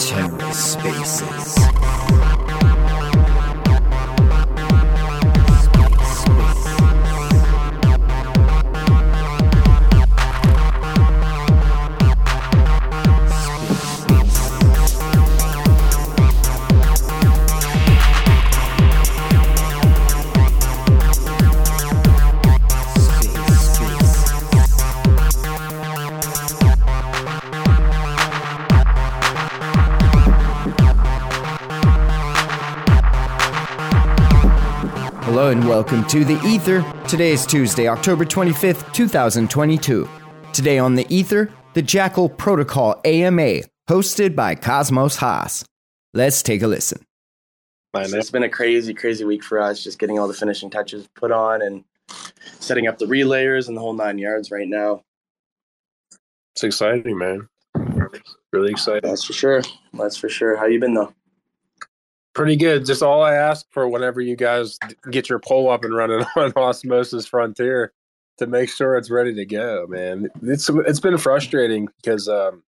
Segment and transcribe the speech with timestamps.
[0.00, 1.60] TerraSpaces.
[35.50, 36.80] Hello and welcome to The Ether.
[37.08, 40.08] Today is Tuesday, October 25th, 2022.
[40.52, 45.64] Today on The Ether, the Jackal Protocol AMA, hosted by Cosmos Hoss.
[46.14, 47.04] Let's take a listen.
[47.96, 51.32] It's been a crazy, crazy week for us, just getting all the finishing touches put
[51.32, 51.82] on and
[52.60, 55.02] setting up the relayers and the whole nine yards right now.
[56.54, 57.48] It's exciting, man.
[58.52, 59.10] Really exciting.
[59.10, 59.62] That's for sure.
[59.94, 60.56] That's for sure.
[60.56, 61.12] How you been though?
[62.40, 62.86] Pretty good.
[62.86, 64.78] Just all I ask for whenever you guys
[65.10, 67.92] get your poll up and running on Osmosis Frontier
[68.38, 70.30] to make sure it's ready to go, man.
[70.40, 72.62] It's it's been frustrating because um,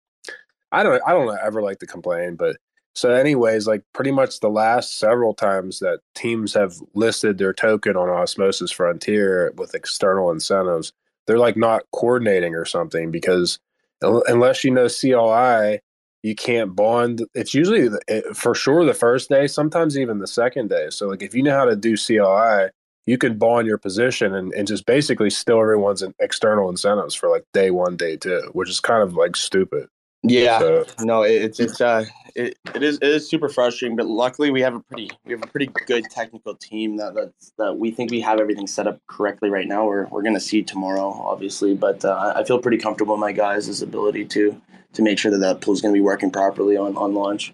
[0.72, 2.58] I don't I don't ever like to complain, but
[2.94, 7.96] so anyways, like pretty much the last several times that teams have listed their token
[7.96, 10.92] on Osmosis Frontier with external incentives,
[11.26, 13.58] they're like not coordinating or something because
[14.02, 15.80] unless you know CLI,
[16.22, 17.26] you can't bond.
[17.34, 17.88] It's usually
[18.34, 20.88] for sure the first day, sometimes even the second day.
[20.90, 22.70] So like if you know how to do CLI,
[23.06, 27.44] you can bond your position and, and just basically steal everyone's external incentives for like
[27.52, 29.88] day one, day two, which is kind of like stupid.
[30.22, 30.58] Yeah.
[30.58, 34.50] So No, it, it's it's uh it, it is it is super frustrating, but luckily
[34.50, 37.90] we have a pretty we have a pretty good technical team that that's, that we
[37.90, 39.86] think we have everything set up correctly right now.
[39.86, 43.82] We're we're gonna see tomorrow, obviously, but uh, I feel pretty comfortable in my guys'
[43.82, 44.60] ability to
[44.94, 47.52] to make sure that that pool is gonna be working properly on on launch.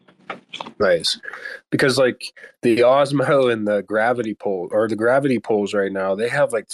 [0.79, 1.19] nice.
[1.71, 2.23] Because like
[2.63, 6.69] the Osmo and the gravity pool or the gravity pools right now, they have like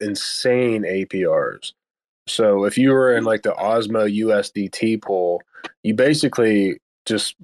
[0.00, 1.72] insane APRs.
[2.26, 5.42] So if you were in like the Osmo USDT pool,
[5.82, 7.36] you basically just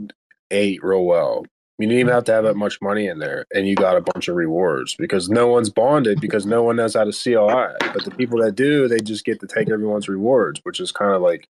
[0.51, 1.45] ate real well.
[1.79, 4.01] You didn't even have to have that much money in there, and you got a
[4.01, 7.93] bunch of rewards because no one's bonded because no one knows how to CLI.
[7.93, 11.13] But the people that do, they just get to take everyone's rewards, which is kind
[11.13, 11.49] of like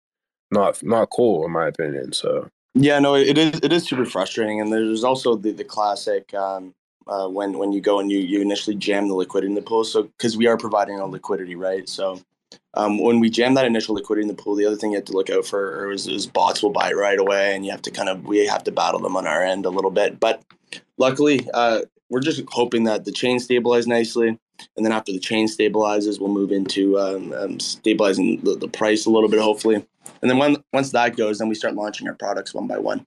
[0.51, 2.13] not not cool in my opinion.
[2.13, 6.33] So Yeah, no, it is it is super frustrating, and there's also the the classic
[6.35, 6.75] um,
[7.07, 9.85] uh, when when you go and you you initially jam the liquidity in the pool.
[9.85, 11.87] So because we are providing a liquidity, right?
[11.89, 12.23] So
[12.75, 15.05] um, when we jam that initial liquidity in the pool, the other thing you have
[15.07, 17.83] to look out for is, is bots will buy it right away, and you have
[17.83, 20.19] to kind of we have to battle them on our end a little bit.
[20.19, 20.43] But
[20.97, 24.29] luckily, uh, we're just hoping that the chain stabilizes nicely,
[24.77, 29.07] and then after the chain stabilizes, we'll move into um, um, stabilizing the, the price
[29.07, 29.85] a little bit, hopefully.
[30.21, 33.07] And then when, once that goes, then we start launching our products one by one.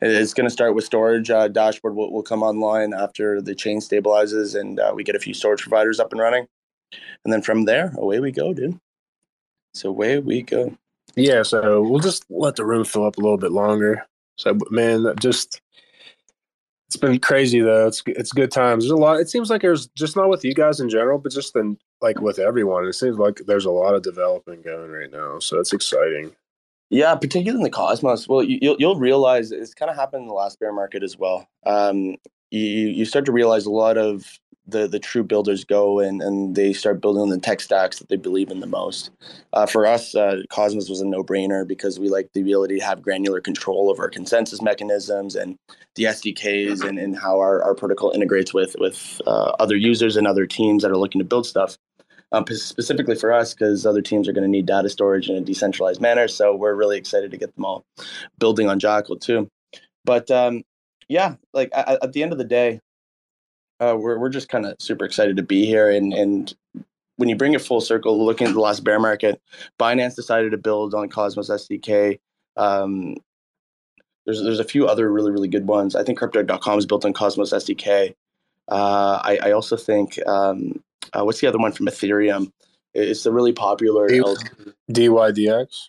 [0.00, 1.30] It's going to start with storage.
[1.30, 5.20] Uh, dashboard will, will come online after the chain stabilizes and uh, we get a
[5.20, 6.46] few storage providers up and running.
[7.24, 8.78] And then from there, away we go, dude.
[9.74, 10.76] So away we go.
[11.16, 14.06] yeah, so we'll just let the room fill up a little bit longer.
[14.36, 15.60] So man, that just
[16.88, 17.86] it's been crazy though.
[17.86, 18.84] It's it's good times.
[18.84, 19.18] There's a lot.
[19.18, 22.20] It seems like there's just not with you guys in general, but just then like
[22.20, 22.84] with everyone.
[22.84, 25.38] It seems like there's a lot of development going right now.
[25.38, 26.32] So it's exciting.
[26.90, 28.28] Yeah, particularly in the Cosmos.
[28.28, 31.16] Well, you, you'll you'll realize it's kind of happened in the last bear market as
[31.16, 31.48] well.
[31.64, 32.16] Um,
[32.50, 36.54] you you start to realize a lot of the the true builders go and and
[36.54, 39.10] they start building the tech stacks that they believe in the most.
[39.52, 42.84] Uh, for us, uh, Cosmos was a no brainer because we like the ability to
[42.84, 45.56] have granular control of our consensus mechanisms and
[45.96, 50.26] the SDKs and, and how our, our protocol integrates with with uh, other users and
[50.26, 51.76] other teams that are looking to build stuff
[52.32, 55.40] um, specifically for us because other teams are going to need data storage in a
[55.40, 56.28] decentralized manner.
[56.28, 57.84] So we're really excited to get them all
[58.38, 59.48] building on Jackal too.
[60.04, 60.62] But um,
[61.08, 62.80] yeah, like at, at the end of the day,
[63.82, 65.90] uh, we're we're just kind of super excited to be here.
[65.90, 66.54] And and
[67.16, 69.40] when you bring it full circle, looking at the last bear market,
[69.78, 72.20] Binance decided to build on Cosmos SDK.
[72.56, 73.16] Um,
[74.24, 75.96] there's there's a few other really really good ones.
[75.96, 78.14] I think Crypto.com is built on Cosmos SDK.
[78.68, 80.80] Uh, I, I also think um,
[81.12, 82.52] uh, what's the other one from Ethereum?
[82.94, 84.06] It's the really popular.
[84.08, 84.22] D-
[84.92, 85.88] DYDX.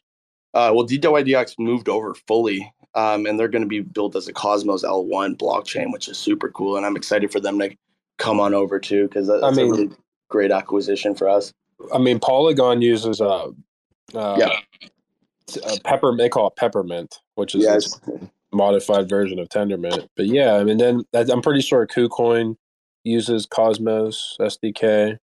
[0.53, 4.33] uh, well, DYDX moved over fully, um, and they're going to be built as a
[4.33, 6.77] Cosmos L1 blockchain, which is super cool.
[6.77, 7.75] And I'm excited for them to
[8.17, 9.89] come on over too, because that's I mean- a really
[10.29, 11.51] great acquisition for us.
[11.93, 13.51] I mean, Polygon uses a,
[14.15, 14.59] uh, Yeah.
[15.67, 16.15] a pepper.
[16.15, 17.99] They call it peppermint, which is Yes.
[18.53, 20.07] modified version of Tendermint.
[20.15, 22.55] But yeah, I mean, then I'm pretty sure KuCoin
[23.03, 25.17] uses Cosmos SDK.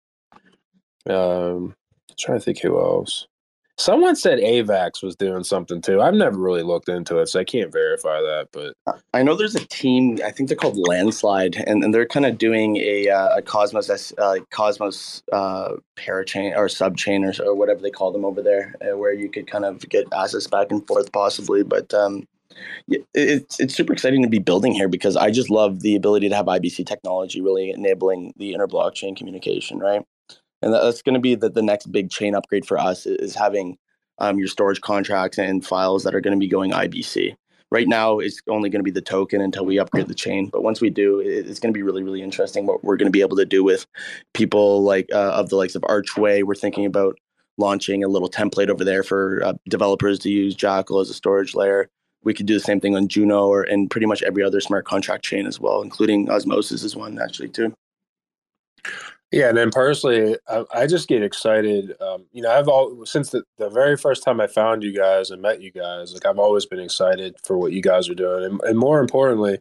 [1.09, 1.75] Um,
[2.19, 3.27] trying to think who else.
[3.79, 6.03] Someone said AVAX was doing something too.
[6.03, 8.49] I've never really looked into it, so I can't verify that.
[8.53, 8.75] But
[9.15, 10.19] I know there's a team.
[10.25, 14.13] I think they're called Landslide, and, and they're kind of doing a, uh, a Cosmos
[14.19, 18.97] uh, Cosmos uh, parachain or subchain or, or whatever they call them over there, uh,
[18.97, 21.63] where you could kind of get assets back and forth possibly.
[21.63, 22.27] But um,
[23.15, 26.35] it's it's super exciting to be building here because I just love the ability to
[26.35, 30.05] have IBC technology really enabling the inter blockchain communication, right?
[30.63, 33.79] And that's going to be the, the next big chain upgrade for us is having
[34.19, 37.37] um, your storage contracts and files that are going to be going IBC.
[37.71, 40.49] Right now, it's only going to be the token until we upgrade the chain.
[40.49, 43.13] But once we do, it's going to be really, really interesting what we're going to
[43.13, 43.87] be able to do with
[44.33, 46.43] people like uh, of the likes of Archway.
[46.43, 47.19] We're thinking about
[47.59, 51.55] launching a little template over there for uh, developers to use Jackal as a storage
[51.55, 51.91] layer.
[52.23, 54.87] We could do the same thing on Juno or and pretty much every other smart
[54.87, 57.75] contract chain as well, including Osmosis is one actually too.
[59.31, 61.95] Yeah, and then personally, I, I just get excited.
[62.01, 65.31] Um, you know, I've all since the, the very first time I found you guys
[65.31, 68.45] and met you guys, like I've always been excited for what you guys are doing,
[68.45, 69.59] and, and more importantly,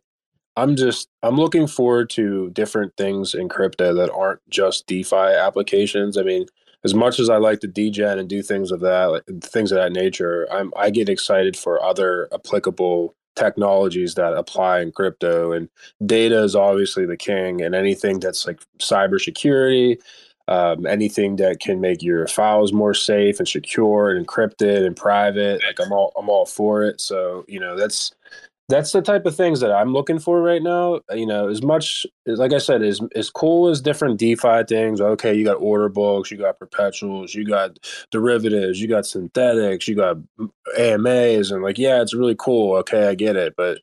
[0.57, 6.17] I'm just I'm looking forward to different things in crypto that aren't just DeFi applications.
[6.17, 6.45] I mean,
[6.85, 9.77] as much as I like to degen and do things of that, like, things of
[9.77, 15.69] that nature, I'm I get excited for other applicable technologies that apply in crypto and
[16.05, 19.97] data is obviously the king and anything that's like cybersecurity
[20.49, 25.61] um, anything that can make your files more safe and secure and encrypted and private
[25.65, 27.01] like i'm all i'm all for it.
[27.01, 28.11] So you know that's
[28.69, 30.99] that's the type of things that I'm looking for right now.
[31.11, 34.99] You know, as much like I said, as as cool as different DeFi things.
[34.99, 37.79] Okay, you got order books, you got perpetuals, you got
[38.11, 40.17] derivatives, you got synthetics, you got
[40.77, 42.75] AMAs, and like, yeah, it's really cool.
[42.77, 43.79] Okay, I get it, but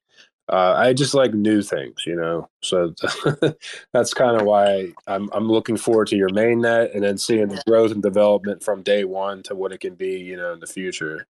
[0.50, 2.50] uh, I just like new things, you know.
[2.62, 2.94] So
[3.94, 7.62] that's kind of why I'm I'm looking forward to your mainnet and then seeing the
[7.66, 10.66] growth and development from day one to what it can be, you know, in the
[10.66, 11.26] future.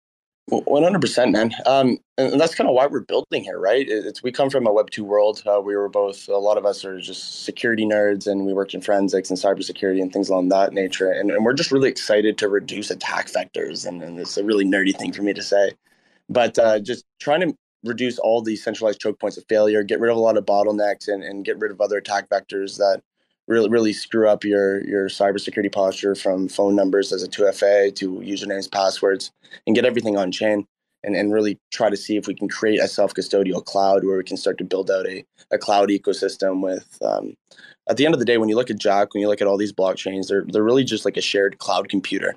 [0.50, 1.54] One hundred percent, man.
[1.68, 3.86] Um, and that's kind of why we're building here, right?
[3.88, 5.44] It's we come from a Web two world.
[5.46, 8.74] Uh, we were both a lot of us are just security nerds, and we worked
[8.74, 11.12] in forensics and cybersecurity and things along that nature.
[11.12, 14.66] And, and we're just really excited to reduce attack vectors, and, and it's a really
[14.66, 15.74] nerdy thing for me to say,
[16.30, 20.10] but uh, just trying to reduce all these centralized choke points of failure, get rid
[20.10, 23.02] of a lot of bottlenecks, and, and get rid of other attack vectors that
[23.50, 28.12] really really screw up your your cybersecurity posture from phone numbers as a 2FA to
[28.20, 29.32] usernames, passwords,
[29.68, 30.66] and get everything on chain.
[31.02, 34.18] And, and really try to see if we can create a self custodial cloud where
[34.18, 37.38] we can start to build out a, a cloud ecosystem with um,
[37.90, 39.48] at the end of the day when you look at jack when you look at
[39.48, 42.36] all these blockchains they're, they're really just like a shared cloud computer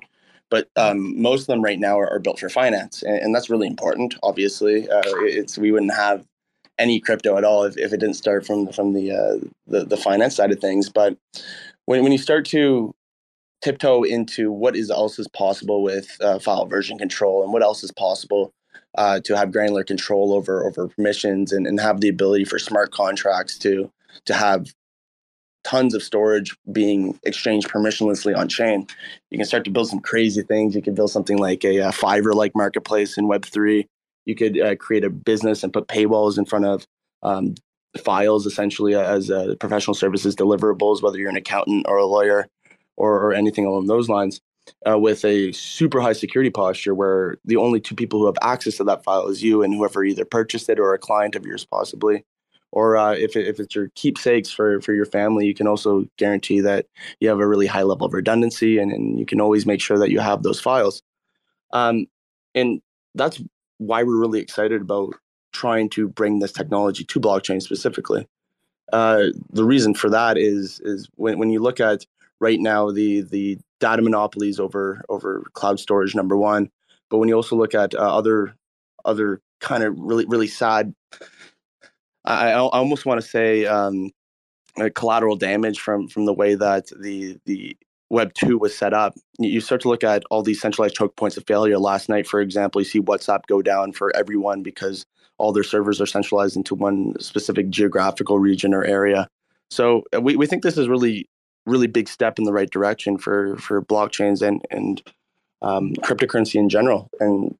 [0.49, 3.49] but um, most of them right now are, are built for finance and, and, that's
[3.49, 6.25] really important obviously uh, it's we wouldn't have
[6.77, 9.97] any crypto at all if, if it didn't start from from the, uh, the the
[9.97, 10.89] finance side of things.
[10.89, 11.17] But
[11.85, 12.93] when when you start to
[13.61, 17.83] tiptoe into what is else is possible with uh, file version control and what else
[17.83, 18.53] is possible
[18.95, 22.91] uh, to have granular control over over permissions and, and have the ability for smart
[22.91, 23.91] contracts to
[24.25, 24.67] to have
[25.63, 28.85] tons of storage being exchanged permissionlessly on chain.
[29.31, 30.75] You can start to build some crazy things.
[30.75, 33.87] You can build something like a, a Fiverr like marketplace in Web three
[34.25, 36.87] you could uh, create a business and put paywalls in front of
[37.23, 37.55] um,
[37.97, 42.47] files, essentially as uh, professional services deliverables, whether you're an accountant or a lawyer
[42.97, 44.41] or, or anything along those lines.
[44.89, 48.77] Uh, with a super high security posture where the only two people who have access
[48.77, 51.65] to that file is you and whoever either purchased it or a client of yours
[51.65, 52.23] possibly
[52.71, 56.61] or uh, if, if it's your keepsakes for, for your family you can also guarantee
[56.61, 56.85] that
[57.19, 59.99] you have a really high level of redundancy and, and you can always make sure
[59.99, 61.03] that you have those files
[61.73, 62.05] um,
[62.55, 62.81] and
[63.15, 63.41] that's
[63.85, 65.13] why we're really excited about
[65.51, 68.27] trying to bring this technology to blockchain specifically.
[68.91, 72.05] Uh, the reason for that is is when, when you look at
[72.39, 76.69] right now the the data monopolies over over cloud storage number one,
[77.09, 78.55] but when you also look at uh, other
[79.05, 80.93] other kind of really really sad,
[82.25, 84.11] I, I almost want to say um,
[84.93, 87.77] collateral damage from from the way that the the
[88.09, 91.37] Web 2 was set up, you start to look at all these centralized choke points
[91.37, 91.79] of failure.
[91.79, 95.05] Last night, for example, you see WhatsApp go down for everyone because
[95.37, 99.27] all their servers are centralized into one specific geographical region or area.
[99.71, 101.27] So uh, we, we think this is really,
[101.65, 105.01] really big step in the right direction for, for blockchains and, and
[105.63, 107.09] um, cryptocurrency in general.
[107.19, 107.57] And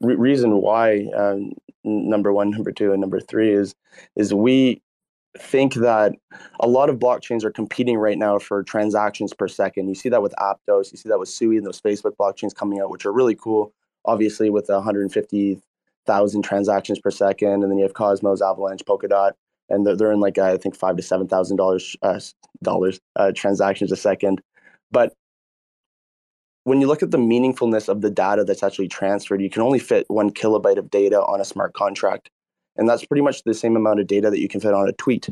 [0.00, 1.52] re- reason why um,
[1.84, 3.74] number one, number two, and number three is
[4.16, 4.82] is we
[5.40, 6.14] think that
[6.60, 9.88] a lot of blockchains are competing right now for transactions per second.
[9.88, 12.80] You see that with Aptos, you see that with Sui and those Facebook blockchains coming
[12.80, 13.72] out, which are really cool.
[14.04, 19.32] Obviously, with 150,000 transactions per second, and then you have Cosmos, Avalanche, Polkadot,
[19.68, 22.20] and they're, in like I think five to seven thousand dollars uh,
[22.62, 24.40] dollars uh, transactions a second.
[24.92, 25.12] But
[26.64, 29.78] when you look at the meaningfulness of the data that's actually transferred, you can only
[29.78, 32.30] fit one kilobyte of data on a smart contract.
[32.76, 34.92] And that's pretty much the same amount of data that you can fit on a
[34.92, 35.28] tweet,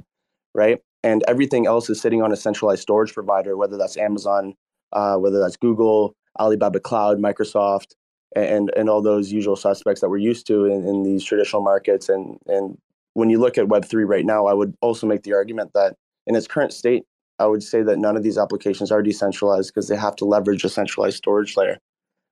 [0.55, 0.81] right?
[1.03, 4.55] And everything else is sitting on a centralized storage provider, whether that's Amazon,
[4.93, 7.93] uh, whether that's Google, Alibaba Cloud, Microsoft,
[8.35, 12.09] and and all those usual suspects that we're used to in, in these traditional markets.
[12.09, 12.79] And and
[13.13, 15.97] when you look at Web three right now, I would also make the argument that
[16.27, 17.05] in its current state,
[17.39, 20.65] I would say that none of these applications are decentralized because they have to leverage
[20.65, 21.79] a centralized storage layer.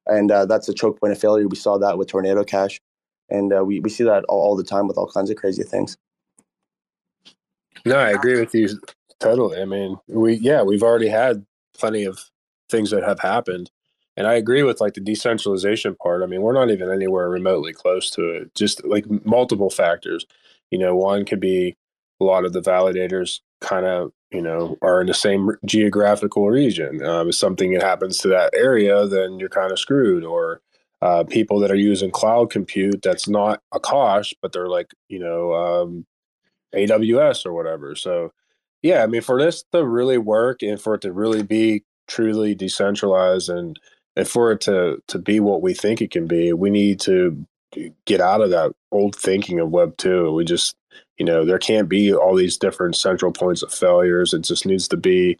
[0.06, 1.46] And uh, that's a choke point of failure.
[1.46, 2.80] We saw that with Tornado Cash.
[3.32, 5.64] And uh, we, we see that all, all the time with all kinds of crazy
[5.64, 5.96] things.
[7.84, 8.68] No, I agree with you
[9.18, 9.60] totally.
[9.60, 11.46] I mean, we, yeah, we've already had
[11.76, 12.18] plenty of
[12.68, 13.70] things that have happened.
[14.16, 16.22] And I agree with like the decentralization part.
[16.22, 18.54] I mean, we're not even anywhere remotely close to it.
[18.54, 20.26] Just like multiple factors.
[20.70, 21.76] You know, one could be
[22.20, 27.02] a lot of the validators kind of you know are in the same geographical region.
[27.04, 30.24] Um, if something happens to that area, then you're kind of screwed.
[30.24, 30.60] Or
[31.02, 35.18] uh, people that are using cloud compute that's not a Akash, but they're like you
[35.18, 36.06] know um,
[36.74, 37.96] AWS or whatever.
[37.96, 38.32] So
[38.82, 42.54] yeah, I mean for this to really work and for it to really be truly
[42.54, 43.78] decentralized and
[44.16, 47.44] and for it to to be what we think it can be, we need to
[48.04, 50.32] get out of that old thinking of Web two.
[50.32, 50.76] We just
[51.18, 54.86] you know there can't be all these different central points of failures it just needs
[54.88, 55.38] to be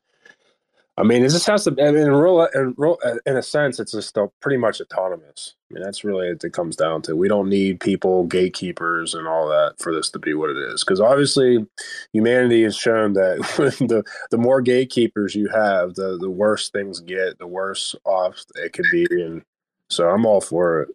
[0.98, 3.80] i mean it just has to I mean, in real in, real, in a sense
[3.80, 5.54] it's just pretty much autonomous.
[5.70, 7.16] I mean that's really what it comes down to.
[7.16, 10.84] We don't need people gatekeepers and all that for this to be what it is.
[10.84, 11.66] Because obviously
[12.12, 13.38] humanity has shown that
[13.88, 18.72] the the more gatekeepers you have the the worse things get the worse off it
[18.72, 19.42] could be and
[19.88, 20.88] so i'm all for it.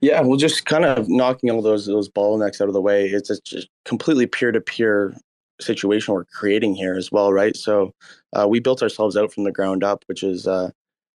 [0.00, 3.06] Yeah, well, just kind of knocking all those those bottlenecks out of the way.
[3.06, 5.16] It's just completely peer to peer
[5.60, 7.56] situation we're creating here as well, right?
[7.56, 7.92] So
[8.32, 10.70] uh, we built ourselves out from the ground up, which is uh,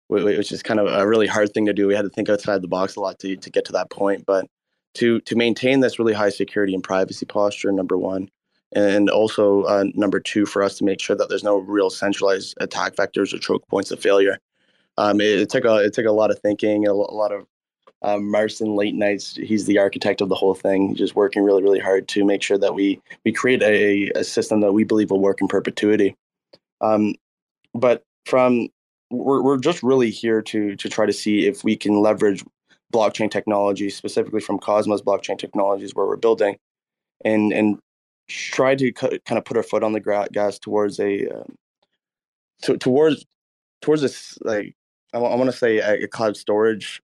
[0.09, 1.87] which is kind of a really hard thing to do.
[1.87, 4.25] We had to think outside the box a lot to to get to that point,
[4.27, 4.47] but
[4.95, 8.29] to to maintain this really high security and privacy posture, number one,
[8.73, 12.55] and also uh, number two, for us to make sure that there's no real centralized
[12.61, 14.39] attack vectors or choke points of failure.
[14.97, 17.47] Um, it, it, took a it took a lot of thinking, a, a lot of
[18.03, 19.35] um, Marston late nights.
[19.35, 22.59] He's the architect of the whole thing, just working really, really hard to make sure
[22.59, 26.15] that we we create a, a system that we believe will work in perpetuity.
[26.81, 27.15] Um,
[27.75, 28.69] but from
[29.11, 32.45] we're we're just really here to to try to see if we can leverage
[32.93, 36.57] blockchain technology, specifically from Cosmos blockchain technologies, where we're building,
[37.25, 37.79] and and
[38.29, 41.57] try to kind of put our foot on the gas towards a um,
[42.63, 43.25] to, towards
[43.83, 44.75] towards this like
[45.15, 47.01] I, want to say a, a cloud storage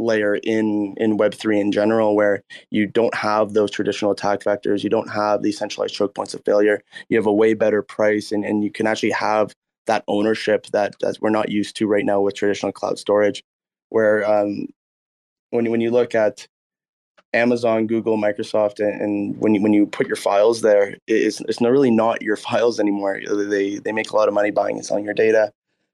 [0.00, 4.90] layer in in web3 in general where you don't have those traditional attack vectors you
[4.90, 8.44] don't have these centralized choke points of failure you have a way better price and,
[8.44, 9.54] and you can actually have
[9.86, 13.42] that ownership that that we're not used to right now with traditional cloud storage
[13.88, 14.66] where um,
[15.50, 16.46] when, when you look at
[17.32, 21.60] Amazon, Google, Microsoft, and, and, when you, when you put your files there, it's it's
[21.60, 23.20] not really not your files anymore.
[23.24, 25.52] They they make a lot of money buying and selling your data.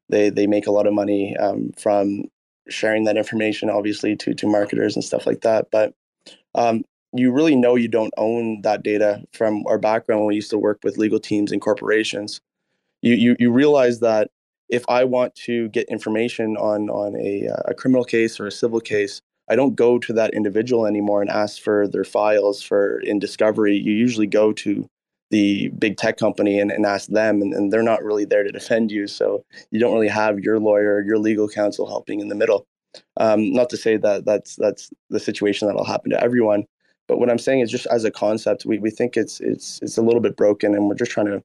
[0.08, 2.24] They they make a lot of money um, from
[2.68, 5.68] sharing that information, obviously, to to marketers and stuff like that.
[5.70, 5.94] But
[6.54, 10.50] um, you really know you don't own that data from our background when we used
[10.50, 12.40] to work with legal teams and corporations.
[13.02, 14.30] You you you realize that
[14.68, 18.80] if I want to get information on on a a criminal case or a civil
[18.80, 23.18] case, I don't go to that individual anymore and ask for their files for in
[23.18, 23.76] discovery.
[23.76, 24.88] You usually go to
[25.36, 28.50] the big tech company and, and ask them and, and, they're not really there to
[28.50, 29.06] defend you.
[29.06, 32.66] So you don't really have your lawyer your legal counsel helping in the middle.
[33.18, 36.64] Um, not to say that that's that's the situation that'll happen to everyone
[37.08, 39.98] but what i'm saying is just as a concept we, we think it's it's it's
[39.98, 41.42] a little bit broken and we're just trying to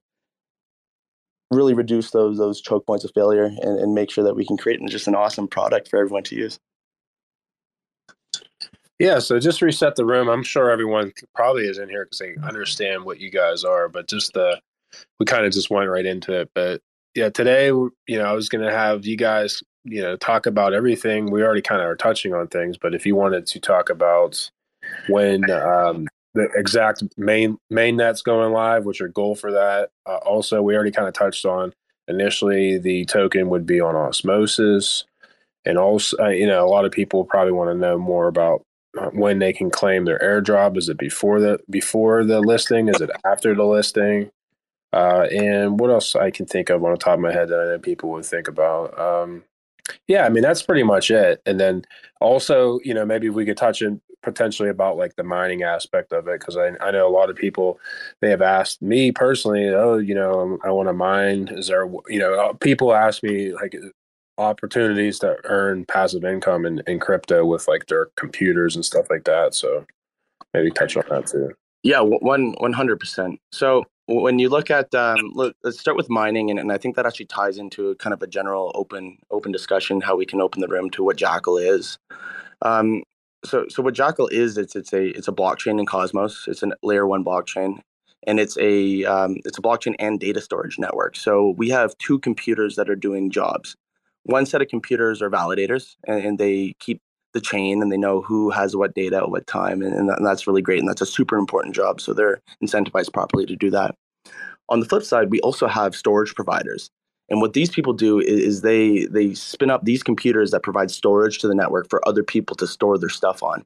[1.50, 4.56] really reduce those those choke points of failure and, and make sure that we can
[4.56, 6.58] create just an awesome product for everyone to use
[9.02, 10.28] yeah, so just reset the room.
[10.28, 14.06] I'm sure everyone probably is in here because they understand what you guys are, but
[14.06, 14.60] just the
[15.18, 16.50] we kind of just went right into it.
[16.54, 16.82] But
[17.16, 20.72] yeah, today, you know, I was going to have you guys, you know, talk about
[20.72, 21.32] everything.
[21.32, 24.48] We already kind of are touching on things, but if you wanted to talk about
[25.08, 29.90] when um, the exact main main net's going live, what's your goal for that?
[30.06, 31.72] Uh, also, we already kind of touched on
[32.06, 35.06] initially the token would be on osmosis
[35.64, 38.62] and also uh, you know a lot of people probably want to know more about
[39.12, 40.76] when they can claim their airdrop.
[40.76, 42.88] Is it before the before the listing?
[42.88, 44.30] Is it after the listing?
[44.92, 47.60] Uh, and what else I can think of on the top of my head that
[47.60, 48.98] I know people would think about.
[48.98, 49.44] Um,
[50.06, 51.40] yeah, I mean that's pretty much it.
[51.46, 51.84] And then
[52.20, 56.28] also, you know, maybe we could touch in potentially about like the mining aspect of
[56.28, 57.80] it because I, I know a lot of people
[58.20, 61.48] they have asked me personally, oh, you know, I want to mine.
[61.48, 63.74] Is there, you know, uh, people ask me like,
[64.38, 69.24] opportunities to earn passive income in, in crypto with like their computers and stuff like
[69.24, 69.54] that.
[69.54, 69.84] So
[70.54, 71.52] maybe touch on that too.
[71.82, 73.40] Yeah, one one hundred percent.
[73.50, 76.96] So when you look at um, look, let's start with mining, and, and I think
[76.96, 80.60] that actually ties into kind of a general open open discussion how we can open
[80.60, 81.98] the room to what Jackal is.
[82.62, 83.02] Um,
[83.44, 86.44] so so what Jackal is, it's it's a it's a blockchain in Cosmos.
[86.46, 87.80] It's a layer one blockchain,
[88.26, 91.16] and it's a um, it's a blockchain and data storage network.
[91.16, 93.76] So we have two computers that are doing jobs.
[94.24, 97.00] One set of computers are validators, and, and they keep
[97.32, 100.18] the chain and they know who has what data at what time, and, and, that,
[100.18, 100.80] and that's really great.
[100.80, 102.00] And that's a super important job.
[102.00, 103.94] So they're incentivized properly to do that.
[104.68, 106.90] On the flip side, we also have storage providers.
[107.28, 110.90] And what these people do is, is, they they spin up these computers that provide
[110.90, 113.64] storage to the network for other people to store their stuff on.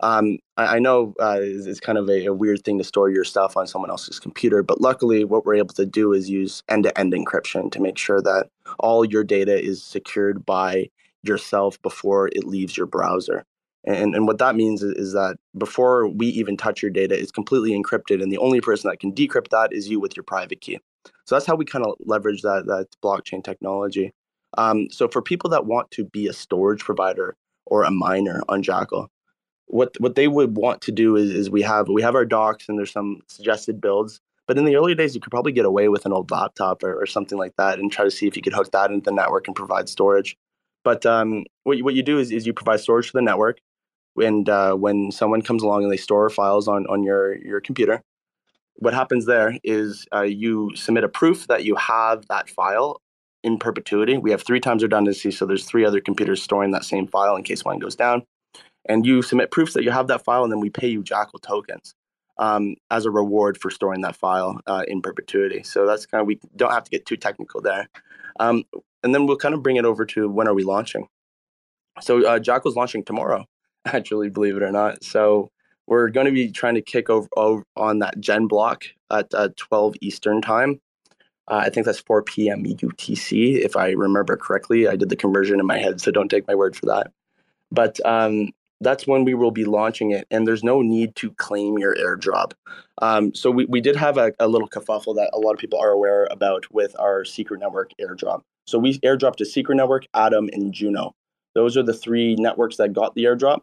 [0.00, 3.10] Um, I, I, know uh, it's, it's, kind of a, a, weird thing to store
[3.10, 6.62] your stuff on someone else's computer, but luckily, what we're able to do is use
[6.68, 10.88] end-to-end encryption to make sure that all your data is secured by
[11.24, 13.44] yourself before it leaves your browser.
[13.84, 17.32] And, and what that means is, is, that before we even touch your data, it's
[17.32, 20.60] completely encrypted, and the only person that can decrypt that is you with your private
[20.60, 20.78] key.
[21.24, 24.12] So that's how we kind of leverage that that blockchain technology.
[24.56, 27.36] Um, so for people that want to be a storage provider
[27.66, 29.10] or a miner on Jackal,
[29.68, 32.68] what what they would want to do is, is we have we have our docs
[32.68, 34.20] and there's some suggested builds.
[34.46, 37.02] But in the early days, you could probably get away with an old laptop or,
[37.02, 39.14] or something like that and try to see if you could hook that into the
[39.14, 40.38] network and provide storage.
[40.84, 43.58] But um, what you, what you do is, is you provide storage to the network,
[44.16, 48.02] and uh, when someone comes along and they store files on on your your computer,
[48.76, 53.02] what happens there is uh, you submit a proof that you have that file
[53.44, 54.16] in perpetuity.
[54.16, 57.42] We have three times redundancy, so there's three other computers storing that same file in
[57.42, 58.24] case one goes down.
[58.88, 61.38] And you submit proofs that you have that file, and then we pay you Jackal
[61.38, 61.94] tokens
[62.38, 65.62] um, as a reward for storing that file uh, in perpetuity.
[65.62, 67.88] So that's kind of we don't have to get too technical there.
[68.40, 68.64] Um,
[69.02, 71.08] and then we'll kind of bring it over to when are we launching.
[72.00, 73.44] So uh, Jackal's launching tomorrow,
[73.84, 75.02] actually, believe it or not.
[75.02, 75.50] So
[75.86, 79.48] we're going to be trying to kick over, over on that Gen block at uh,
[79.56, 80.80] 12 Eastern time.
[81.48, 82.64] Uh, I think that's 4 p.m.
[82.64, 84.86] UTC, if I remember correctly.
[84.86, 87.10] I did the conversion in my head, so don't take my word for that.
[87.72, 91.78] But um, that's when we will be launching it, and there's no need to claim
[91.78, 92.52] your airdrop.
[93.02, 95.78] Um, so we, we did have a, a little kerfuffle that a lot of people
[95.78, 98.42] are aware about with our Secret Network airdrop.
[98.66, 101.14] So we airdropped to Secret Network, Atom, and Juno.
[101.54, 103.62] Those are the three networks that got the airdrop.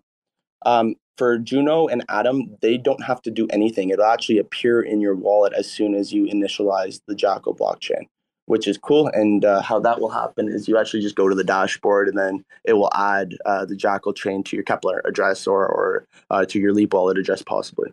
[0.65, 3.89] Um, for Juno and Atom, they don't have to do anything.
[3.89, 8.07] It'll actually appear in your wallet as soon as you initialize the Jackal blockchain,
[8.45, 9.07] which is cool.
[9.07, 12.17] And uh, how that will happen is you actually just go to the dashboard and
[12.17, 16.45] then it will add uh, the Jackal chain to your Keplr address or, or uh,
[16.45, 17.91] to your Leap wallet address, possibly.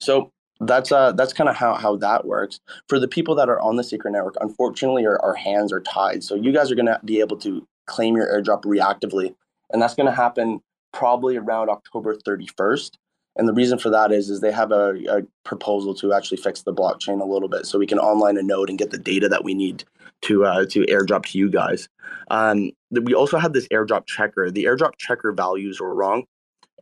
[0.00, 0.30] So
[0.60, 3.74] that's uh that's kind of how how that works for the people that are on
[3.74, 6.98] the secret network unfortunately our, our hands are tied so you guys are going to
[7.04, 9.34] be able to claim your airdrop reactively
[9.72, 10.60] and that's going to happen
[10.94, 12.92] probably around October 31st.
[13.36, 16.62] And the reason for that is, is they have a, a, proposal to actually fix
[16.62, 19.28] the blockchain a little bit, so we can online a node and get the data
[19.28, 19.84] that we need
[20.22, 21.88] to uh, to airdrop to you guys.
[22.30, 24.50] Um, we also have this airdrop checker.
[24.50, 26.24] The airdrop checker values were wrong,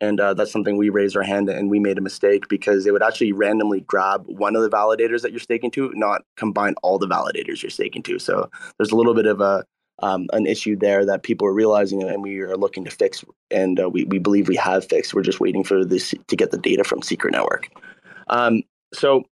[0.02, 2.92] and uh, that's something we raised our hand and we made a mistake because it
[2.92, 6.98] would actually randomly grab one of the validators that you're staking to, not combine all
[6.98, 8.18] the validators you're staking to.
[8.18, 9.64] So there's a little bit of a
[10.00, 13.24] um, an issue there that people are realizing and we are looking to fix.
[13.50, 15.14] And uh, we, we believe we have fixed.
[15.14, 17.68] We're just waiting for this to get the data from Secret Network.
[18.28, 19.24] Um, so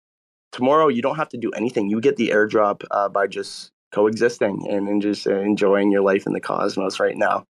[0.53, 1.89] tomorrow, you don't have to do anything.
[1.89, 6.33] You get the airdrop uh, by just coexisting and, and just enjoying your life in
[6.33, 7.45] the cosmos right now.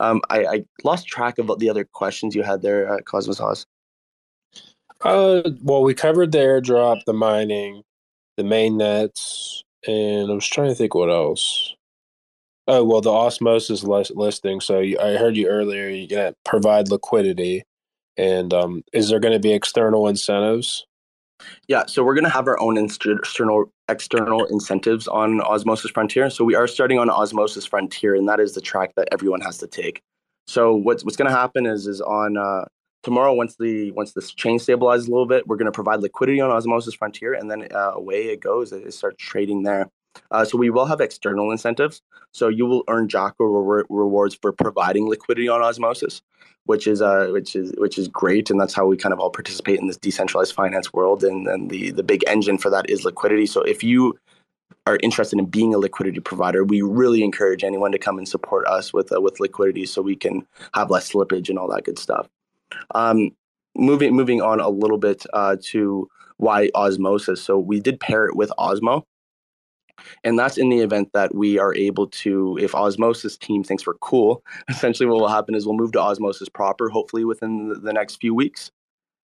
[0.00, 3.66] Um, I, I, lost track of the other questions you had there, uh, Cosmos Hoss.
[5.00, 7.82] Uh, well, we covered the airdrop, the mining,
[8.36, 11.74] the main nets, and I was trying to think what else.
[12.68, 14.60] Oh well, the osmosis listing.
[14.60, 15.88] So I heard you earlier.
[15.88, 17.64] You get provide liquidity,
[18.16, 20.86] and um, is there going to be external incentives?
[21.66, 26.30] Yeah, so we're going to have our own external external incentives on Osmosis Frontier.
[26.30, 29.58] So we are starting on Osmosis Frontier, and that is the track that everyone has
[29.58, 30.00] to take.
[30.46, 32.64] So what's what's going to happen is is on uh,
[33.02, 36.40] tomorrow once the once this chain stabilizes a little bit, we're going to provide liquidity
[36.40, 38.72] on Osmosis Frontier, and then uh, away it goes.
[38.72, 39.88] It starts trading there.
[40.30, 42.02] Uh, so we will have external incentives.
[42.32, 46.22] So you will earn Jackal re- rewards for providing liquidity on Osmosis,
[46.64, 49.30] which is uh, which is which is great, and that's how we kind of all
[49.30, 51.24] participate in this decentralized finance world.
[51.24, 53.46] And and the the big engine for that is liquidity.
[53.46, 54.18] So if you
[54.86, 58.66] are interested in being a liquidity provider, we really encourage anyone to come and support
[58.66, 61.98] us with uh, with liquidity, so we can have less slippage and all that good
[61.98, 62.28] stuff.
[62.94, 63.30] Um,
[63.76, 67.42] moving moving on a little bit uh, to why osmosis.
[67.42, 69.04] So we did pair it with Osmo,
[70.24, 73.94] And that's in the event that we are able to, if Osmosis team thinks we're
[73.94, 78.16] cool, essentially what will happen is we'll move to Osmosis proper, hopefully within the, next
[78.16, 78.70] few weeks.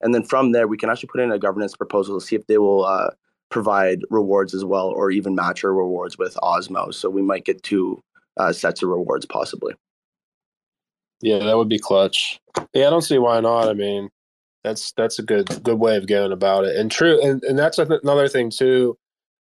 [0.01, 2.47] And then from there, we can actually put in a governance proposal to see if
[2.47, 3.11] they will uh,
[3.51, 6.93] provide rewards as well, or even match our rewards with Osmo.
[6.95, 8.03] So we might get two
[8.37, 9.75] uh, sets of rewards possibly.
[11.21, 12.41] Yeah, that would be clutch.
[12.73, 13.69] Yeah, I don't see why not.
[13.69, 14.09] I mean,
[14.63, 16.77] that's that's a good good way of going about it.
[16.77, 18.97] And true, and, and that's another thing too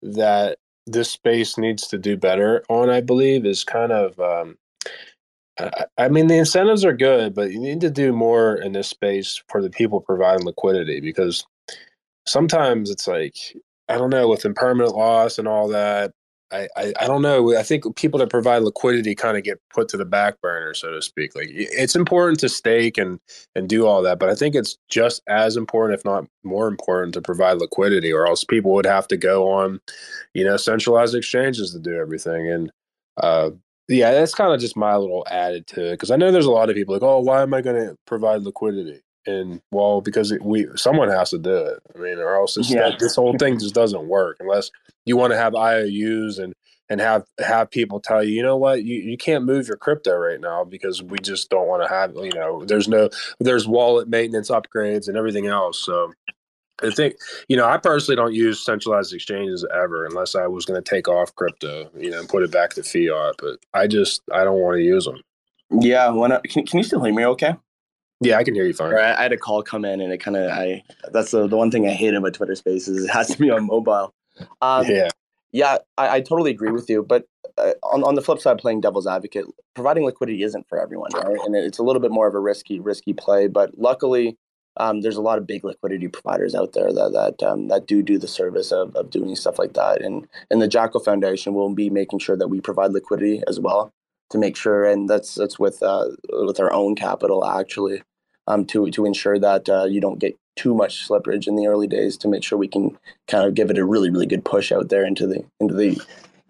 [0.03, 2.91] that this space needs to do better on.
[2.91, 4.19] I believe is kind of.
[4.21, 4.59] Um,
[5.59, 8.89] I, I mean, the incentives are good, but you need to do more in this
[8.89, 11.47] space for the people providing liquidity because
[12.27, 13.37] sometimes it's like
[13.89, 16.13] I don't know with impermanent loss and all that.
[16.53, 17.57] I, I, I don't know.
[17.57, 20.91] I think people that provide liquidity kind of get put to the back burner, so
[20.93, 21.35] to speak.
[21.35, 23.19] Like it's important to stake and
[23.55, 27.15] and do all that, but I think it's just as important, if not more important,
[27.15, 29.81] to provide liquidity, or else people would have to go on,
[30.35, 32.49] you know, centralized exchanges to do everything.
[32.49, 32.71] And
[33.17, 33.51] uh,
[33.89, 36.51] yeah, that's kind of just my little added to it because I know there's a
[36.51, 39.01] lot of people like, oh, why am I going to provide liquidity?
[39.27, 42.91] And well because it, we someone has to do it i mean or else yeah.
[42.91, 44.71] that, this whole thing just doesn't work unless
[45.05, 46.55] you want to have ious and
[46.91, 50.15] and have have people tell you you know what you, you can't move your crypto
[50.17, 53.09] right now because we just don't want to have you know there's no
[53.41, 56.13] there's wallet maintenance upgrades and everything else so
[56.83, 57.15] I think,
[57.49, 61.09] you know, I personally don't use centralized exchanges ever unless I was going to take
[61.09, 63.37] off crypto, you know, and put it back to fiat.
[63.39, 65.21] But I just, I don't want to use them.
[65.71, 66.11] Yeah.
[66.11, 67.55] When I, can, can you still hear me okay?
[68.25, 68.95] Yeah, I can hear you fine.
[68.95, 70.83] I, I had a call come in, and it kind of I
[71.13, 73.05] that's the, the one thing I hate about Twitter Spaces.
[73.05, 74.13] It has to be on mobile.
[74.61, 75.09] Um, yeah,
[75.53, 77.05] yeah, I, I, totally agree with you.
[77.05, 77.27] But
[77.59, 81.39] uh, on on the flip side, playing devil's advocate, providing liquidity isn't for everyone, right?
[81.45, 83.47] And it's a little bit more of a risky risky play.
[83.47, 84.37] But luckily,
[84.79, 88.03] um, there's a lot of big liquidity providers out there that that um, that do
[88.03, 90.03] do the service of, of doing stuff like that.
[90.03, 93.93] And and the Jackal Foundation will be making sure that we provide liquidity as well
[94.31, 98.03] to make sure, and that's that's with uh, with our own capital actually
[98.47, 101.87] um, to to ensure that uh, you don't get too much slippage in the early
[101.87, 104.73] days to make sure we can kind of give it a really really good push
[104.73, 106.01] out there into the into the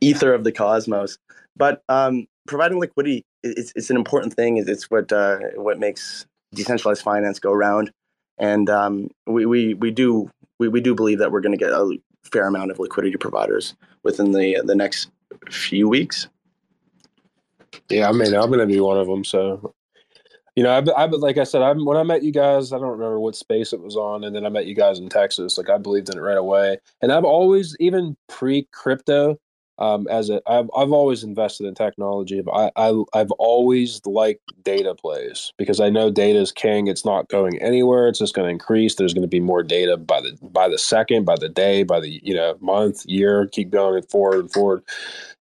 [0.01, 1.19] ether of the cosmos.
[1.57, 4.57] But um, providing liquidity is it's an important thing.
[4.57, 7.91] It's what uh, what makes decentralized finance go around,
[8.39, 11.73] and um, we, we we do we, we do believe that we're going to get
[11.73, 15.11] a fair amount of liquidity providers within the the next
[15.51, 16.29] few weeks.
[17.89, 19.25] Yeah, I mean, I'm going to be one of them.
[19.25, 19.75] So
[20.57, 22.91] you know, I, I like I said, I when I met you guys, I don't
[22.91, 25.59] remember what space it was on, and then I met you guys in Texas.
[25.59, 29.39] Like I believed in it right away, and I've always, even pre crypto,
[29.79, 32.41] um, as a I've I've always invested in technology.
[32.53, 36.87] I, I I've always liked data plays because I know data is king.
[36.87, 38.07] It's not going anywhere.
[38.07, 38.95] It's just going to increase.
[38.95, 41.99] There's going to be more data by the by the second, by the day, by
[41.99, 43.49] the you know month, year.
[43.49, 44.85] Keep going forward and forward,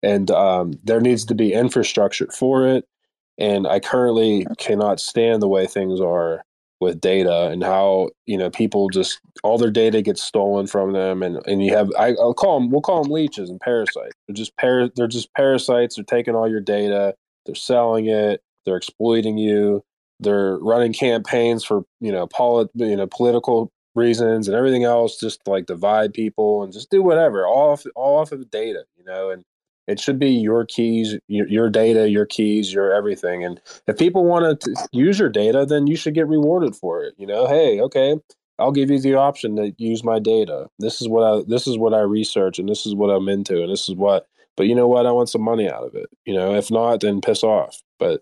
[0.02, 2.88] and um, there needs to be infrastructure for it
[3.38, 6.44] and I currently cannot stand the way things are
[6.80, 11.24] with data and how you know people just all their data gets stolen from them
[11.24, 14.14] and and you have I, will call them we'll call them leeches and parasites.
[14.28, 15.96] They're just par- they're just parasites.
[15.96, 17.16] They're taking all your data.
[17.46, 18.42] They're selling it.
[18.66, 19.84] They're exploiting you.
[20.20, 25.48] They're running campaigns for you know polit- you know political reasons and everything else just
[25.48, 29.04] like divide people and just do whatever all off all off of the data you
[29.04, 29.44] know and
[29.88, 33.44] it should be your keys, your, your data, your keys, your everything.
[33.44, 37.16] And if people want to use your data, then you should get rewarded for it.
[37.18, 38.18] You know, hey, okay,
[38.60, 40.70] I'll give you the option to use my data.
[40.80, 43.62] This is what I this is what I research and this is what I'm into
[43.62, 45.06] and this is what but you know what?
[45.06, 46.10] I want some money out of it.
[46.26, 47.82] You know, if not, then piss off.
[48.00, 48.22] But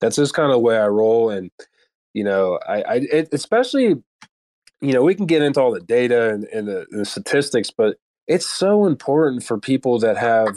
[0.00, 1.30] that's just kind of the way I roll.
[1.30, 1.50] And,
[2.12, 3.96] you know, I, I it, especially,
[4.80, 7.96] you know, we can get into all the data and, and the, the statistics, but
[8.26, 10.56] it's so important for people that have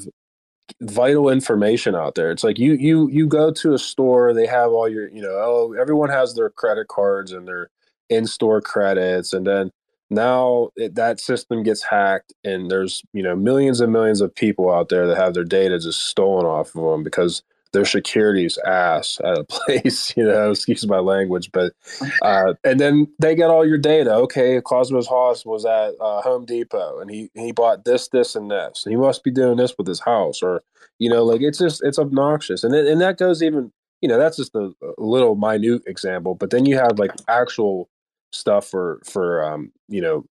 [0.81, 2.31] vital information out there.
[2.31, 5.31] It's like you you you go to a store, they have all your, you know,
[5.31, 7.69] oh, everyone has their credit cards and their
[8.09, 9.71] in-store credits and then
[10.09, 14.71] now it, that system gets hacked and there's, you know, millions and millions of people
[14.71, 19.19] out there that have their data just stolen off of them because their security's ass
[19.23, 21.73] at a place, you know, excuse my language, but
[22.21, 24.13] uh, and then they get all your data.
[24.13, 28.51] Okay, Cosmos Hoss was at uh, Home Depot and he he bought this, this, and
[28.51, 28.85] this.
[28.87, 30.63] He must be doing this with his house, or
[30.99, 34.17] you know, like it's just it's obnoxious, and it, and that goes even you know
[34.17, 37.89] that's just a, a little minute example, but then you have like actual
[38.31, 40.25] stuff for for um, you know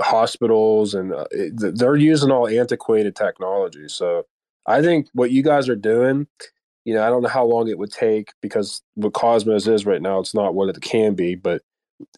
[0.00, 4.26] hospitals and uh, they're using all antiquated technology so
[4.66, 6.26] i think what you guys are doing
[6.84, 10.02] you know, I don't know how long it would take because what Cosmos is right
[10.02, 11.34] now, it's not what it can be.
[11.34, 11.62] But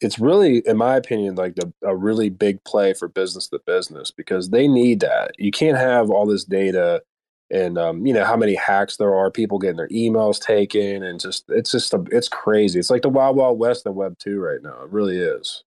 [0.00, 4.10] it's really, in my opinion, like the, a really big play for business to business
[4.10, 5.32] because they need that.
[5.38, 7.02] You can't have all this data
[7.50, 11.20] and um, you know how many hacks there are, people getting their emails taken, and
[11.20, 12.78] just it's just a, it's crazy.
[12.78, 14.82] It's like the wild wild west of Web two right now.
[14.82, 15.62] It really is.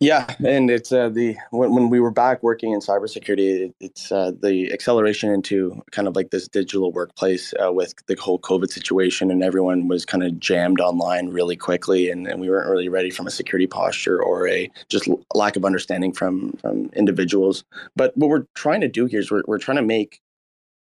[0.00, 4.10] Yeah, and it's uh, the when, when we were back working in cybersecurity, it, it's
[4.10, 8.70] uh, the acceleration into kind of like this digital workplace uh, with the whole COVID
[8.70, 12.88] situation, and everyone was kind of jammed online really quickly, and, and we weren't really
[12.88, 17.62] ready from a security posture or a just lack of understanding from from individuals.
[17.94, 20.20] But what we're trying to do here is we're we're trying to make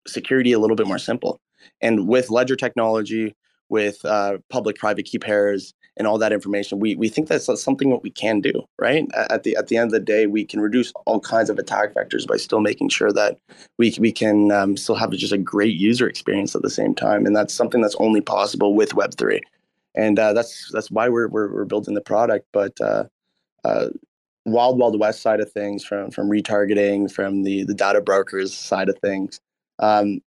[0.07, 1.41] security a little bit more simple,
[1.81, 3.35] and with ledger technology,
[3.71, 6.81] with uh, public-private key pairs and all that information.
[6.81, 9.07] We we think that's something that we can do, right?
[9.15, 11.95] At the at the end of the day, we can reduce all kinds of attack
[11.95, 13.39] vectors by still making sure that
[13.79, 17.27] we we can um, still have just a great user experience at the same time,
[17.27, 19.41] and that's something that's only possible with Web three,
[19.95, 22.47] and uh, that's that's why we're, we're we're building the product.
[22.53, 23.05] But uh,
[23.65, 23.89] uh,
[24.47, 28.89] wild wild west side of things, from from retargeting, from the the data brokers side
[28.89, 29.41] of things.
[29.81, 30.21] Um,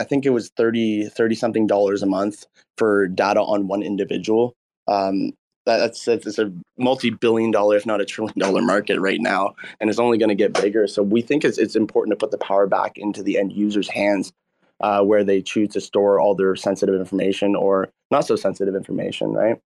[0.00, 4.54] I think it was 30 30 something dollars a month for data on one individual
[4.88, 5.32] um,
[5.66, 9.98] that's it's a multi-billion dollar, if not a trillion dollar market right now, and it's
[9.98, 10.86] only going to get bigger.
[10.86, 13.88] So we think it's it's important to put the power back into the end user's
[13.88, 14.32] hands,
[14.80, 19.32] uh, where they choose to store all their sensitive information or not so sensitive information,
[19.32, 19.60] right?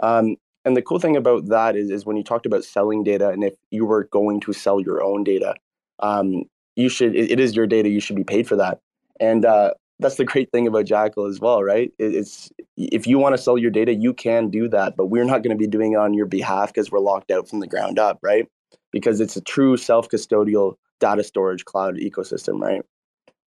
[0.00, 3.30] Um, and the cool thing about that is, is when you talked about selling data,
[3.30, 5.54] and if you were going to sell your own data,
[6.00, 6.42] um,
[6.74, 7.88] you should it, it is your data.
[7.88, 8.80] You should be paid for that.
[9.20, 11.92] And uh, that's the great thing about Jackal as well, right?
[11.98, 15.42] It's if you want to sell your data, you can do that, but we're not
[15.42, 17.98] going to be doing it on your behalf because we're locked out from the ground
[17.98, 18.46] up, right?
[18.92, 22.82] Because it's a true self-custodial data storage cloud ecosystem, right?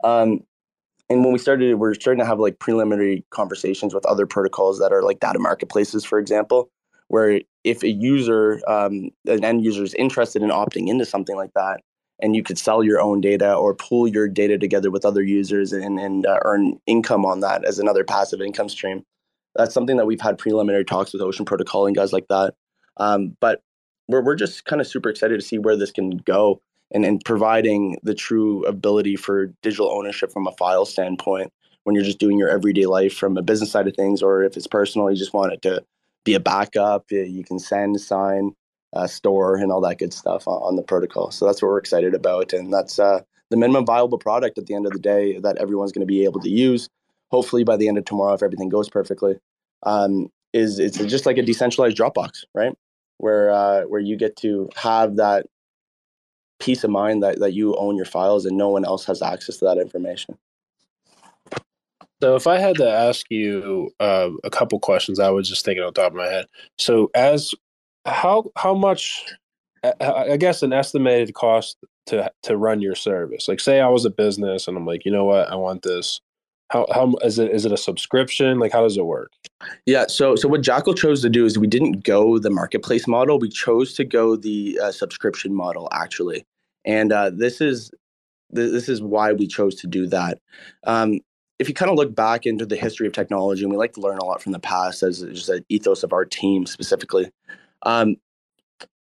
[0.03, 0.41] Um,
[1.10, 4.93] and when we started, we're starting to have like preliminary conversations with other protocols that
[4.93, 6.69] are like data marketplaces, for example,
[7.08, 11.51] where if a user, um, an end user is interested in opting into something like
[11.55, 11.82] that,
[12.21, 15.71] and you could sell your own data or pool your data together with other users
[15.73, 19.03] and, and uh, earn income on that as another passive income stream.
[19.55, 22.53] That's something that we've had preliminary talks with Ocean Protocol and guys like that.
[22.97, 23.62] Um, but
[24.08, 27.23] we're, we're just kind of super excited to see where this can go and, and
[27.23, 31.51] providing the true ability for digital ownership from a file standpoint
[31.84, 34.58] when you're just doing your everyday life from a business side of things, or if
[34.58, 35.84] it's personal, you just want it to
[36.25, 37.05] be a backup.
[37.10, 38.53] You can send, sign,
[38.93, 41.32] uh, store and all that good stuff on, on, the protocol.
[41.32, 44.73] So that's what we're excited about, and that's uh, the minimum viable product at the
[44.73, 46.89] end of the day that everyone's going to be able to use.
[47.32, 49.39] Hopefully by the end of tomorrow, if everything goes perfectly,
[49.84, 52.75] um, is it's just like a decentralized Dropbox, right?
[53.17, 55.45] Where uh, where you get to have that
[56.60, 59.58] peace of mind that that you own your files and no one else has access
[59.58, 60.38] to that information.
[62.21, 65.84] So, if I had to ask you uh, a couple questions, I was just thinking
[65.84, 66.47] on top of my head.
[66.78, 67.54] So, as
[68.10, 69.24] how how much
[69.84, 73.48] I guess an estimated cost to to run your service.
[73.48, 76.22] Like say I was a business and I'm like, you know what, I want this.
[76.69, 78.60] How how is it is it a subscription?
[78.60, 79.32] Like how does it work?
[79.86, 83.39] Yeah, so so what Jackal chose to do is we didn't go the marketplace model.
[83.39, 86.45] We chose to go the uh, subscription model actually,
[86.86, 87.91] and uh, this is
[88.52, 90.39] this is why we chose to do that.
[90.86, 91.19] Um,
[91.60, 94.02] if you kind of look back into the history of technology, and we like to
[94.02, 97.32] learn a lot from the past as just an ethos of our team specifically.
[97.84, 98.18] Um,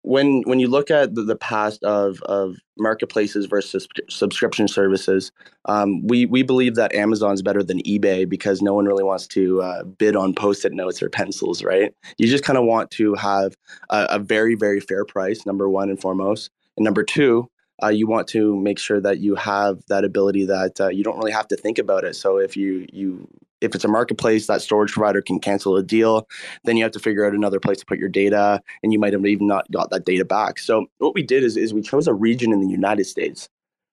[0.02, 5.32] when when you look at the, the past of of marketplaces versus subscription services,
[5.66, 9.60] um, we we believe that Amazon's better than eBay because no one really wants to
[9.60, 11.92] uh, bid on post-it notes or pencils, right?
[12.16, 13.54] You just kind of want to have
[13.90, 17.50] a, a, very very fair price, number one and foremost, and number two,
[17.82, 21.18] uh, you want to make sure that you have that ability that uh, you don't
[21.18, 22.16] really have to think about it.
[22.16, 23.28] So if you you
[23.60, 26.26] if it's a marketplace, that storage provider can cancel a deal.
[26.64, 29.12] Then you have to figure out another place to put your data, and you might
[29.12, 30.58] have even not got that data back.
[30.58, 33.48] So what we did is, is we chose a region in the United States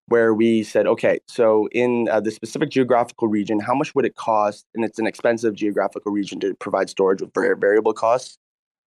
[0.07, 4.15] where we said, okay, so in uh, the specific geographical region, how much would it
[4.15, 4.65] cost?
[4.75, 8.37] And it's an expensive geographical region to provide storage with variable costs.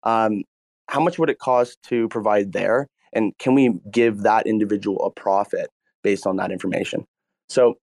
[0.04, 0.44] Um,
[0.88, 2.88] how much would it cost to provide there?
[3.14, 5.70] And can we give that individual a profit
[6.04, 7.06] based on that information?
[7.48, 7.78] So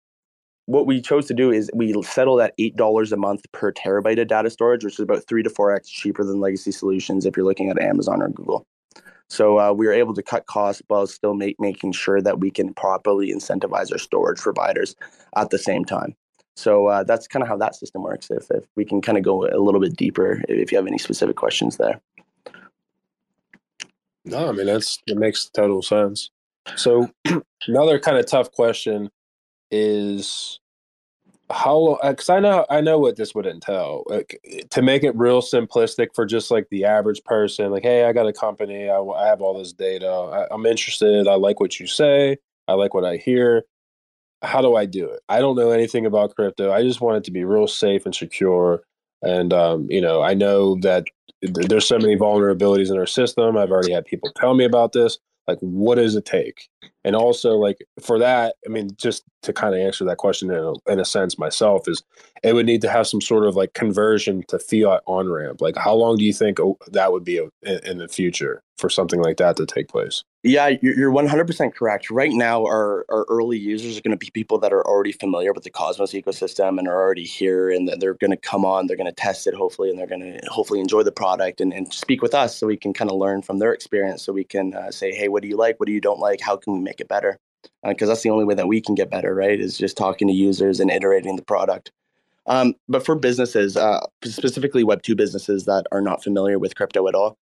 [0.66, 4.20] what we chose to do is we settled at eight dollars a month per terabyte
[4.20, 7.37] of data storage, which is about three to four x cheaper than legacy solutions if
[7.37, 8.66] you're looking at Amazon or Google.
[9.29, 12.51] So uh, we were able to cut costs while still make, making sure that we
[12.51, 14.94] can properly incentivize our storage providers
[15.37, 16.14] at the same time.
[16.55, 18.31] So uh, that's kind of how that system works.
[18.31, 20.98] If, if we can kind of go a little bit deeper, if you have any
[20.98, 21.98] specific questions there.
[24.25, 26.31] No, I mean that's it makes total sense.
[26.77, 27.11] So
[27.66, 29.11] another kind of tough question
[29.72, 30.61] is
[31.50, 35.42] how because i know i know what this would entail like, to make it real
[35.42, 39.26] simplistic for just like the average person like hey i got a company i, I
[39.26, 43.04] have all this data I, i'm interested i like what you say i like what
[43.04, 43.64] i hear.
[44.42, 45.20] How do i do it?
[45.28, 48.14] I don't know anything about crypto i just want it to be real safe and
[48.14, 48.82] secure
[49.22, 51.04] and um, you know i know that
[51.42, 55.18] there's so many vulnerabilities in our system i've already had people tell me about this
[55.48, 56.68] like what does it take
[57.04, 60.56] and also like for that i mean just to kind of answer that question in
[60.56, 62.02] a, in a sense myself is
[62.42, 65.76] it would need to have some sort of like conversion to fiat on ramp like
[65.76, 66.58] how long do you think
[66.90, 70.72] that would be in, in the future for something like that to take place yeah,
[70.82, 72.10] you're 100% correct.
[72.10, 75.52] Right now, our, our early users are going to be people that are already familiar
[75.52, 78.96] with the Cosmos ecosystem and are already here, and they're going to come on, they're
[78.96, 81.94] going to test it, hopefully, and they're going to hopefully enjoy the product and, and
[81.94, 84.24] speak with us so we can kind of learn from their experience.
[84.24, 85.78] So we can uh, say, hey, what do you like?
[85.78, 86.40] What do you don't like?
[86.40, 87.38] How can we make it better?
[87.87, 89.61] Because uh, that's the only way that we can get better, right?
[89.61, 91.92] Is just talking to users and iterating the product.
[92.46, 97.14] Um, but for businesses, uh, specifically Web2 businesses that are not familiar with crypto at
[97.14, 97.38] all,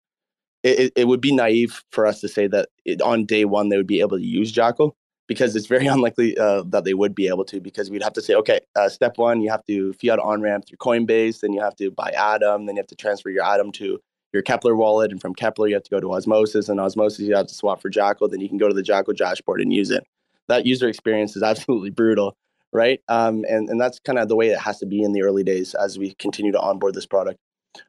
[0.64, 3.78] it, it would be naive for us to say that it, on day one they
[3.78, 4.96] would be able to use Jackal
[5.28, 8.22] because it's very unlikely uh, that they would be able to because we'd have to
[8.22, 11.62] say, okay, uh, step one, you have to fiat on ramp through Coinbase, then you
[11.62, 14.00] have to buy Atom, then you have to transfer your Atom to
[14.34, 17.36] your Keplr wallet, and from Keplr you have to go to Osmosis, and Osmosis you
[17.36, 19.92] have to swap for Jackal, then you can go to the Jackal dashboard and use
[19.92, 20.06] it.
[20.48, 22.36] That user experience is absolutely brutal,
[22.72, 23.02] right?
[23.08, 25.44] Um, and and that's kind of the way it has to be in the early
[25.44, 27.40] days as we continue to onboard this product.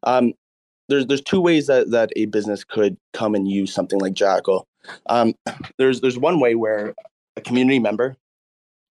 [0.03, 0.35] Um,
[0.89, 4.67] there's there's two ways that that a business could come and use something like Jackal.
[5.07, 5.35] Um,
[5.79, 6.95] there's there's one way where
[7.37, 8.17] a community member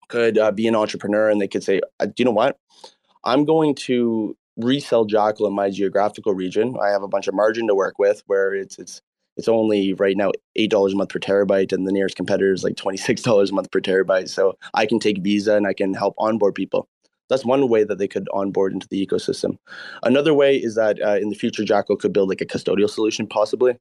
[0.08, 2.56] could uh, be an entrepreneur and they could say, uh, do you know what?
[3.24, 6.76] I'm going to resell Jackal in my geographical region.
[6.82, 9.00] I have a bunch of margin to work with where it's it's
[9.36, 12.64] it's only right now eight dollars a month per terabyte, and the nearest competitor is
[12.64, 14.28] like twenty six dollars a month per terabyte.
[14.28, 16.88] So I can take Visa and I can help onboard people.
[17.28, 19.58] That's one way that they could onboard into the ecosystem.
[20.02, 23.26] Another way is that uh, in the future, Jackal could build like a custodial solution,
[23.26, 23.76] possibly,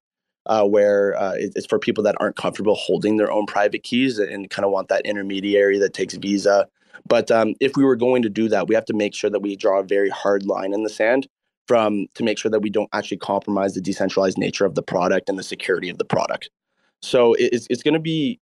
[0.48, 4.50] uh, where uh, it's for people that aren't comfortable holding their own private keys and
[4.50, 6.68] kind of want that intermediary that takes Visa.
[7.06, 9.42] But um, if we were going to do that, we have to make sure that
[9.42, 11.28] we draw a very hard line in the sand
[11.68, 15.30] from to make sure that we don't actually compromise the decentralized nature of the product
[15.30, 16.50] and the security of the product.
[17.02, 18.40] So it's it's going to be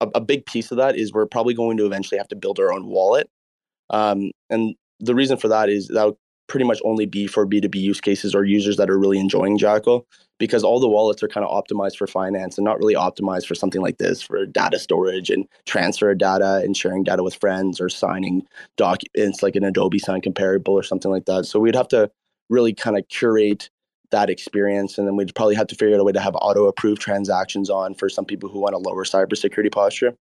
[0.00, 2.58] a, a big piece of that is we're probably going to eventually have to build
[2.58, 3.28] our own wallet
[3.90, 6.14] um, and the reason for that is that
[6.48, 10.06] pretty much only be for B2B use cases or users that are really enjoying Jackal
[10.38, 13.54] because all the wallets are kind of optimized for finance and not really optimized for
[13.54, 17.80] something like this for data storage and transfer of data and sharing data with friends
[17.80, 18.42] or signing
[18.76, 21.46] documents like an Adobe sign comparable or something like that.
[21.46, 22.10] So we'd have to
[22.50, 23.70] really kind of curate
[24.10, 26.66] that experience and then we'd probably have to figure out a way to have auto
[26.66, 30.14] approved transactions on for some people who want a lower cybersecurity posture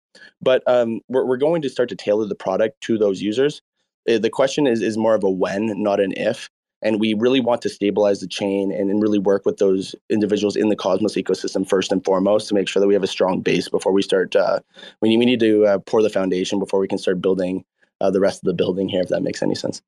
[0.41, 3.63] but um, we're, we're going to start to tailor the product to those users.
[4.09, 6.49] Uh, the question is, is more of a when, not an if.
[6.81, 10.55] And we really want to stabilize the chain and, and really work with those individuals
[10.55, 13.41] in the Cosmos ecosystem first and foremost to make sure that we have a strong
[13.41, 14.37] base before we start.
[14.37, 14.61] Uh,
[15.03, 17.65] we, need, we need to uh, pour the foundation before we can start building
[18.01, 19.83] uh, the rest of the building here, if that makes any sense.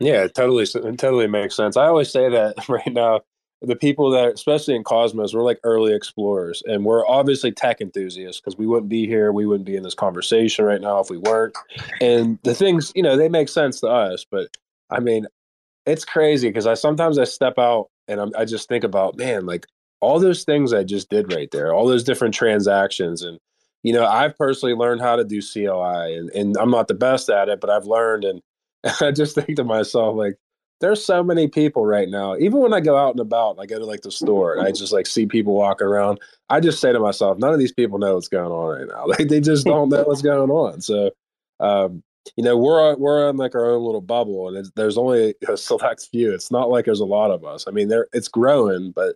[0.00, 1.76] Yeah, totally, totally makes sense.
[1.76, 3.20] I always say that right now
[3.62, 8.40] the people that, especially in Cosmos, we're like early explorers, and we're obviously tech enthusiasts
[8.40, 11.18] because we wouldn't be here, we wouldn't be in this conversation right now if we
[11.18, 11.56] weren't.
[12.00, 14.56] And the things, you know, they make sense to us, but
[14.90, 15.26] I mean,
[15.86, 19.46] it's crazy because I sometimes I step out and I'm, I just think about, man,
[19.46, 19.66] like
[20.00, 23.38] all those things I just did right there, all those different transactions, and
[23.82, 27.28] you know, I've personally learned how to do CLI, and, and I'm not the best
[27.28, 28.40] at it, but I've learned, and
[29.00, 30.36] I just think to myself, like,
[30.82, 32.36] there's so many people right now.
[32.36, 34.72] Even when I go out and about, I go to like the store and I
[34.72, 36.18] just like see people walking around.
[36.50, 39.06] I just say to myself, none of these people know what's going on right now.
[39.12, 40.80] Like they just don't know what's going on.
[40.80, 41.12] So,
[41.60, 42.02] um,
[42.36, 46.08] you know, we're we're on like our own little bubble, and there's only a select
[46.10, 46.34] few.
[46.34, 47.64] It's not like there's a lot of us.
[47.68, 49.14] I mean, there it's growing, but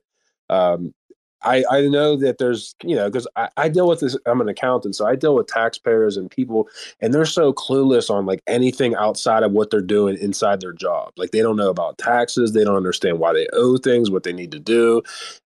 [0.49, 0.95] um,
[1.43, 4.49] I, I know that there's, you know, because I, I deal with this, I'm an
[4.49, 6.69] accountant, so I deal with taxpayers and people,
[7.01, 11.13] and they're so clueless on like anything outside of what they're doing inside their job.
[11.17, 14.33] Like they don't know about taxes, they don't understand why they owe things, what they
[14.33, 15.03] need to do.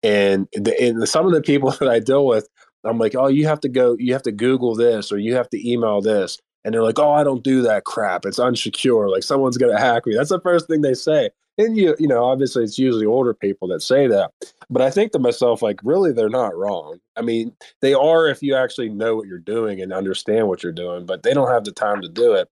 [0.03, 2.49] And, the, and some of the people that I deal with,
[2.85, 5.51] I'm like, oh, you have to go, you have to Google this or you have
[5.51, 6.39] to email this.
[6.65, 8.27] And they're like, oh, I don't do that crap.
[8.27, 9.11] It's unsecure.
[9.11, 10.15] Like someone's to hack me.
[10.15, 13.69] That's the first thing they say and you you know obviously it's usually older people
[13.69, 14.31] that say that
[14.69, 18.43] but i think to myself like really they're not wrong i mean they are if
[18.43, 21.65] you actually know what you're doing and understand what you're doing but they don't have
[21.65, 22.49] the time to do it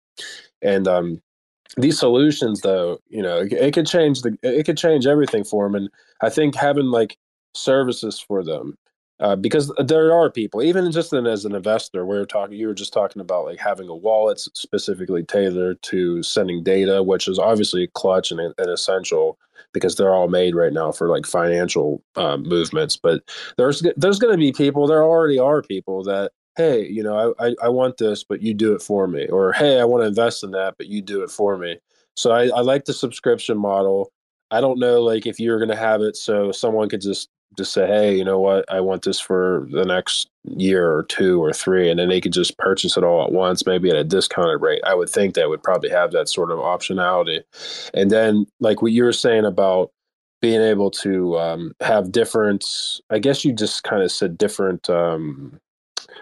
[0.61, 1.21] and um
[1.77, 5.65] these solutions though you know it, it could change the it could change everything for
[5.65, 5.89] them and
[6.21, 7.17] i think having like
[7.53, 8.77] services for them
[9.19, 12.57] uh, because there are people, even just in, as an investor, we are talking.
[12.57, 17.27] You were just talking about like having a wallet specifically tailored to sending data, which
[17.27, 19.39] is obviously clutch and, and essential
[19.73, 22.95] because they're all made right now for like financial um, movements.
[22.95, 23.23] But
[23.57, 24.85] there's there's going to be people.
[24.85, 28.53] There already are people that hey, you know, I, I, I want this, but you
[28.53, 31.23] do it for me, or hey, I want to invest in that, but you do
[31.23, 31.77] it for me.
[32.15, 34.11] So I, I like the subscription model.
[34.49, 37.73] I don't know like if you're going to have it so someone could just just
[37.73, 41.53] say, hey, you know what, I want this for the next year or two or
[41.53, 44.61] three, and then they could just purchase it all at once, maybe at a discounted
[44.61, 44.81] rate.
[44.85, 47.43] I would think that would probably have that sort of optionality.
[47.93, 49.91] And then, like what you were saying about
[50.41, 52.63] being able to um, have different,
[53.09, 55.59] I guess you just kind of said different um,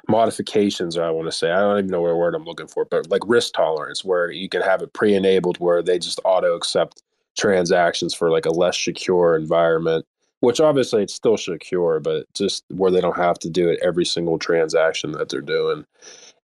[0.08, 2.86] modifications, or I want to say, I don't even know what word I'm looking for,
[2.86, 6.56] but like risk tolerance, where you can have it pre enabled where they just auto
[6.56, 7.04] accept
[7.38, 10.06] transactions for like a less secure environment
[10.42, 14.06] which obviously it's still secure, but just where they don't have to do it every
[14.06, 15.86] single transaction that they're doing.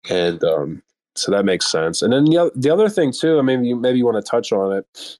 [0.09, 0.83] And um,
[1.15, 2.01] so that makes sense.
[2.01, 4.73] And then the, the other thing too, maybe you, maybe you want to touch on
[4.73, 5.17] it,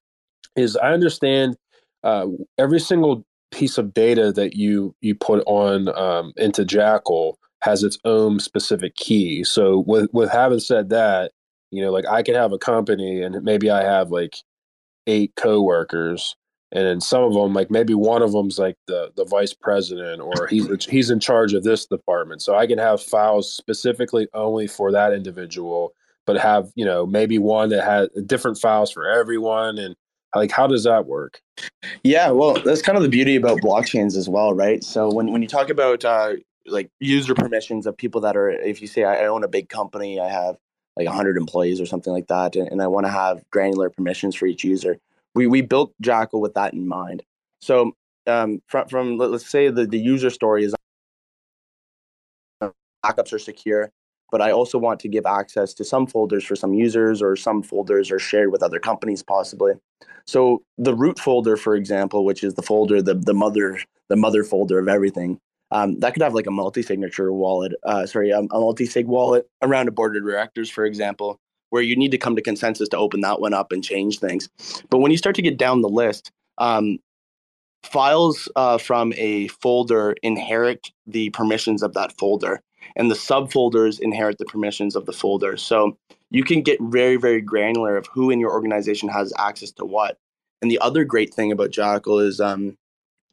[0.55, 1.57] is I understand
[2.03, 7.84] uh, every single piece of data that you you put on um, into Jackal has
[7.84, 9.43] its own specific key.
[9.43, 11.32] So with with having said that,
[11.72, 14.38] you know, like I could have a company and maybe I have like
[15.07, 16.36] eight coworkers
[16.72, 20.22] and then some of them like maybe one of them's like the the vice president
[20.22, 22.41] or he's he's in charge of this department.
[22.41, 25.93] So i can have files specifically only for that individual
[26.26, 29.95] but have you know maybe one that has different files for everyone and
[30.36, 31.41] like how does that work?
[32.03, 34.84] Yeah well that's kind of the beauty about blockchains as well right?
[34.84, 36.34] So when, when you talk about uh,
[36.68, 40.20] like user permissions of people that are if you say i own a big company
[40.20, 40.57] i have
[40.97, 44.36] like 100 employees or something like that and, and i want to have granular permissions
[44.36, 44.99] for each user
[45.36, 47.23] we we built Jackal with that in mind.
[47.61, 47.93] So
[48.28, 50.75] um, from from let's say the the user story is
[53.05, 53.91] backups are secure,
[54.32, 57.63] but I also want to give access to some folders for some users, or some
[57.63, 59.73] folders are shared with other companies possibly.
[60.25, 64.43] So the root folder, for example, which is the folder the the mother the mother
[64.43, 65.39] folder of everything.
[65.71, 66.34] Um, that could have
[71.78, 74.49] where you need to come to consensus to open that one up and change things.
[74.89, 76.97] But when you start to get down the list, um,
[77.84, 82.63] files uh, from a folder inherit the permissions of that folder,
[82.95, 85.55] and the subfolders inherit the permissions of the folder.
[85.55, 85.95] So
[86.32, 90.17] you can get very, very granular of who in your organization has access to what.
[90.63, 92.75] And the other great thing about Jackal is um,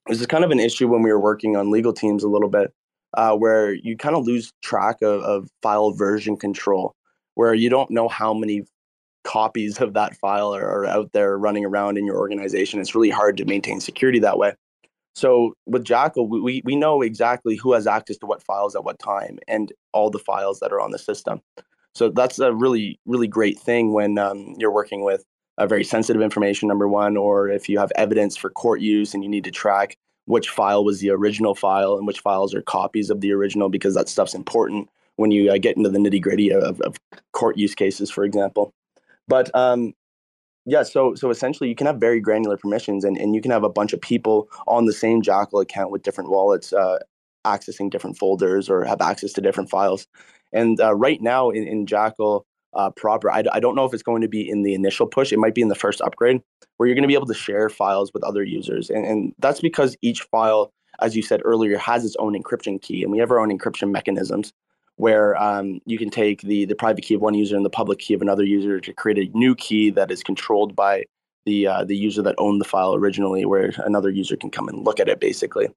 [0.07, 2.51] this is kind of an issue when we were working on legal teams a little
[2.51, 2.75] bit,
[3.15, 6.95] uh, where you kind of lose track of, of file version control
[7.35, 8.65] where you don't know how many
[9.25, 12.81] copies of that file are, are out there running around in your organization.
[12.81, 14.55] It's really hard to maintain security that way.
[15.15, 18.99] So with Jackal, we, we know exactly who has access to what files at what
[18.99, 21.41] time and all the files that are on the system.
[21.95, 25.25] So that's a really, really great thing when um, you're working with
[25.57, 29.23] a very sensitive information, number one, or if you have evidence for court use and
[29.23, 33.11] you need to track which file was the original file and which files are copies
[33.11, 36.53] of the original because that stuff's important when you uh, get into the nitty gritty
[36.53, 36.97] of, of,
[37.33, 38.73] court use cases, for example.
[39.29, 39.95] But um,
[40.67, 43.65] yeah, so so essentially, you can have very granular permissions, and, and you can have
[43.65, 46.99] a bunch of people on the same Jackal account with different wallets uh,
[47.45, 50.07] accessing different folders or have access to different files.
[50.53, 54.03] And uh, right now in, in Jackal uh, proper, I, I don't know if it's
[54.03, 55.33] going to be in the initial push.
[55.33, 56.41] It might be in the first upgrade
[56.77, 59.61] where you're going to be able to share files with other users, and, and that's
[59.61, 63.31] because each file, as you said earlier, has its own encryption key, and we have
[63.31, 64.53] our own encryption mechanisms
[64.97, 67.99] where um, you can take the the private key of one user and the public
[67.99, 71.05] key of another user to create a new key that is controlled by
[71.47, 74.85] the uh, the user that owned the file originally, where another user can come and
[74.85, 75.69] look at it basically.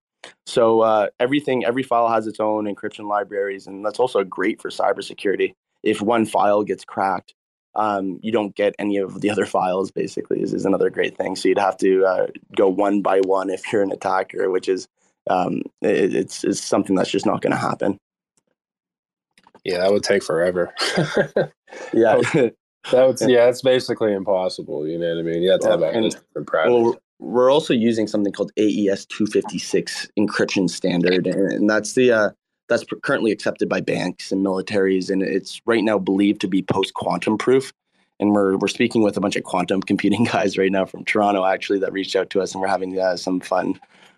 [0.45, 4.70] So uh, everything, every file has its own encryption libraries, and that's also great for
[4.70, 5.53] cybersecurity.
[5.84, 7.34] If one file gets cracked,
[7.76, 9.91] um, you don't get any of the other files.
[9.91, 11.36] Basically, is, is another great thing.
[11.36, 14.88] So you'd have to uh, go one by one if you're an attacker, which is
[15.30, 17.97] um, it, it's, it's something that's just not going to happen.
[19.68, 20.74] Yeah, that would take forever.
[21.93, 22.22] yeah.
[22.91, 24.88] That would, yeah, it's basically impossible.
[24.88, 25.41] You know what I mean?
[25.41, 26.72] You have to have a different private.
[26.72, 32.30] Well, we're also using something called AES 256 encryption standard, and that's the uh,
[32.70, 36.93] that's currently accepted by banks and militaries, and it's right now believed to be post
[36.93, 37.74] quantum proof.
[38.22, 41.43] And we're we're speaking with a bunch of quantum computing guys right now from Toronto,
[41.43, 43.78] actually, that reached out to us, and we're having uh, some fun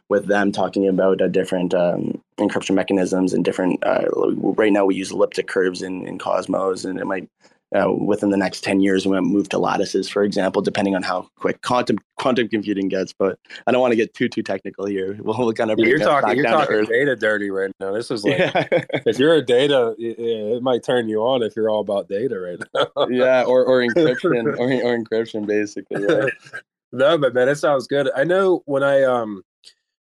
[0.10, 3.84] with them talking about uh, different um, encryption mechanisms and different.
[3.84, 7.30] Uh, right now, we use elliptic curves in, in Cosmos, and it might
[7.76, 11.04] uh, within the next 10 years we might move to lattices for example depending on
[11.04, 13.38] how quick quantum quantum computing gets but
[13.68, 16.36] i don't want to get too too technical here we'll, we'll kind of you're talking
[16.36, 18.66] you're talking data dirty right now this is like yeah.
[19.06, 22.60] if you're a data it might turn you on if you're all about data right
[22.74, 26.34] now yeah or, or encryption or, or encryption basically right?
[26.92, 29.44] no but man it sounds good i know when i um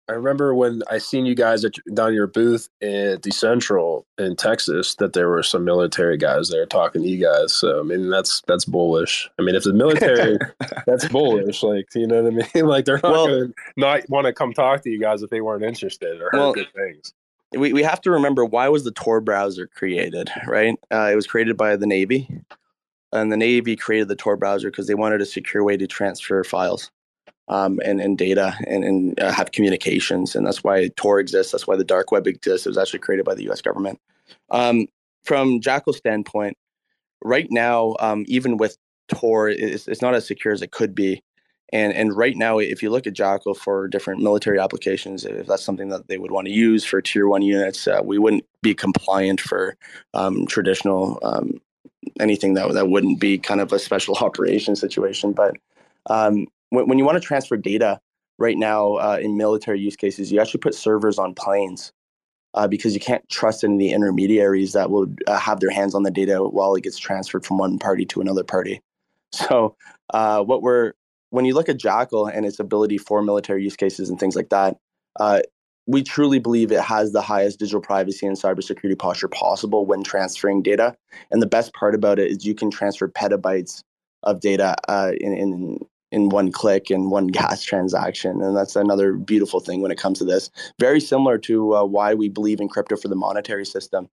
[0.08, 4.36] I remember when I seen you guys at, down your booth at the Central in
[4.36, 7.54] Texas that there were some military guys there talking to you guys.
[7.54, 9.30] So I mean that's that's bullish.
[9.38, 10.38] I mean if the military
[10.86, 12.66] that's bullish, like you know what I mean?
[12.74, 15.40] Like they're not well, gonna not want to come talk to you guys if they
[15.40, 17.14] weren't interested or heard well, good things.
[17.52, 20.74] We we have to remember why was the Tor browser created, right?
[20.92, 22.28] Uh, it was created by the Navy.
[23.12, 26.42] And the Navy created the Tor browser because they wanted a secure way to transfer
[26.42, 26.90] files
[27.48, 30.34] um, and, and data and, and uh, have communications.
[30.34, 31.52] And that's why Tor exists.
[31.52, 32.66] That's why the dark web exists.
[32.66, 34.00] It was actually created by the US government.
[34.50, 34.86] Um,
[35.24, 36.56] from Jackal's standpoint,
[37.22, 38.76] right now, um, even with
[39.08, 41.22] Tor, it's, it's not as secure as it could be.
[41.72, 45.64] And, and right now, if you look at Jackal for different military applications, if that's
[45.64, 48.74] something that they would want to use for tier one units, uh, we wouldn't be
[48.74, 49.76] compliant for
[50.12, 51.60] um, traditional um,
[52.20, 55.32] anything that that wouldn't be kind of a special operation situation.
[55.32, 55.56] But
[56.06, 58.00] um, when, when you want to transfer data
[58.38, 61.92] right now uh, in military use cases, you actually put servers on planes
[62.54, 65.94] uh, because you can't trust any of the intermediaries that will uh, have their hands
[65.94, 68.80] on the data while it gets transferred from one party to another party.
[69.34, 69.74] So,
[70.10, 70.92] uh, what we're
[71.30, 74.50] when you look at Jackal and its ability for military use cases and things like
[74.50, 74.76] that,
[75.18, 75.40] uh,
[75.88, 80.62] we truly believe it has the highest digital privacy and cybersecurity posture possible when transferring
[80.62, 80.96] data.
[81.32, 83.82] And the best part about it is you can transfer petabytes
[84.22, 85.78] of data uh, in, in
[86.14, 88.40] in one click and one gas transaction.
[88.40, 90.50] And that's another beautiful thing when it comes to this.
[90.78, 94.08] Very similar to uh, why we believe in crypto for the monetary system.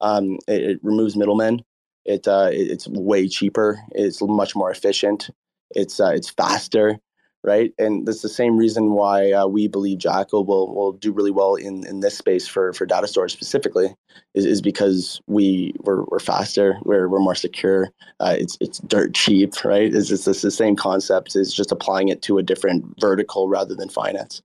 [0.00, 1.62] Um, it, it, removes middlemen.
[2.04, 3.80] It, uh, it, it's way cheaper.
[3.92, 5.30] It's much more efficient.
[5.74, 6.98] It's uh, it's faster
[7.44, 7.72] right?
[7.78, 11.54] And that's the same reason why uh, we believe Jackal will will do really well
[11.54, 13.94] in, in this space for for data storage specifically,
[14.34, 17.90] is, is because we we're, we're faster, we're we're more secure.
[18.20, 19.94] Uh, it's it's dirt cheap, right?
[19.94, 21.36] It's, it's, it's the same concept.
[21.36, 24.42] It's just applying it to a different vertical rather than finance.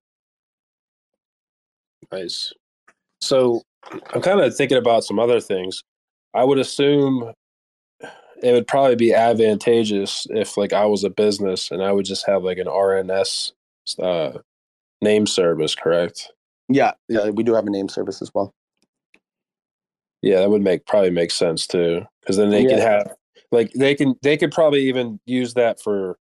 [2.11, 2.53] Nice.
[3.21, 3.61] So
[4.13, 5.83] I'm kind of thinking about some other things.
[6.33, 7.31] I would assume
[8.41, 12.25] it would probably be advantageous if like I was a business and I would just
[12.25, 13.51] have like an RNS
[13.99, 14.39] uh,
[15.01, 16.31] name service, correct?
[16.69, 18.53] Yeah, yeah, we do have a name service as well.
[20.21, 22.69] Yeah, that would make probably make sense too, because then they yeah.
[22.69, 23.15] could have
[23.51, 26.17] like they can they could probably even use that for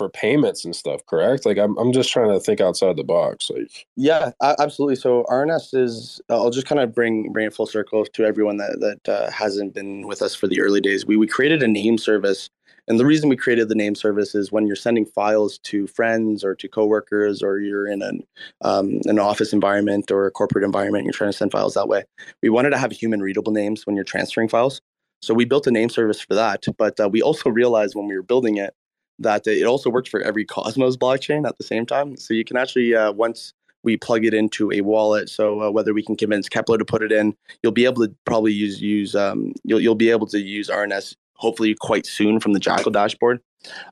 [0.00, 1.44] for payments and stuff correct?
[1.44, 4.96] Like i'm, I'm just trying to think outside the box like yeah absolutely.
[4.96, 8.56] So rns is uh, i'll just kind of bring bring it full circle to everyone
[8.56, 11.04] that that uh, hasn't been with us for the early days.
[11.04, 12.48] We we created a name service
[12.88, 16.42] and the reason we created the name service is when you're sending files to friends
[16.42, 18.22] or to coworkers or you're in an
[18.62, 21.88] um, an office environment or a corporate environment and you're trying to send files that
[21.88, 22.04] way
[22.42, 24.80] we wanted to have human readable names when you're transferring files.
[25.20, 28.16] So we built a name service for that but uh, we also realized when we
[28.16, 28.72] were building it
[29.20, 32.16] that it also works for every Cosmos blockchain at the same time.
[32.16, 33.52] So you can actually uh, once
[33.82, 35.28] we plug it into a wallet.
[35.28, 38.14] So uh, whether we can convince Keplr to put it in, you'll be able to
[38.24, 42.52] probably use use um, you'll you'll be able to use RNS hopefully quite soon from
[42.52, 43.40] the Jackal dashboard.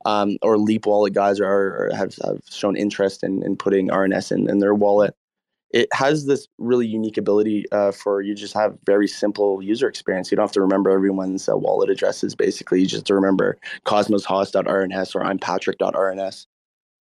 [0.07, 4.33] Um, or Leap Wallet guys are, are have, have shown interest in, in putting RNS
[4.33, 5.15] in, in their wallet
[5.71, 10.31] it has this really unique ability uh, for you just have very simple user experience.
[10.31, 12.35] You don't have to remember everyone's uh, wallet addresses.
[12.35, 16.47] Basically, you just remember cosmoshoss.rns or I'm Patrick.rns.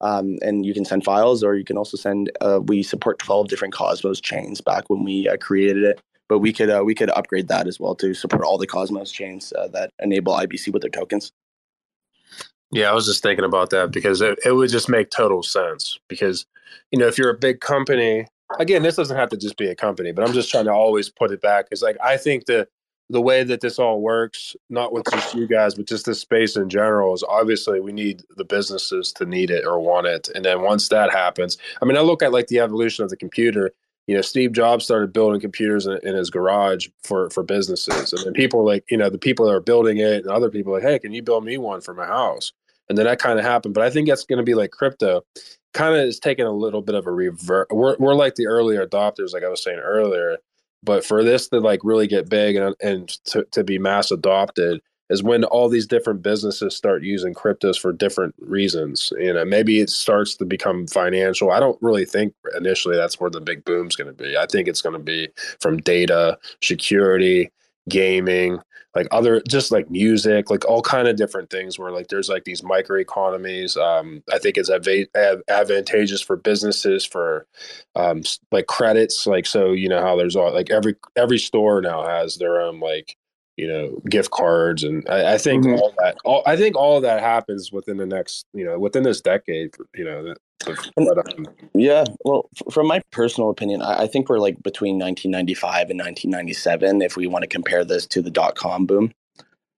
[0.01, 2.29] Um, and you can send files, or you can also send.
[2.41, 6.51] Uh, we support 12 different Cosmos chains back when we uh, created it, but we
[6.51, 9.69] could uh, we could upgrade that as well to support all the Cosmos chains uh,
[9.69, 11.31] that enable IBC with their tokens.
[12.71, 15.97] Yeah, I was just thinking about that because it, it would just make total sense.
[16.09, 16.45] Because
[16.91, 18.25] you know, if you're a big company
[18.59, 21.09] again, this doesn't have to just be a company, but I'm just trying to always
[21.09, 21.67] put it back.
[21.71, 22.69] It's like I think that
[23.09, 26.55] the way that this all works, not with just you guys, but just this space
[26.55, 30.29] in general, is obviously we need the businesses to need it or want it.
[30.33, 33.17] And then once that happens, I mean, I look at like the evolution of the
[33.17, 33.71] computer.
[34.07, 38.25] You know, Steve Jobs started building computers in, in his garage for for businesses, and
[38.25, 40.83] then people like you know the people that are building it, and other people like,
[40.83, 42.51] hey, can you build me one for my house?
[42.89, 43.73] And then that kind of happened.
[43.73, 45.23] But I think that's going to be like crypto
[45.73, 47.67] kind of is taking a little bit of a revert.
[47.71, 50.37] We're we're like the earlier adopters, like I was saying earlier.
[50.83, 54.81] But for this to like really get big and and to, to be mass adopted
[55.09, 59.11] is when all these different businesses start using cryptos for different reasons.
[59.17, 61.51] You know, maybe it starts to become financial.
[61.51, 64.37] I don't really think initially that's where the big boom's going to be.
[64.37, 65.29] I think it's going to be
[65.59, 67.51] from data, security,
[67.89, 68.59] gaming,
[68.95, 72.43] like other just like music like all kind of different things where like there's like
[72.43, 77.47] these micro economies um i think it's adv- advantageous for businesses for
[77.95, 78.21] um
[78.51, 82.37] like credits like so you know how there's all like every every store now has
[82.37, 83.17] their own like
[83.57, 85.75] you know gift cards and i, I think mm-hmm.
[85.75, 89.03] all that all, i think all of that happens within the next you know within
[89.03, 90.33] this decade you know
[90.95, 95.89] but, um, yeah well from my personal opinion I, I, think we're like between 1995
[95.89, 99.13] and 1997 if we want to compare this to the dot-com boom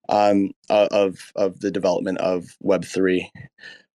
[0.09, 3.29] um, of of the development of web 3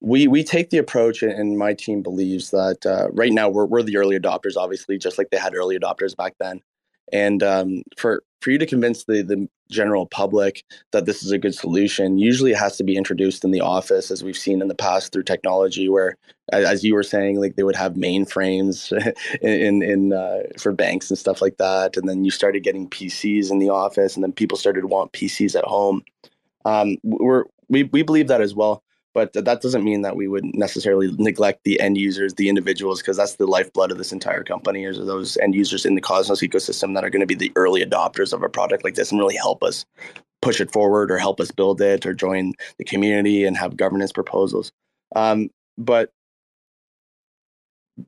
[0.01, 3.83] we we take the approach and my team believes that uh, right now we're, we're
[3.83, 6.61] the early adopters obviously just like they had early adopters back then
[7.11, 11.37] and um, for for you to convince the the general public that this is a
[11.37, 14.67] good solution, usually it has to be introduced in the office, as we've seen in
[14.67, 16.15] the past through technology, where
[16.51, 18.91] as you were saying, like they would have mainframes
[19.41, 23.51] in in uh, for banks and stuff like that, and then you started getting PCs
[23.51, 26.03] in the office, and then people started to want PCs at home.
[26.65, 28.83] Um, we're we we believe that as well
[29.13, 33.17] but that doesn't mean that we would necessarily neglect the end users the individuals because
[33.17, 36.93] that's the lifeblood of this entire company is those end users in the cosmos ecosystem
[36.93, 39.35] that are going to be the early adopters of a product like this and really
[39.35, 39.85] help us
[40.41, 44.11] push it forward or help us build it or join the community and have governance
[44.11, 44.71] proposals.
[45.15, 46.11] Um, but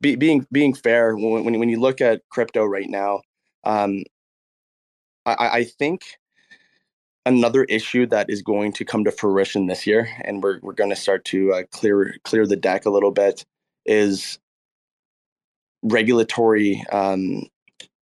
[0.00, 3.20] be, being being fair when, when you look at crypto right now
[3.64, 4.04] um,
[5.26, 6.02] I, I think
[7.26, 10.90] another issue that is going to come to fruition this year, and we're we're going
[10.90, 13.44] to start to uh, clear clear the deck a little bit,
[13.86, 14.38] is
[15.82, 16.84] regulatory.
[16.92, 17.46] Um,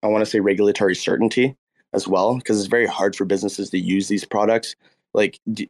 [0.04, 1.56] I want to say regulatory certainty
[1.94, 4.76] as well, because it's very hard for businesses to use these products.
[5.14, 5.70] Like d-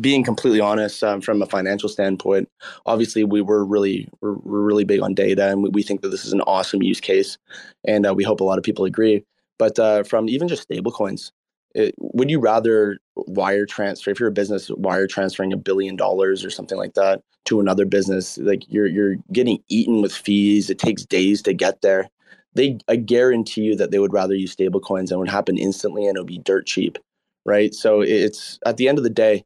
[0.00, 2.48] being completely honest, um, from a financial standpoint,
[2.86, 6.24] obviously we were really we're, really big on data, and we, we, think that this
[6.24, 7.38] is an awesome use case,
[7.84, 9.24] and uh, we hope a lot of people agree.
[9.58, 11.32] But uh, from even just stablecoins,
[11.74, 16.44] it, would you rather wire transfer if you're a business wire transferring a billion dollars
[16.44, 18.38] or something like that to another business?
[18.38, 20.70] Like you're you're getting eaten with fees.
[20.70, 22.08] It takes days to get there.
[22.54, 26.06] They i guarantee you that they would rather use stable coins and would happen instantly
[26.06, 26.98] and it would be dirt cheap
[27.46, 27.74] right?
[27.74, 29.44] So it's at the end of the day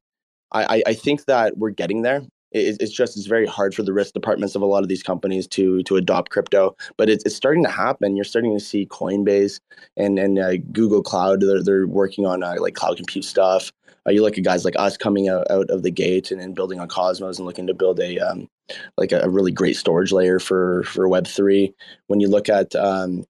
[0.52, 2.22] i i think that we're getting there
[2.52, 5.02] it, it's just it's very hard for the risk departments of a lot of these
[5.02, 6.76] companies to to adopt crypto.
[6.96, 8.16] But it's, it's starting to happen.
[8.16, 9.60] You're starting to see coinbase
[9.96, 13.72] and and uh, google cloud they're, they're working on uh, like cloud compute stuff.
[14.06, 16.56] Uh, you look at guys like us coming out, out of the gate and, and
[16.56, 18.48] building on cosmos and looking to build a um,
[18.96, 21.72] like a, a, really great storage layer for for web 3
[22.08, 23.24] when you look at um,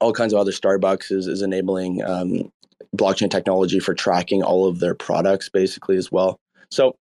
[0.00, 2.50] all kinds of other starbucks is, is enabling um,
[2.96, 6.40] blockchain technology for tracking all of their products basically as well.
[6.70, 6.96] So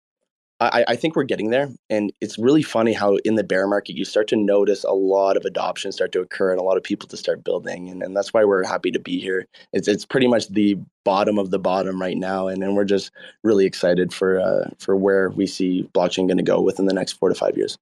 [0.58, 1.68] I, I, think we're getting there.
[1.90, 5.36] And it's really funny how in the bear market, you start to notice a lot
[5.36, 7.90] of adoption start to occur and a lot of people to start building.
[7.90, 9.46] And, and that's why we're happy to be here.
[9.74, 12.48] It's, it's pretty much the bottom of the bottom right now.
[12.48, 13.10] And, and we're just
[13.44, 17.12] really excited for, uh, for where we see blockchain going to go within the next
[17.12, 17.76] four to five years.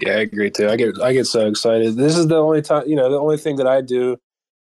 [0.00, 0.68] Yeah, I agree too.
[0.68, 1.96] I get, I get so excited.
[1.96, 4.18] This is the only time, you know, the only thing that I do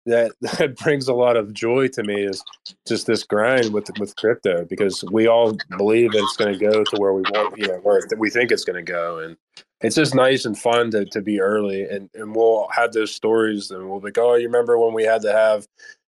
[0.06, 2.42] that that brings a lot of joy to me is
[2.86, 6.84] just this grind with with crypto because we all believe that it's going to go
[6.84, 9.36] to where we want, you know, where we think it's going to go, and
[9.82, 13.70] it's just nice and fun to to be early, and and we'll have those stories,
[13.70, 15.66] and we'll be like, oh, you remember when we had to have,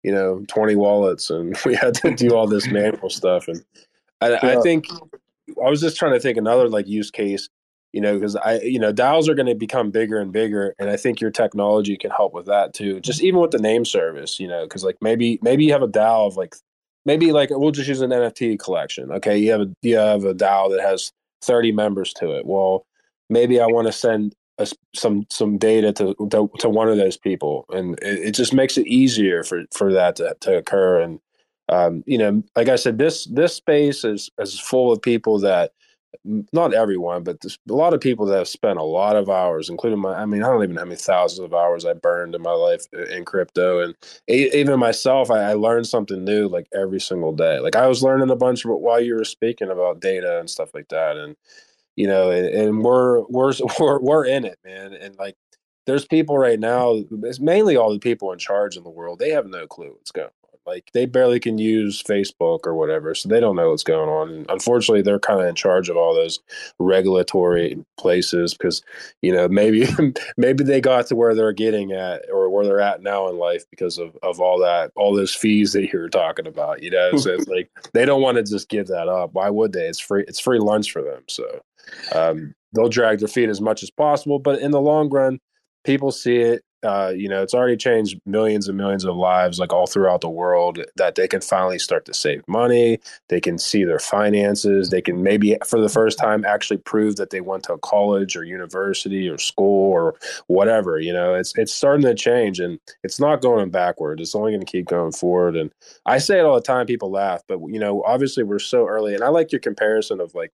[0.03, 3.63] you know, twenty wallets, and we had to do all this manual stuff, and
[4.21, 4.39] I, yeah.
[4.59, 4.87] I think
[5.63, 7.49] I was just trying to think another like use case
[7.93, 10.89] you know because i you know DAOs are going to become bigger and bigger and
[10.89, 14.39] i think your technology can help with that too just even with the name service
[14.39, 16.55] you know because like maybe maybe you have a dao of like
[17.05, 19.37] maybe like we'll just use an nft collection okay?
[19.37, 21.11] You have a you have a dao that has
[21.41, 22.45] 30 members to it.
[22.45, 22.85] Well
[23.29, 27.17] maybe i want to send a, some some data to, to, to one of those
[27.17, 31.19] people and it, it, just makes it easier for for that to, to occur and
[31.69, 35.71] um, you know like i said this this space is is full of people that
[36.25, 39.99] not everyone, but a lot of people that have spent a lot of hours, including
[39.99, 42.41] my, I mean, I don't even know how many thousands of hours I burned in
[42.41, 43.79] my life in crypto.
[43.79, 43.95] And
[44.27, 47.59] even myself, I, I learned something new like every single day.
[47.59, 50.89] Like I was learning a bunch while you were speaking about data and stuff like
[50.89, 51.17] that.
[51.17, 51.35] And,
[51.95, 54.93] you know, and, and we're, we're, we're, we're in it, man.
[54.93, 55.35] And like,
[55.85, 59.19] there's people right now, it's mainly all the people in charge in the world.
[59.19, 60.29] They have no clue what's going
[60.69, 64.29] like they barely can use Facebook or whatever, so they don't know what's going on.
[64.29, 66.39] And unfortunately, they're kind of in charge of all those
[66.77, 68.81] regulatory places because
[69.21, 69.87] you know maybe
[70.37, 73.63] maybe they got to where they're getting at or where they're at now in life
[73.69, 76.83] because of of all that all those fees that you were talking about.
[76.83, 79.33] You know, so it's like they don't want to just give that up.
[79.33, 79.87] Why would they?
[79.87, 80.23] It's free.
[80.27, 81.23] It's free lunch for them.
[81.27, 81.61] So
[82.13, 85.39] um, they'll drag their feet as much as possible, but in the long run,
[85.83, 89.73] people see it uh, you know, it's already changed millions and millions of lives, like
[89.73, 92.99] all throughout the world, that they can finally start to save money.
[93.27, 94.89] They can see their finances.
[94.89, 98.37] They can maybe, for the first time, actually prove that they went to a college
[98.37, 100.15] or university or school or
[100.47, 100.99] whatever.
[100.99, 104.21] You know, it's it's starting to change, and it's not going backward.
[104.21, 105.57] It's only going to keep going forward.
[105.57, 105.71] And
[106.05, 106.85] I say it all the time.
[106.85, 109.15] People laugh, but you know, obviously, we're so early.
[109.15, 110.53] And I like your comparison of like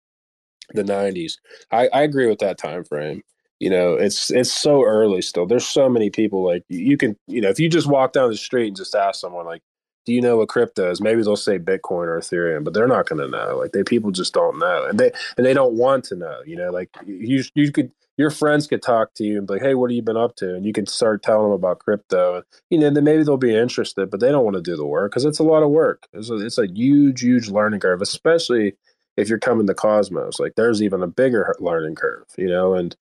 [0.74, 1.34] the 90s.
[1.72, 3.22] I, I agree with that time frame
[3.60, 5.46] you know it's it's so early still.
[5.46, 8.38] There's so many people like you can you know if you just walk down the
[8.38, 9.62] street and just ask someone like
[10.06, 11.02] do you know what crypto is?
[11.02, 13.58] Maybe they'll say bitcoin or ethereum but they're not going to know.
[13.58, 16.56] Like they people just don't know and they and they don't want to know you
[16.56, 16.72] know?
[16.72, 19.90] Like you you could your friends could talk to you and be like hey what
[19.90, 20.54] have you been up to?
[20.56, 23.56] And you can start telling them about crypto and you know then maybe they'll be
[23.56, 26.08] interested but they don't want to do the work because it's a lot of work.
[26.14, 28.74] It's a, it's a huge huge learning curve especially
[29.18, 30.42] if you're coming to cosmos.
[30.42, 32.74] Like there's even a bigger learning curve you know?
[32.74, 32.96] And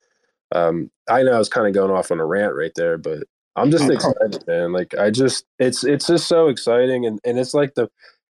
[0.55, 3.25] um, I know I was kind of going off on a rant right there, but
[3.57, 4.73] I'm just excited, man.
[4.73, 7.91] Like I just, it's it's just so exciting, and and it's like the,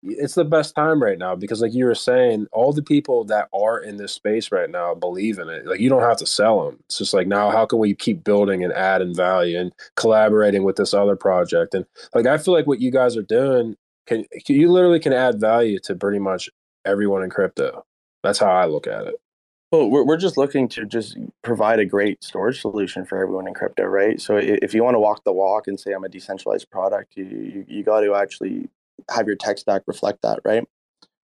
[0.03, 3.49] it's the best time right now because like you were saying, all the people that
[3.53, 5.65] are in this space right now believe in it.
[5.65, 6.79] Like you don't have to sell them.
[6.85, 10.77] It's just like now, how can we keep building and adding value and collaborating with
[10.77, 11.73] this other project?
[11.73, 13.75] And like I feel like what you guys are doing
[14.07, 16.49] can you literally can add value to pretty much
[16.85, 17.85] everyone in crypto.
[18.23, 19.15] That's how I look at it.
[19.75, 23.53] Well, we're, we're just looking to just provide a great storage solution for everyone in
[23.53, 24.21] crypto, right?
[24.21, 27.25] So if you want to walk the walk and say I'm a decentralized product, you
[27.25, 28.69] you, you got to actually
[29.11, 30.63] have your tech stack reflect that, right?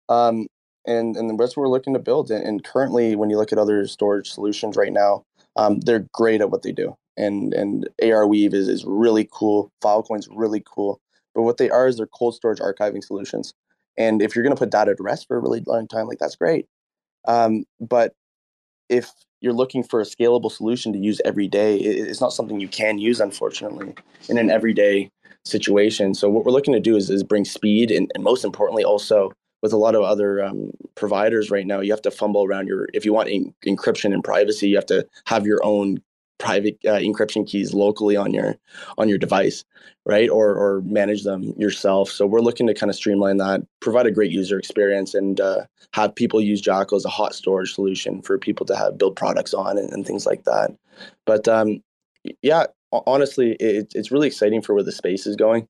[0.10, 0.48] Um,
[0.86, 2.30] and and that's what we're looking to build.
[2.30, 5.24] And, and currently, when you look at other storage solutions right now,
[5.56, 6.98] um, they're great at what they do.
[7.16, 9.72] And and Arweave is is really cool.
[9.82, 11.00] Filecoin's really cool.
[11.34, 13.54] But what they are is they're cold storage archiving solutions.
[13.98, 16.20] And if you're going to put data to rest for a really long time, like
[16.20, 16.68] that's great.
[17.28, 18.14] Um, but
[18.92, 22.68] if you're looking for a scalable solution to use every day, it's not something you
[22.68, 23.96] can use, unfortunately,
[24.30, 25.10] in an everyday
[25.46, 26.14] situation.
[26.14, 29.32] So what we're looking to do is, is bring speed and, and most importantly, also
[29.64, 32.88] with a lot of other um, providers right now, you have to fumble around your,
[32.94, 36.02] if you want in, encryption and privacy, you have to have your own
[36.42, 38.58] private uh, encryption keys locally on your
[38.98, 39.64] on your device
[40.06, 40.30] right?
[40.30, 42.10] Or or manage them yourself.
[42.10, 45.66] So we're looking to kind of streamline that provide a great user experience and uh,
[45.94, 49.54] have people use Jackal as a hot storage solution for people to have build products
[49.54, 50.72] on and, and things like that.
[51.26, 51.84] But um,
[52.42, 55.68] yeah honestly it, it's really exciting for where the space is going.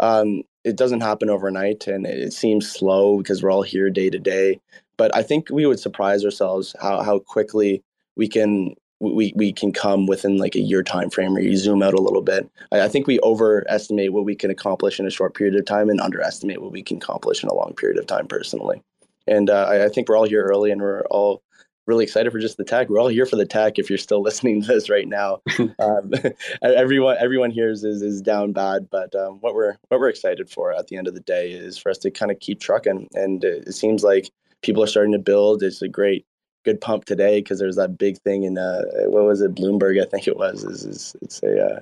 [0.00, 4.18] Um, it doesn't happen overnight and it seems slow because we're all here day to
[4.18, 4.60] day.
[4.96, 7.82] But i think we would surprise ourselves how, how quickly
[8.16, 8.74] we can
[9.12, 12.00] we, we can come within like a year time frame or you zoom out a
[12.00, 12.48] little bit.
[12.72, 15.90] I, I, think we overestimate what we can accomplish in a short period of time
[15.90, 18.82] and underestimate what we can accomplish in a long period of time personally.
[19.26, 21.42] And uh, I, I, think we're all here early and we're all
[21.86, 24.22] really excited for just the tech we're all here for the tech if you're still
[24.28, 25.40] listening to this right now.
[25.78, 26.12] Um,
[26.62, 30.48] everyone everyone here is, is, is down bad but um, what we're what we're excited
[30.48, 33.08] for at the end of the day is for us to kind of keep trucking.
[33.14, 34.30] And it, it seems like
[34.62, 35.62] people are starting to build.
[35.62, 36.26] It's a great
[36.64, 39.54] good pump today because there's that big thing in uh, what was it?
[39.54, 40.64] Bloomberg I think it was.
[40.64, 41.80] Is, it's a uh,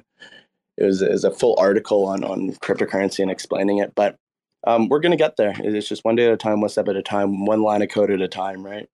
[0.76, 4.16] it was, it was a full article on on cryptocurrency and explaining it but
[4.64, 5.54] um, we're gonna get there.
[5.58, 7.88] It's just one day at a time one step at a time one line of
[7.88, 8.88] code at a time right?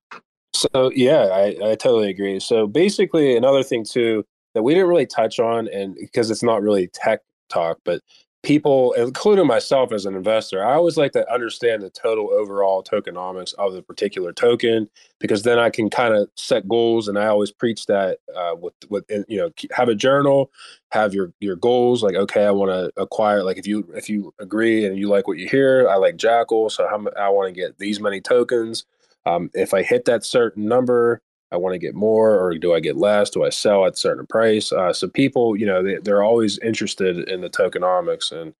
[0.54, 2.40] So yeah I, I totally agree.
[2.40, 4.24] So basically another thing too
[4.54, 8.02] that we didn't really touch on and because it's not really tech talk but
[8.42, 13.54] people, including myself as an investor, I always like to understand the total overall tokenomics
[13.54, 17.08] of the particular token because then I can kind of set goals.
[17.08, 20.50] And I always preach that uh, with with you know have a journal,
[20.90, 22.02] have your your goals.
[22.02, 23.42] Like okay, I want to acquire.
[23.42, 26.70] Like if you if you agree and you like what you hear, I like Jackal,
[26.70, 28.84] so how, I want to get these many tokens.
[29.26, 31.20] Um, if I hit that certain number,
[31.50, 33.30] I want to get more, or do I get less?
[33.30, 34.70] Do I sell at a certain price?
[34.70, 38.52] Uh, so people, you know, they, are always interested in the tokenomics, and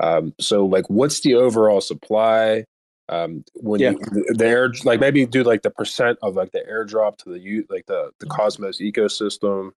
[0.00, 2.64] um, so like, what's the overall supply?
[3.08, 3.90] Um, when yeah.
[3.90, 7.64] you, the air, like maybe do like the percent of like the airdrop to the
[7.70, 9.70] like the the Cosmos ecosystem.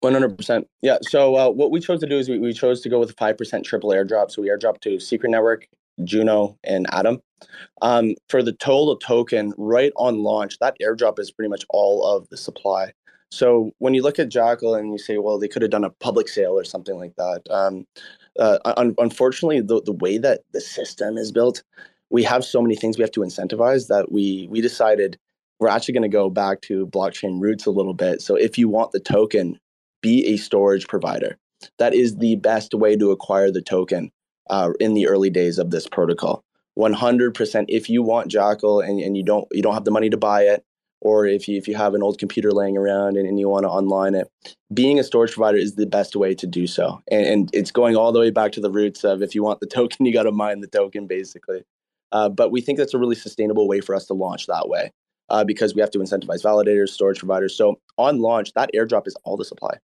[0.00, 0.66] One hundred percent.
[0.82, 0.98] Yeah.
[1.02, 3.36] So uh, what we chose to do is we, we chose to go with five
[3.36, 4.30] percent triple airdrop.
[4.30, 5.66] So we airdrop to Secret Network,
[6.02, 7.20] Juno, and Atom.
[7.82, 12.28] Um, for the total token, right on launch, that airdrop is pretty much all of
[12.28, 12.92] the supply.
[13.32, 15.90] So when you look at Jackal and you say, well, they could have done a
[15.90, 17.42] public sale or something like that.
[17.48, 17.86] Um,
[18.38, 21.62] uh, un- unfortunately, the, the way that the system is built,
[22.10, 25.16] we have so many things we have to incentivize that we we decided
[25.60, 28.20] we're actually going to go back to blockchain roots a little bit.
[28.20, 29.60] So if you want the token,
[30.00, 31.36] be a storage provider.
[31.78, 34.10] That is the best way to acquire the token
[34.48, 36.42] uh, in the early days of this protocol.
[36.78, 40.16] 100% if you want Jackal and, and you don't you don't have the money to
[40.16, 40.64] buy it
[41.00, 43.64] or if you if you have an old computer laying around and, and you want
[43.64, 44.30] to online it,
[44.72, 47.02] being a storage provider is the best way to do so.
[47.10, 49.60] And, and it's going all the way back to the roots of if you want
[49.60, 51.64] the token, you got to mine the token, basically.
[52.12, 54.92] Uh, but we think that's a really sustainable way for us to launch that way
[55.28, 57.56] uh, because we have to incentivize validators, storage providers.
[57.56, 59.78] So on launch, that airdrop is all the supply.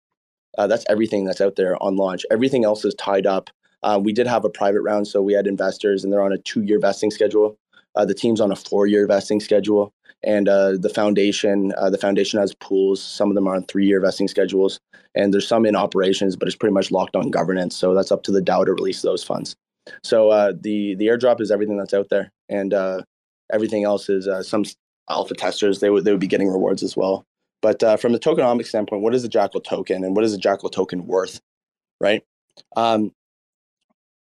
[0.56, 2.24] Uh, that's everything that's out there on launch.
[2.30, 3.50] Everything else is tied up.
[3.84, 6.38] Uh, we did have a private round, so we had investors, and they're on a
[6.38, 7.56] two-year vesting schedule.
[7.94, 9.92] Uh, the team's on a four-year vesting schedule,
[10.24, 13.00] and uh, the foundation, the foundation has pools.
[13.00, 14.80] Some of them are on three-year vesting schedules,
[15.14, 17.76] and there's some in operations, but it's pretty much locked on governance.
[17.76, 19.54] So that's up to the DAO to release those funds.
[20.02, 22.74] So the the airdrop is everything that's out there, and
[23.52, 24.64] everything else is some
[25.08, 27.24] alpha testers, they would they would be getting rewards as well.
[27.62, 30.38] But uh, from the tokenomics standpoint, what is a Jackal token and what is a
[30.38, 31.40] Jackal token worth,
[32.00, 32.22] right?
[32.76, 33.12] Um, the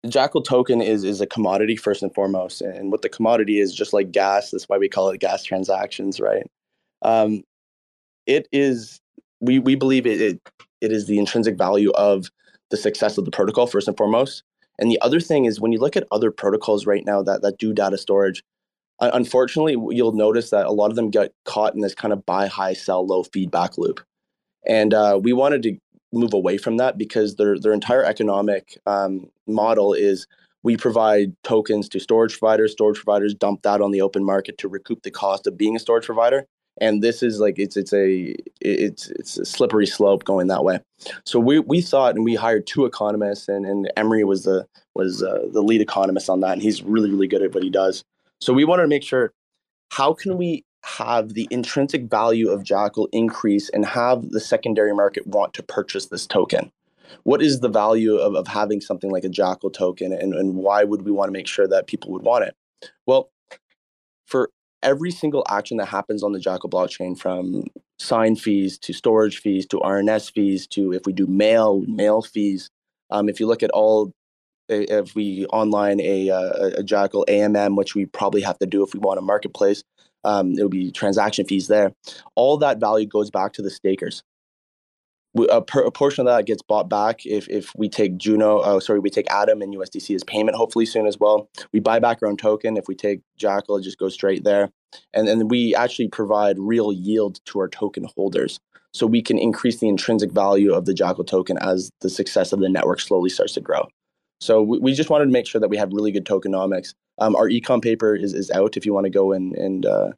[0.09, 3.93] Jackal token is is a commodity first and foremost, and what the commodity is, just
[3.93, 4.51] like gas.
[4.51, 6.47] That's why we call it gas transactions, right?
[7.03, 7.43] Um,
[8.27, 9.01] it is
[9.41, 10.41] we we believe it, it
[10.81, 12.31] it is the intrinsic value of
[12.71, 14.43] the success of the protocol first and foremost.
[14.79, 17.59] And the other thing is when you look at other protocols right now that that
[17.59, 18.43] do data storage,
[19.01, 22.47] unfortunately, you'll notice that a lot of them get caught in this kind of buy
[22.47, 24.01] high, sell low feedback loop.
[24.67, 25.77] And uh, we wanted to
[26.13, 30.27] move away from that because their their entire economic um, model is
[30.63, 32.73] we provide tokens to storage providers.
[32.73, 35.79] Storage providers dump that on the open market to recoup the cost of being a
[35.79, 36.47] storage provider.
[36.81, 40.81] And this is like it's it's a it's it's a slippery slope going that way.
[41.25, 45.23] So we we thought and we hired two economists and and Emery was the was
[45.23, 48.05] uh, the lead economist on that and he's really really good at what he does.
[48.41, 49.33] So we wanted to make sure
[49.91, 55.27] how can we have the intrinsic value of Jackal increase and have the secondary market
[55.27, 56.73] want to purchase this token?
[57.25, 60.85] What is the value of, of having something like a Jackal token and, and why
[60.85, 62.55] would we want to make sure that people would want it?
[63.07, 63.31] Well,
[64.27, 64.51] for
[64.83, 67.65] every single action that happens on the Jackal blockchain from
[67.99, 72.71] sign fees to storage fees to RNS fees to if we do mail, mail fees.
[73.11, 74.13] Um, if you look at all
[74.71, 78.83] if we online a, uh, a, a Jackal AMM, which we probably have to do
[78.85, 79.83] if we want a marketplace,
[80.25, 81.93] um, it would be transaction fees there.
[82.35, 84.23] All that value goes back to the stakers.
[85.49, 88.81] A, per, a, portion of that gets bought back if, if we take Juno, oh,
[88.81, 91.49] sorry, we take Atom and USDC as payment, hopefully soon as well.
[91.73, 92.77] We buy back our own token.
[92.77, 94.71] If we take Jackal, it just goes straight there.
[95.15, 98.59] And then we actually provide real yield to our token holders.
[98.93, 102.59] So we can increase the intrinsic value of the Jackal token as the success of
[102.59, 103.87] the network slowly starts to grow.
[104.41, 106.95] So we, we just wanted to make sure that we have really good tokenomics.
[107.19, 110.11] Um, our econ paper is, is out if you want to go and and, uh,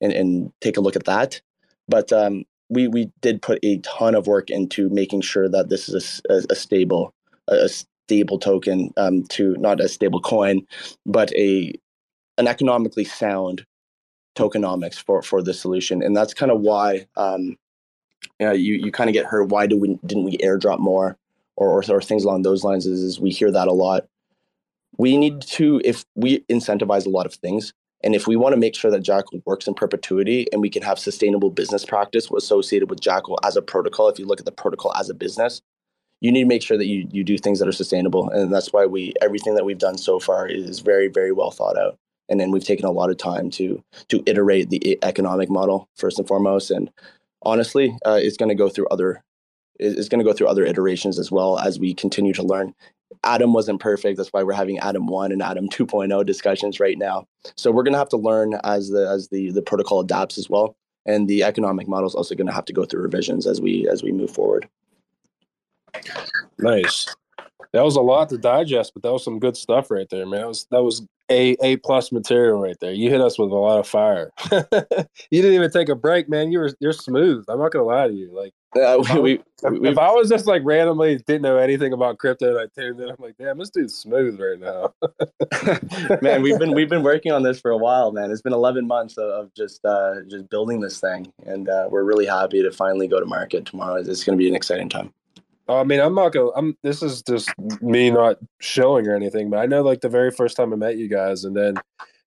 [0.00, 1.40] and and take a look at that.
[1.88, 5.88] But um, we we did put a ton of work into making sure that this
[5.88, 7.12] is a, a, stable
[7.48, 10.66] a stable token um, to not a stable coin,
[11.06, 11.72] but a
[12.38, 13.64] an economically sound
[14.36, 17.56] tokenomics for for the solution, and that's kind of why um,
[18.38, 19.48] you know, you, you kind of get hurt.
[19.48, 21.16] Why do we didn't we airdrop more?
[21.56, 24.06] Or, or, or things along those lines is, is we hear that a lot.
[24.98, 27.72] We need to, if we incentivize a lot of things,
[28.02, 30.82] and if we want to make sure that Jackal works in perpetuity and we can
[30.82, 34.52] have sustainable business practice associated with Jackal as a protocol, if you look at the
[34.52, 35.60] protocol as a business,
[36.20, 38.30] you need to make sure that you, you do things that are sustainable.
[38.30, 41.78] And that's why we everything that we've done so far is very, very well thought
[41.78, 41.96] out.
[42.28, 46.18] And then we've taken a lot of time to to iterate the economic model first
[46.18, 46.70] and foremost.
[46.70, 46.90] And
[47.42, 49.22] honestly, uh, it's going to go through other
[49.80, 52.74] is going to go through other iterations as well as we continue to learn.
[53.24, 54.16] Atom wasn't perfect.
[54.16, 57.26] That's why we're having Atom 1 and Atom 2.0 discussions right now.
[57.56, 60.48] So we're going to have to learn as the as the the protocol adapts as
[60.48, 60.76] well.
[61.06, 63.88] And the economic model is also going to have to go through revisions as we
[63.88, 64.68] as we move forward.
[66.58, 67.14] Nice.
[67.72, 70.40] That was a lot to digest, but that was some good stuff right there, man.
[70.40, 72.92] That was that was a a plus material right there.
[72.92, 74.32] You hit us with a lot of fire.
[74.50, 76.52] you didn't even take a break, man.
[76.52, 77.44] You were you're smooth.
[77.48, 78.32] I'm not gonna lie to you.
[78.32, 81.92] Like uh, if, we, I, we, if, I was just like randomly didn't know anything
[81.92, 84.94] about crypto and I tuned in, I'm like, damn, this dude's smooth right now.
[86.22, 88.30] man, we've been we've been working on this for a while, man.
[88.30, 92.04] It's been 11 months of, of just uh, just building this thing, and uh, we're
[92.04, 93.96] really happy to finally go to market tomorrow.
[93.96, 95.12] It's going to be an exciting time.
[95.76, 96.50] I mean, I'm not gonna.
[96.56, 96.76] I'm.
[96.82, 97.50] This is just
[97.80, 100.96] me not showing or anything, but I know like the very first time I met
[100.96, 101.74] you guys, and then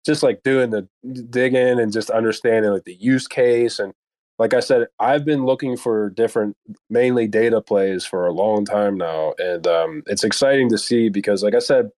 [0.05, 0.87] just like doing the
[1.29, 3.93] digging and just understanding like the use case and
[4.39, 6.57] like I said, I've been looking for different,
[6.89, 11.43] mainly data plays for a long time now, and um, it's exciting to see because,
[11.43, 11.91] like I said,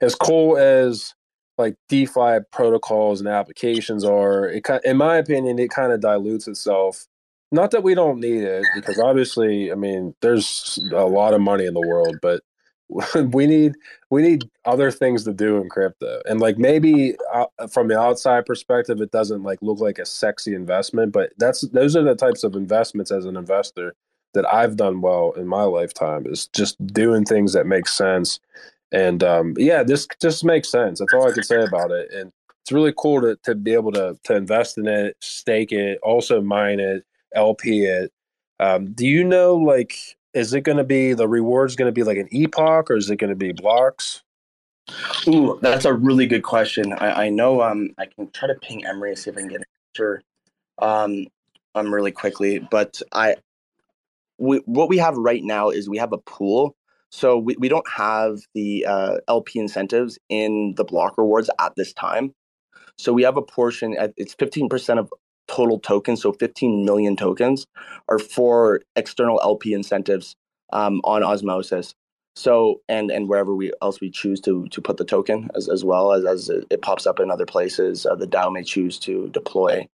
[0.00, 1.14] as cool as
[1.56, 7.06] like DeFi protocols and applications are, it in my opinion, it kind of dilutes itself
[7.52, 11.66] not that we don't need it, because obviously, I mean, there's a lot of money
[11.66, 12.42] in the world, but
[13.32, 13.76] we need
[14.10, 16.20] we need other things to do in crypto.
[16.26, 20.54] And like maybe uh, from the outside perspective it doesn't like look like a sexy
[20.54, 23.94] investment but that's those are the types of investments as an investor
[24.34, 28.40] that i've done well in my lifetime is just doing things that make sense.
[28.92, 30.98] And um, yeah this just makes sense.
[30.98, 32.12] That's all i can say about it.
[32.12, 32.32] And
[32.62, 36.40] it's really cool to, to be able to to invest in it stake it also
[36.40, 37.04] mine it
[37.34, 38.12] lp it
[38.58, 39.96] um, do you know like
[40.34, 43.10] is it going to be the rewards going to be like an epoch or is
[43.10, 44.22] it going to be blocks?
[45.28, 46.92] Ooh, that's a really good question.
[46.92, 49.60] I, I know um, I can try to ping Emery see if I can get
[49.60, 49.64] an
[49.94, 50.22] answer
[50.78, 51.26] um,
[51.74, 52.58] um, really quickly.
[52.58, 53.36] But I,
[54.38, 56.76] we, what we have right now is we have a pool.
[57.10, 61.92] So we, we don't have the uh, LP incentives in the block rewards at this
[61.92, 62.34] time.
[62.98, 65.10] So we have a portion, it's 15% of
[65.50, 67.66] total tokens, so 15 million tokens,
[68.08, 70.36] are for external LP incentives
[70.72, 71.94] um, on Osmosis.
[72.36, 75.84] So and and wherever we else we choose to to put the token as, as
[75.84, 79.28] well as as it pops up in other places, uh, the DAO may choose to
[79.30, 79.88] deploy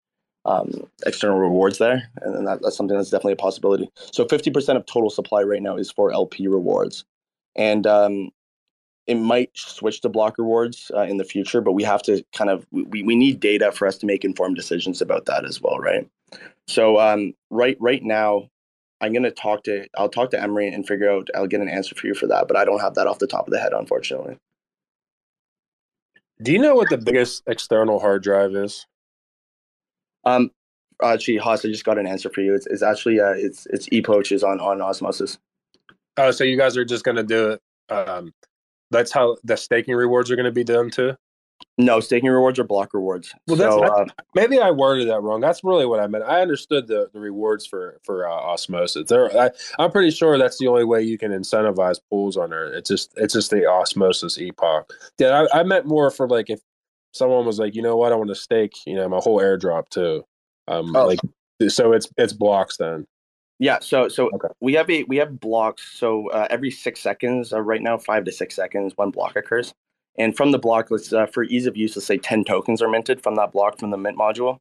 [0.44, 3.90] um, external rewards there, and that, that's something that's definitely a possibility.
[3.96, 7.04] So 50% of total supply right now is for LP rewards,
[7.56, 8.30] and um,
[9.06, 12.50] it might switch to block rewards uh, in the future, but we have to kind
[12.50, 15.78] of we, we need data for us to make informed decisions about that as well,
[15.78, 16.08] right?
[16.66, 18.50] So um, right right now,
[19.00, 21.94] I'm gonna talk to I'll talk to Emery and figure out I'll get an answer
[21.94, 23.72] for you for that, but I don't have that off the top of the head,
[23.72, 24.38] unfortunately.
[26.42, 28.86] Do you know what the biggest external hard drive is?
[30.24, 30.50] Um,
[31.02, 32.54] actually, Hoss, I just got an answer for you.
[32.54, 35.38] It's, it's actually uh, it's it's epochs on on osmosis.
[36.16, 38.32] Oh, so you guys are just gonna do it um,
[38.90, 41.16] that's how the staking rewards are going to be done too.
[41.78, 43.34] No, staking rewards are block rewards.
[43.46, 45.40] Well, that's, so, uh, maybe I worded that wrong.
[45.40, 46.24] That's really what I meant.
[46.24, 49.08] I understood the, the rewards for for uh, osmosis.
[49.08, 52.72] There, I, am pretty sure that's the only way you can incentivize pools on there.
[52.72, 54.90] It's just it's just the osmosis epoch.
[55.18, 56.60] Yeah, I, I meant more for like if
[57.12, 59.88] someone was like, you know what, I want to stake, you know, my whole airdrop
[59.88, 60.24] too.
[60.68, 61.06] Um, oh.
[61.06, 61.20] like
[61.68, 63.06] so it's it's blocks then.
[63.58, 64.48] Yeah, so so okay.
[64.60, 65.98] we have a we have blocks.
[65.98, 69.72] So uh, every six seconds, uh, right now, five to six seconds, one block occurs.
[70.18, 72.88] And from the block, let's uh, for ease of use, let's say ten tokens are
[72.88, 74.58] minted from that block from the mint module.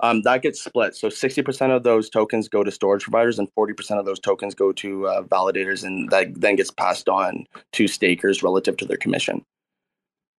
[0.00, 0.94] Um, that gets split.
[0.94, 4.20] So sixty percent of those tokens go to storage providers, and forty percent of those
[4.20, 8.84] tokens go to uh, validators, and that then gets passed on to stakers relative to
[8.84, 9.42] their commission.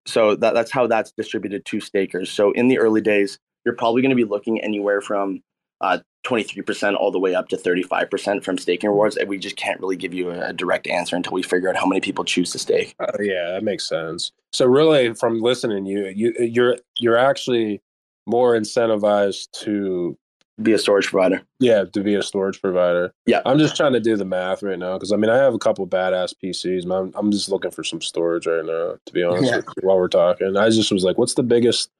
[0.06, 2.30] So that, that's how that's distributed to stakers.
[2.30, 5.40] So in the early days, you're probably going to be looking anywhere from
[5.80, 9.16] uh, 23% all the way up to 35% from staking rewards.
[9.16, 11.86] And we just can't really give you a, direct answer until we figure out how
[11.86, 12.94] many people choose to stake.
[12.98, 14.32] Uh, yeah, that makes sense.
[14.52, 17.82] So really from listening you you you're you're actually
[18.26, 20.16] more incentivized to
[20.62, 21.42] be a storage provider.
[21.58, 23.12] Yeah, to be a storage provider.
[23.26, 23.42] Yeah.
[23.44, 25.58] I'm just trying to do the math right now because I mean I have a
[25.58, 26.84] couple badass PCs.
[26.84, 29.60] I'm I'm just looking for some storage right now to be honest yeah.
[29.80, 30.56] while we're talking.
[30.56, 31.90] I just was like what's the biggest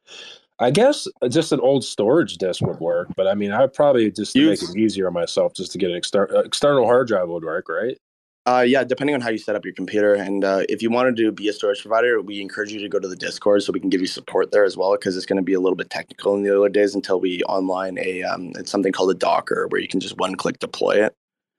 [0.61, 4.37] I guess just an old storage disk would work, but I mean, I'd probably just
[4.37, 7.43] make it easier on myself just to get an exter- uh, external hard drive would
[7.45, 7.99] work, right?
[8.47, 11.17] Uh, yeah, depending on how you set up your computer, and uh, if you wanted
[11.17, 13.81] to be a storage provider, we encourage you to go to the Discord so we
[13.81, 15.89] can give you support there as well, because it's going to be a little bit
[15.89, 19.67] technical in the early days until we online a um, it's something called a Docker
[19.71, 21.15] where you can just one click deploy it.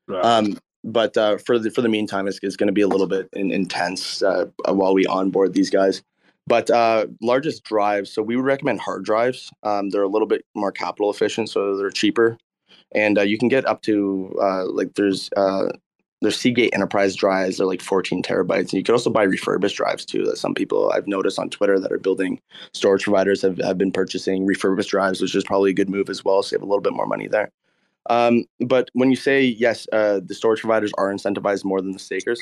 [0.07, 0.23] Right.
[0.23, 3.07] Um, but uh, for the for the meantime, it's, it's going to be a little
[3.07, 6.03] bit in, intense uh, while we onboard these guys.
[6.47, 9.51] But uh, largest drives, so we would recommend hard drives.
[9.63, 12.37] Um, they're a little bit more capital efficient, so they're cheaper,
[12.93, 15.69] and uh, you can get up to uh, like there's uh,
[16.21, 17.57] there's Seagate Enterprise drives.
[17.57, 20.23] They're like 14 terabytes, and you can also buy refurbished drives too.
[20.25, 22.39] That some people I've noticed on Twitter that are building
[22.73, 26.23] storage providers have, have been purchasing refurbished drives, which is probably a good move as
[26.23, 26.43] well.
[26.43, 27.51] Save a little bit more money there.
[28.09, 31.99] Um, but when you say yes, uh, the storage providers are incentivized more than the
[31.99, 32.41] stakers,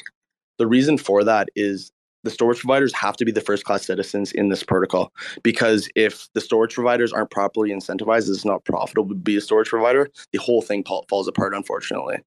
[0.58, 1.92] the reason for that is
[2.24, 5.12] the storage providers have to be the first class citizens in this protocol
[5.44, 9.70] because if the storage providers aren't properly incentivized, it's not profitable to be a storage
[9.70, 10.10] provider.
[10.32, 12.18] The whole thing falls apart, unfortunately.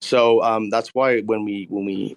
[0.00, 2.16] So um, that's why when we when we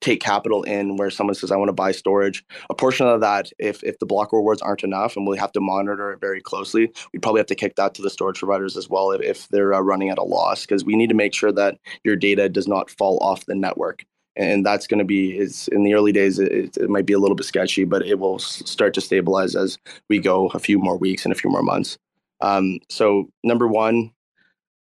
[0.00, 3.50] take capital in where someone says I want to buy storage, a portion of that,
[3.58, 6.90] if if the block rewards aren't enough, and we have to monitor it very closely,
[7.12, 9.74] we probably have to kick that to the storage providers as well if, if they're
[9.74, 12.68] uh, running at a loss because we need to make sure that your data does
[12.68, 14.04] not fall off the network
[14.40, 17.18] and that's going to be is in the early days it, it, might be a
[17.18, 19.78] little bit sketchy but it will start to stabilize as
[20.08, 21.98] we go a few more weeks and a few more months.
[22.40, 24.12] Um, so number one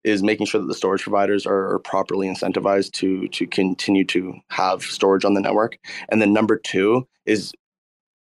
[0.03, 4.35] is making sure that the storage providers are, are properly incentivized to to continue to
[4.49, 5.79] have storage on the network.
[6.09, 7.51] And then number two is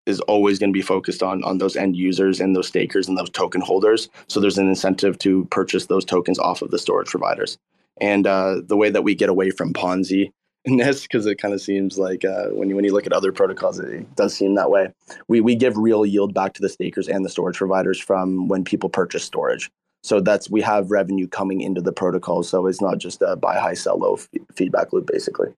[0.05, 3.17] is always going to be focused on on those end users and those stakers and
[3.17, 4.09] those token holders.
[4.27, 7.57] So there's an incentive to purchase those tokens off of the storage providers.
[7.99, 10.31] And uh, the way that we get away from ponzi
[10.66, 13.80] because it kind of seems like uh, when you when you look at other protocols,
[13.80, 14.91] it does seem that way.
[15.28, 18.63] We we give real yield back to the stakers and the storage providers from when
[18.63, 19.72] people purchase storage.
[20.03, 22.43] So that's we have revenue coming into the protocol.
[22.43, 25.53] So it's not just a buy high, sell low f- feedback loop, basically.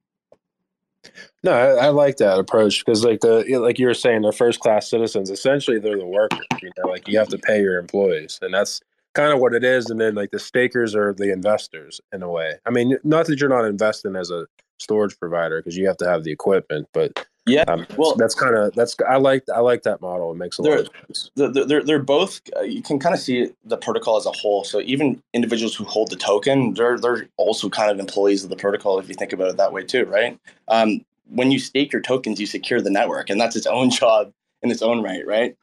[1.44, 4.60] No, I, I, like that approach because, like the like you were saying, they're first
[4.60, 5.30] class citizens.
[5.30, 6.46] Essentially, they're the workers.
[6.62, 8.82] You know, like you have to pay your employees, and that's
[9.14, 9.90] kind of what it is.
[9.90, 12.56] And then like the stakers are the investors in a way.
[12.66, 14.48] I mean, not that you're not investing as a
[14.80, 18.56] storage provider because you have to have the equipment, but yeah, um, well, that's kind
[18.56, 20.32] of that's I like I like that model.
[20.32, 21.32] It makes a lot of sense.
[21.36, 24.66] They're, they're both uh, you can kind of see the protocol as a whole.
[24.66, 28.58] So even individuals who hold the token, they're they're also kind of employees of the
[28.58, 30.38] protocol if you think about it that way too, right?
[30.68, 34.34] Um, when you stake your tokens, you secure the network, and that's its own job
[34.62, 35.56] in its own right, right?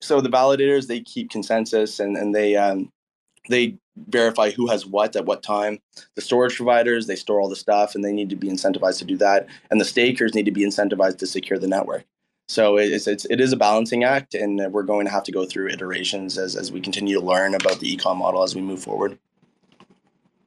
[0.00, 2.90] So the validators they keep consensus and and they um,
[3.50, 3.76] they
[4.08, 5.78] verify who has what at what time.
[6.14, 9.04] The storage providers, they store all the stuff and they need to be incentivized to
[9.04, 9.46] do that.
[9.70, 12.04] And the stakers need to be incentivized to secure the network.
[12.48, 15.46] So it's, it's it is a balancing act, and we're going to have to go
[15.46, 18.80] through iterations as, as we continue to learn about the econ model as we move
[18.80, 19.18] forward.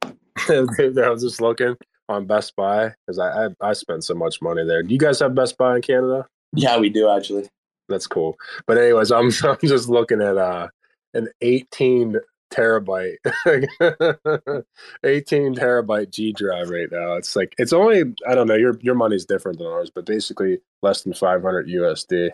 [0.47, 0.61] I
[1.09, 1.75] was just looking
[2.07, 4.81] on Best Buy because I, I I spent so much money there.
[4.81, 6.25] Do you guys have Best Buy in Canada?
[6.53, 7.49] Yeah, we do actually.
[7.89, 8.37] That's cool.
[8.65, 10.69] But anyways, I'm I'm just looking at uh
[11.13, 12.15] an 18
[12.49, 13.17] terabyte.
[15.03, 17.13] 18 terabyte g drive right now.
[17.13, 20.59] It's like it's only i don't know your your money's different than ours but basically
[20.81, 22.29] less than 500 usd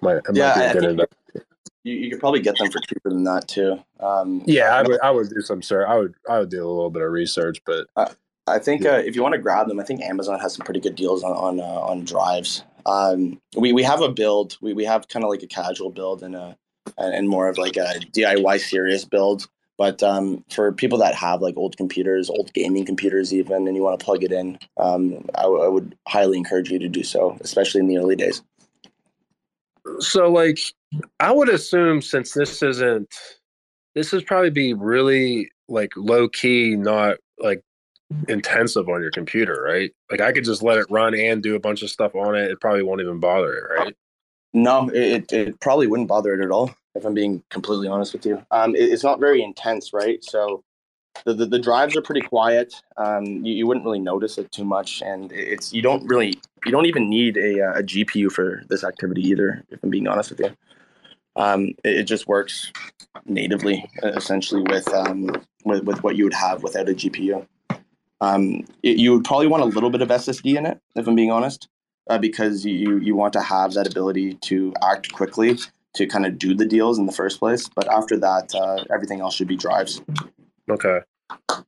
[0.00, 1.08] might, yeah might
[1.84, 3.78] you, you could probably get them for cheaper than that too.
[4.00, 6.68] Um, yeah I would, I would do some sir i would i would do a
[6.68, 8.12] little bit of research but uh,
[8.46, 8.92] i think yeah.
[8.92, 11.22] uh, if you want to grab them i think amazon has some pretty good deals
[11.22, 12.64] on on, uh, on drives.
[12.86, 16.22] Um, we, we have a build we, we have kind of like a casual build
[16.22, 16.56] and a
[16.96, 19.48] and more of like a DIY serious build.
[19.78, 23.82] But um, for people that have like old computers, old gaming computers, even, and you
[23.82, 27.04] want to plug it in, um, I, w- I would highly encourage you to do
[27.04, 28.42] so, especially in the early days.
[30.00, 30.58] So, like,
[31.20, 33.14] I would assume since this isn't,
[33.94, 37.62] this is probably be really like low key, not like
[38.28, 39.92] intensive on your computer, right?
[40.10, 42.50] Like, I could just let it run and do a bunch of stuff on it.
[42.50, 43.96] It probably won't even bother it, right?
[44.54, 48.24] No, it, it probably wouldn't bother it at all, if I'm being completely honest with
[48.24, 48.44] you.
[48.50, 50.24] Um, it, it's not very intense, right?
[50.24, 50.64] So
[51.24, 52.74] the, the, the drives are pretty quiet.
[52.96, 55.02] Um, you, you wouldn't really notice it too much.
[55.02, 59.22] And it's, you don't really, you don't even need a, a GPU for this activity
[59.22, 60.56] either, if I'm being honest with you.
[61.36, 62.72] Um, it, it, just works
[63.26, 65.30] natively, essentially, with, um,
[65.64, 67.46] with, with what you would have without a GPU.
[68.20, 71.14] Um, it, you would probably want a little bit of SSD in it, if I'm
[71.14, 71.68] being honest
[72.08, 75.58] uh, because you you want to have that ability to act quickly
[75.94, 77.68] to kind of do the deals in the first place.
[77.68, 80.00] But after that, uh, everything else should be drives.
[80.70, 81.00] Okay.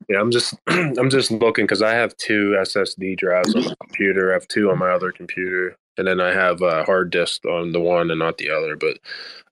[0.09, 4.31] Yeah, I'm just I'm just looking because I have two SSD drives on my computer.
[4.31, 7.73] I have two on my other computer, and then I have a hard disk on
[7.73, 8.77] the one and not the other.
[8.77, 8.99] But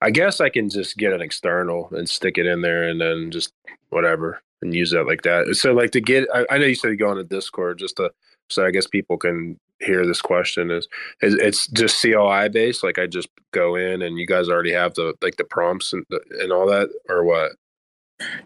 [0.01, 3.31] I guess I can just get an external and stick it in there, and then
[3.31, 3.53] just
[3.89, 5.55] whatever and use that like that.
[5.55, 7.95] So like to get, I, I know you said you go on a Discord just
[7.97, 8.11] to
[8.49, 10.87] so I guess people can hear this question is,
[11.21, 12.83] is it's just CLI based.
[12.83, 16.05] Like I just go in and you guys already have the like the prompts and
[16.39, 17.53] and all that, or what?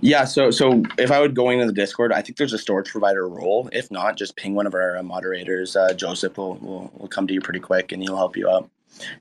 [0.02, 2.90] Yeah, so so if I would go into the Discord, I think there's a storage
[2.90, 3.70] provider role.
[3.72, 5.76] If not, just ping one of our moderators.
[5.76, 8.70] Uh, Joseph will, will will come to you pretty quick and he'll help you out.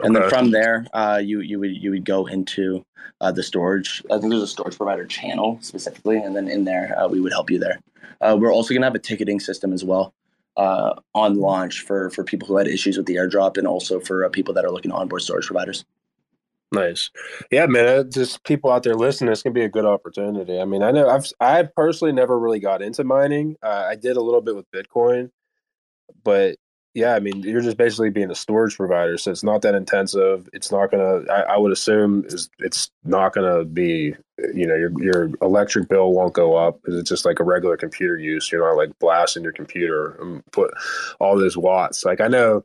[0.00, 0.20] And okay.
[0.20, 2.84] then from there, uh, you you would you would go into
[3.22, 4.02] uh, the storage.
[4.10, 7.32] I think there's a storage provider channel specifically, and then in there uh, we would
[7.32, 7.80] help you there.
[8.20, 10.12] Uh, we're also gonna have a ticketing system as well
[10.56, 14.24] uh, on launch for for people who had issues with the airdrop and also for
[14.24, 15.84] uh, people that are looking to onboard storage providers.
[16.72, 17.10] Nice,
[17.50, 18.10] yeah, man.
[18.10, 20.58] Just people out there listening, it's gonna be a good opportunity.
[20.58, 23.56] I mean, I know I've I personally never really got into mining.
[23.62, 25.30] Uh, I did a little bit with Bitcoin,
[26.24, 26.56] but
[26.94, 30.48] yeah, I mean, you're just basically being a storage provider, so it's not that intensive.
[30.52, 31.22] It's not gonna.
[31.30, 34.14] I, I would assume is it's not gonna be.
[34.54, 37.76] You know, your your electric bill won't go up because it's just like a regular
[37.76, 38.50] computer use.
[38.52, 40.74] You're not like blasting your computer and put
[41.18, 42.04] all those watts.
[42.04, 42.64] Like I know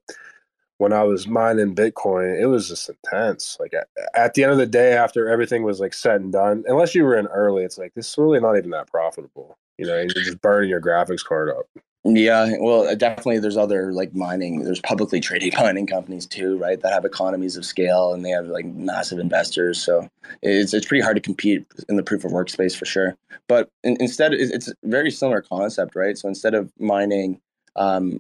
[0.78, 3.58] when I was mining Bitcoin, it was just intense.
[3.60, 6.66] Like at, at the end of the day, after everything was like said and done,
[6.68, 9.58] unless you were in early, it's like this is really not even that profitable.
[9.78, 11.68] You know, you're just burning your graphics card up.
[12.04, 13.40] Yeah, well, uh, definitely.
[13.40, 14.64] There's other like mining.
[14.64, 16.80] There's publicly traded mining companies too, right?
[16.82, 19.84] That have economies of scale and they have like massive investors.
[19.84, 20.08] So
[20.42, 23.16] it's it's pretty hard to compete in the proof of work space for sure.
[23.48, 26.18] But in, instead, it's very similar concept, right?
[26.18, 27.42] So instead of mining,
[27.76, 28.20] um,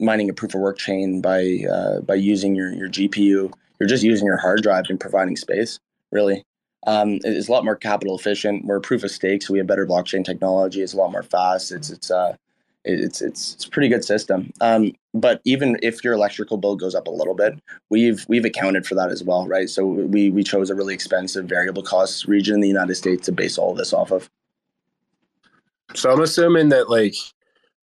[0.00, 4.02] mining a proof of work chain by uh, by using your your GPU, you're just
[4.02, 5.78] using your hard drive and providing space.
[6.10, 6.44] Really,
[6.86, 8.64] um, it's a lot more capital efficient.
[8.64, 10.82] We're proof of stake, so we have better blockchain technology.
[10.82, 11.70] It's a lot more fast.
[11.70, 12.34] It's it's uh,
[12.84, 14.52] it's it's it's a pretty good system.
[14.60, 18.86] Um, but even if your electrical bill goes up a little bit, we've we've accounted
[18.86, 19.68] for that as well, right?
[19.68, 23.32] So we we chose a really expensive variable cost region in the United States to
[23.32, 24.30] base all of this off of.
[25.94, 27.14] So I'm assuming that like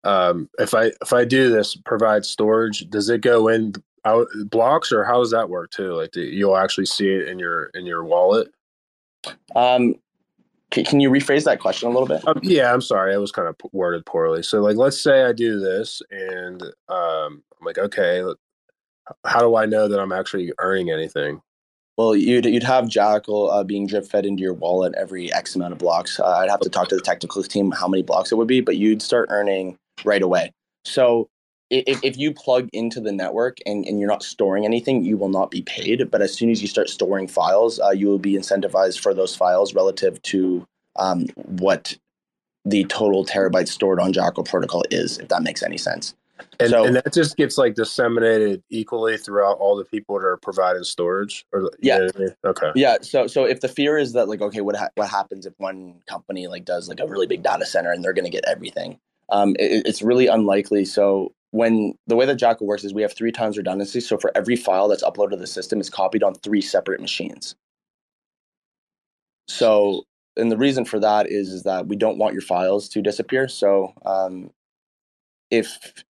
[0.05, 3.74] um, if I if I do this provide storage, does it go in
[4.05, 5.93] out blocks or how does that work too?
[5.94, 8.48] Like do, you'll actually see it in your in your wallet.
[9.55, 9.97] Um,
[10.70, 12.26] can, you rephrase that question a little bit?
[12.26, 14.43] Um, yeah, I'm sorry, I was kind of worded poorly.
[14.43, 18.22] So like, let's say I do this, and um, I'm like, okay,
[19.24, 21.40] how do I know that I'm actually earning anything?
[21.97, 25.72] Well, you'd you'd have Jackal uh, being drip fed into your wallet every X amount
[25.72, 26.20] of blocks.
[26.20, 28.60] Uh, I'd have to talk to the technical team how many blocks it would be,
[28.60, 30.52] but you'd start earning right away.
[30.84, 31.30] So
[31.70, 35.28] if, if you plug into the network and, and you're not storing anything, you will
[35.28, 36.10] not be paid.
[36.10, 39.34] But as soon as you start storing files, uh, you will be incentivized for those
[39.34, 40.66] files relative to
[40.97, 41.97] um, what
[42.64, 46.14] the total terabytes stored on Jackal protocol is, if that makes any sense.
[46.60, 50.36] And, so, and that just gets like disseminated equally throughout all the people that are
[50.36, 52.28] providing storage or yeah I mean?
[52.44, 55.47] okay yeah so so if the fear is that like okay what ha- what happens
[55.47, 58.30] if one company like does like a really big data center and they're going to
[58.30, 58.98] get everything
[59.30, 63.15] um, it, it's really unlikely so when the way that Jackal works is we have
[63.15, 64.01] three times redundancy.
[64.01, 67.55] So for every file that's uploaded to the system, it's copied on three separate machines.
[69.49, 70.05] So,
[70.37, 73.49] and the reason for that is, is that we don't want your files to disappear.
[73.49, 74.51] So um,
[75.51, 76.05] if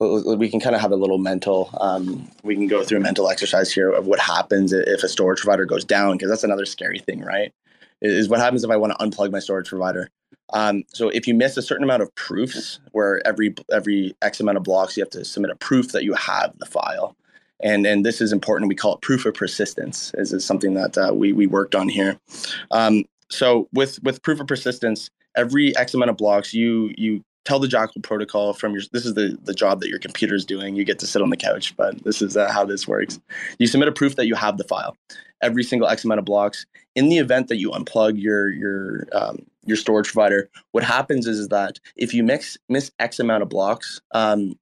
[0.00, 3.28] we can kind of have a little mental, um, we can go through a mental
[3.28, 6.98] exercise here of what happens if a storage provider goes down, because that's another scary
[6.98, 7.52] thing, right?
[8.02, 10.10] Is what happens if I want to unplug my storage provider?
[10.52, 14.58] Um, so if you miss a certain amount of proofs, where every every X amount
[14.58, 17.16] of blocks you have to submit a proof that you have the file,
[17.60, 18.68] and and this is important.
[18.68, 20.12] We call it proof of persistence.
[20.16, 22.18] This is something that uh, we we worked on here.
[22.72, 27.58] Um, so with with proof of persistence, every X amount of blocks, you you tell
[27.58, 30.74] the Jackal protocol from your this is the the job that your computer is doing.
[30.74, 33.20] You get to sit on the couch but this is uh, how this works.
[33.58, 34.96] You submit a proof that you have the file.
[35.42, 36.66] Every single x amount of blocks.
[36.94, 41.38] In the event that you unplug your your um, your storage provider what happens is,
[41.38, 44.58] is that if you mix miss x amount of blocks um,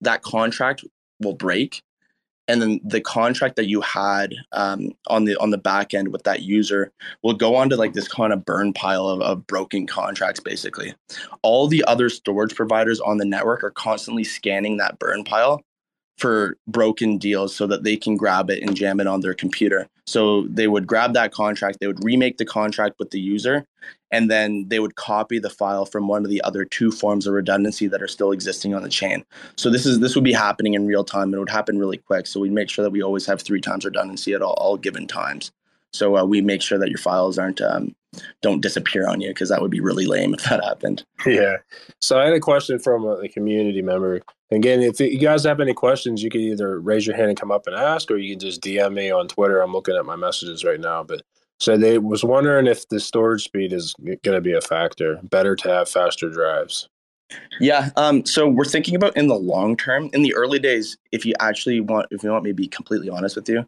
[0.00, 0.84] that contract
[1.20, 1.82] will break
[2.48, 6.24] and then the contract that you had um, on the on the back end with
[6.24, 6.90] that user
[7.22, 10.94] will go onto like this kind of burn pile of, of broken contracts basically
[11.42, 15.62] all the other storage providers on the network are constantly scanning that burn pile
[16.18, 19.86] for broken deals so that they can grab it and jam it on their computer.
[20.06, 23.64] So they would grab that contract, they would remake the contract with the user,
[24.10, 27.34] and then they would copy the file from one of the other two forms of
[27.34, 29.24] redundancy that are still existing on the chain.
[29.56, 31.24] So this is this would be happening in real time.
[31.24, 32.26] And it would happen really quick.
[32.26, 35.06] So we'd make sure that we always have three times redundancy at all, all given
[35.06, 35.52] times.
[35.92, 37.94] So uh, we make sure that your files aren't um,
[38.42, 41.04] don't disappear on you because that would be really lame if that happened.
[41.26, 41.56] Yeah.
[42.00, 44.20] So I had a question from a community member.
[44.50, 47.50] Again, if you guys have any questions, you can either raise your hand and come
[47.50, 49.60] up and ask, or you can just DM me on Twitter.
[49.60, 51.22] I'm looking at my messages right now, but
[51.58, 55.18] so they was wondering if the storage speed is going to be a factor.
[55.24, 56.88] Better to have faster drives.
[57.60, 57.90] Yeah.
[57.96, 60.08] Um, so we're thinking about in the long term.
[60.12, 63.10] In the early days, if you actually want, if you want me to be completely
[63.10, 63.66] honest with you,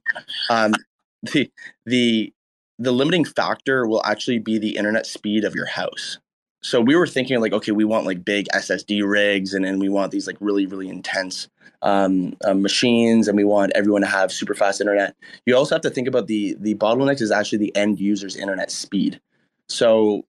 [0.48, 0.72] um,
[1.32, 1.50] the
[1.86, 2.32] the
[2.78, 6.18] the limiting factor will actually be the internet speed of your house.
[6.62, 9.88] So we were thinking like, okay, we want like big SSD rigs, and then we
[9.88, 11.48] want these like really really intense
[11.82, 15.16] um, uh, machines, and we want everyone to have super fast internet.
[15.46, 18.70] You also have to think about the the bottleneck is actually the end user's internet
[18.70, 19.20] speed.
[19.68, 20.26] So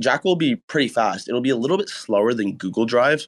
[0.00, 1.28] Jack will be pretty fast.
[1.28, 3.26] It'll be a little bit slower than Google Drive.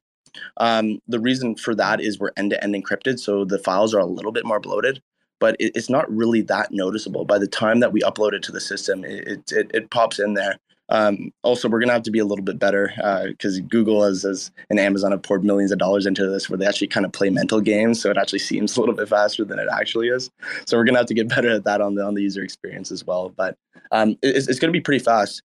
[0.56, 4.00] Um, the reason for that is we're end to end encrypted, so the files are
[4.00, 5.00] a little bit more bloated
[5.40, 7.26] but it, it's not really that noticeable.
[7.26, 10.32] By the time that we upload it to the system, it it, it pops in
[10.32, 10.56] there.
[10.90, 12.92] Um, also, we're gonna have to be a little bit better
[13.28, 16.58] because uh, Google as, as and Amazon have poured millions of dollars into this, where
[16.58, 19.44] they actually kind of play mental games, so it actually seems a little bit faster
[19.44, 20.30] than it actually is.
[20.66, 22.90] So we're gonna have to get better at that on the on the user experience
[22.90, 23.30] as well.
[23.30, 23.56] But
[23.92, 25.42] um, it's, it's gonna be pretty fast.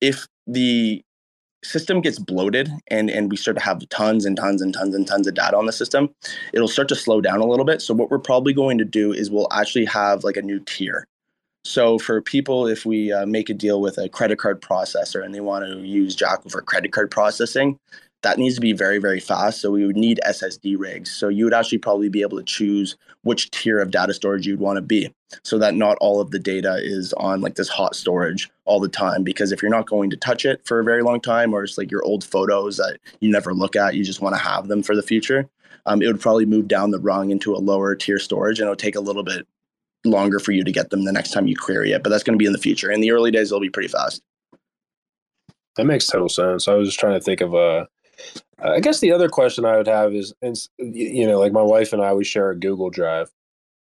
[0.00, 1.02] If the
[1.64, 5.06] system gets bloated and and we start to have tons and tons and tons and
[5.06, 6.08] tons of data on the system
[6.52, 9.12] it'll start to slow down a little bit so what we're probably going to do
[9.12, 11.04] is we'll actually have like a new tier
[11.64, 15.34] so for people if we uh, make a deal with a credit card processor and
[15.34, 17.78] they want to use Jackal for credit card processing
[18.22, 19.60] that needs to be very very fast.
[19.60, 21.10] So we would need ssd rigs.
[21.10, 24.60] So you would actually probably be able to choose which tier of data storage you'd
[24.60, 25.12] want to be
[25.44, 28.88] so that not all of the data is on like this hot storage all the
[28.88, 29.22] time.
[29.22, 31.78] Because if you're not going to touch it for a very long time or it's
[31.78, 34.82] like your old photos that you never look at you just want to have them
[34.82, 35.48] for the future
[35.86, 38.76] um, it would probably move down the rung into a lower tier storage and it'll
[38.76, 39.46] take a little bit
[40.10, 42.36] longer for you to get them the next time you query it but that's going
[42.36, 44.22] to be in the future in the early days it'll be pretty fast
[45.76, 47.88] that makes total sense i was just trying to think of a
[48.60, 51.92] I guess the other question I would have is, and you know, like my wife
[51.92, 53.30] and I, we share a Google Drive.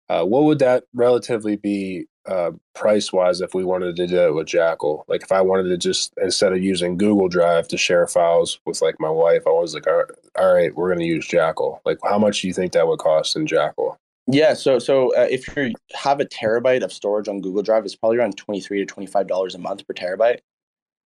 [0.08, 4.34] Uh, what would that relatively be uh, price wise if we wanted to do it
[4.34, 5.04] with Jackal?
[5.08, 8.80] Like if I wanted to just instead of using Google Drive to share files with
[8.80, 11.80] like my wife, I was like, all right, all right we're going to use Jackal.
[11.84, 13.98] Like how much do you think that would cost in Jackal?
[14.28, 17.96] Yeah, so so uh, if you have a terabyte of storage on Google Drive, it's
[17.96, 20.38] probably around twenty three to twenty five dollars a month per terabyte.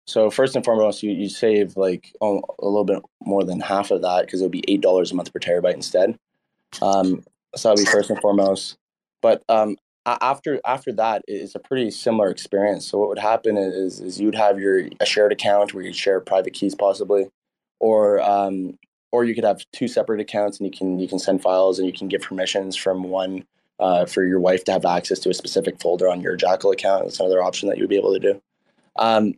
[0.05, 4.01] So first and foremost, you, you save like a little bit more than half of
[4.03, 6.17] that because it would be eight dollars a month per terabyte instead.
[6.81, 7.23] Um,
[7.55, 8.77] so that'll be first and foremost.
[9.21, 12.87] But um, after after that, it's a pretty similar experience.
[12.87, 16.21] So what would happen is is you'd have your a shared account where you share
[16.21, 17.27] private keys possibly,
[17.79, 18.77] or um,
[19.11, 21.87] or you could have two separate accounts and you can you can send files and
[21.87, 23.45] you can give permissions from one
[23.79, 27.03] uh, for your wife to have access to a specific folder on your Jackal account.
[27.03, 28.41] That's another option that you'd be able to do.
[28.97, 29.35] Um,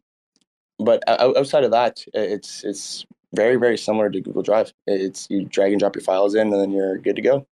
[0.79, 4.73] but outside of that, it's it's very very similar to Google Drive.
[4.87, 7.45] It's you drag and drop your files in, and then you're good to go.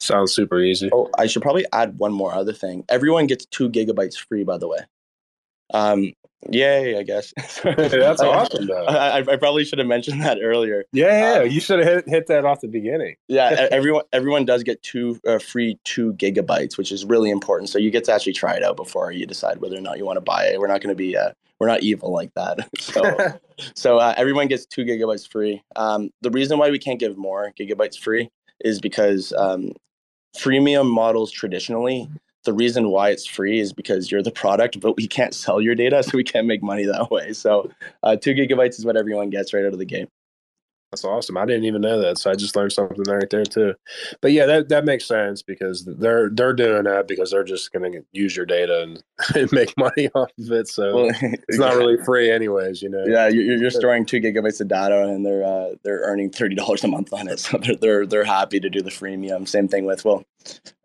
[0.00, 0.90] Sounds super easy.
[0.92, 2.84] Oh, I should probably add one more other thing.
[2.90, 4.80] Everyone gets two gigabytes free, by the way.
[5.72, 6.12] Um,
[6.50, 7.32] yay, I guess.
[7.64, 8.84] That's awesome, though.
[8.84, 10.84] I, I, probably should have mentioned that earlier.
[10.92, 13.16] Yeah, um, you should have hit, hit that off the beginning.
[13.28, 17.70] yeah, everyone everyone does get two uh, free two gigabytes, which is really important.
[17.70, 20.04] So you get to actually try it out before you decide whether or not you
[20.04, 20.60] want to buy it.
[20.60, 22.58] We're not going to be uh, we're not evil like that.
[22.80, 23.02] So
[23.76, 25.62] so uh, everyone gets two gigabytes free.
[25.76, 28.30] Um, the reason why we can't give more gigabytes free
[28.60, 29.72] is because um,
[30.36, 32.08] freemium models traditionally
[32.44, 35.74] the reason why it's free is because you're the product, but we can't sell your
[35.74, 37.32] data, so we can't make money that way.
[37.32, 37.70] So,
[38.02, 40.08] uh, two gigabytes is what everyone gets right out of the gate.
[40.94, 41.36] That's awesome.
[41.36, 43.74] I didn't even know that, so I just learned something right there too.
[44.20, 47.90] But yeah, that that makes sense because they're they're doing that because they're just going
[47.90, 49.02] to use your data and,
[49.34, 50.68] and, make money off of it.
[50.68, 51.10] So well,
[51.48, 52.80] it's not really free, anyways.
[52.80, 53.04] You know.
[53.08, 56.84] Yeah, you're, you're storing two gigabytes of data, and they're uh, they're earning thirty dollars
[56.84, 59.48] a month on it, so they're they're they're happy to do the freemium.
[59.48, 60.24] Same thing with well,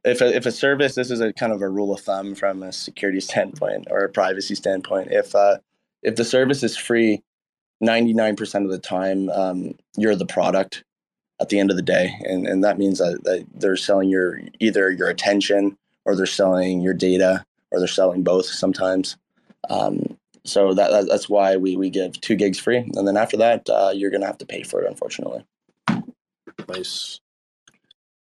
[0.04, 2.64] if a, if a service, this is a kind of a rule of thumb from
[2.64, 5.10] a security standpoint or a privacy standpoint.
[5.12, 5.60] If uh,
[6.02, 7.22] if the service is free,
[7.82, 10.84] ninety nine percent of the time, um, you're the product
[11.42, 14.40] at the end of the day, and and that means that, that they're selling your
[14.60, 19.18] either your attention or they're selling your data or they're selling both sometimes.
[19.70, 23.70] Um, so that, that's why we, we give two gigs free, and then after that,
[23.70, 25.46] uh, you're gonna have to pay for it, unfortunately.
[26.68, 27.20] Nice.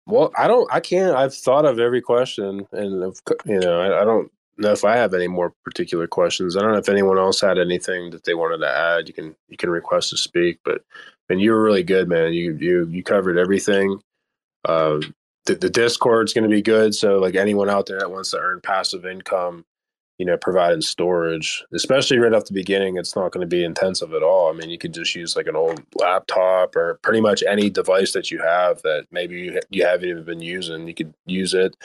[0.06, 0.68] Well, I don't.
[0.72, 1.14] I can't.
[1.14, 3.14] I've thought of every question, and
[3.44, 6.56] you know, I, I, don't know if I have any more particular questions.
[6.56, 9.08] I don't know if anyone else had anything that they wanted to add.
[9.08, 10.82] You can you can request to speak, but
[11.28, 12.32] and you were really good, man.
[12.32, 14.00] You you you covered everything.
[14.64, 15.00] Uh,
[15.46, 16.94] the, the Discord's going to be good.
[16.94, 19.64] So like anyone out there that wants to earn passive income,
[20.18, 24.12] you know, providing storage, especially right off the beginning, it's not going to be intensive
[24.12, 24.50] at all.
[24.50, 28.12] I mean, you could just use like an old laptop or pretty much any device
[28.12, 30.88] that you have that maybe you, you haven't even been using.
[30.88, 31.76] You could use it.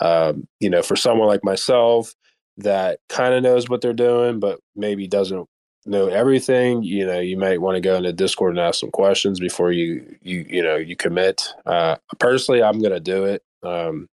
[0.00, 2.14] Um, you know, for someone like myself
[2.58, 5.48] that kind of knows what they're doing, but maybe doesn't
[5.86, 9.40] know everything, you know, you might want to go into Discord and ask some questions
[9.40, 11.42] before you you you know you commit.
[11.64, 13.42] Uh, personally, I'm going to do it.
[13.62, 14.08] Um,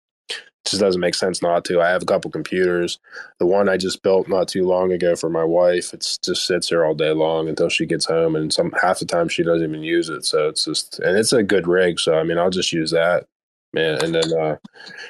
[0.66, 1.82] just doesn't make sense not to.
[1.82, 3.00] I have a couple computers.
[3.40, 6.70] The one I just built not too long ago for my wife, it just sits
[6.70, 9.68] there all day long until she gets home, and some half the time she doesn't
[9.68, 10.26] even use it.
[10.26, 12.00] So it's just, and it's a good rig.
[12.00, 13.28] So I mean, I'll just use that,
[13.74, 14.04] man.
[14.04, 14.58] And then uh,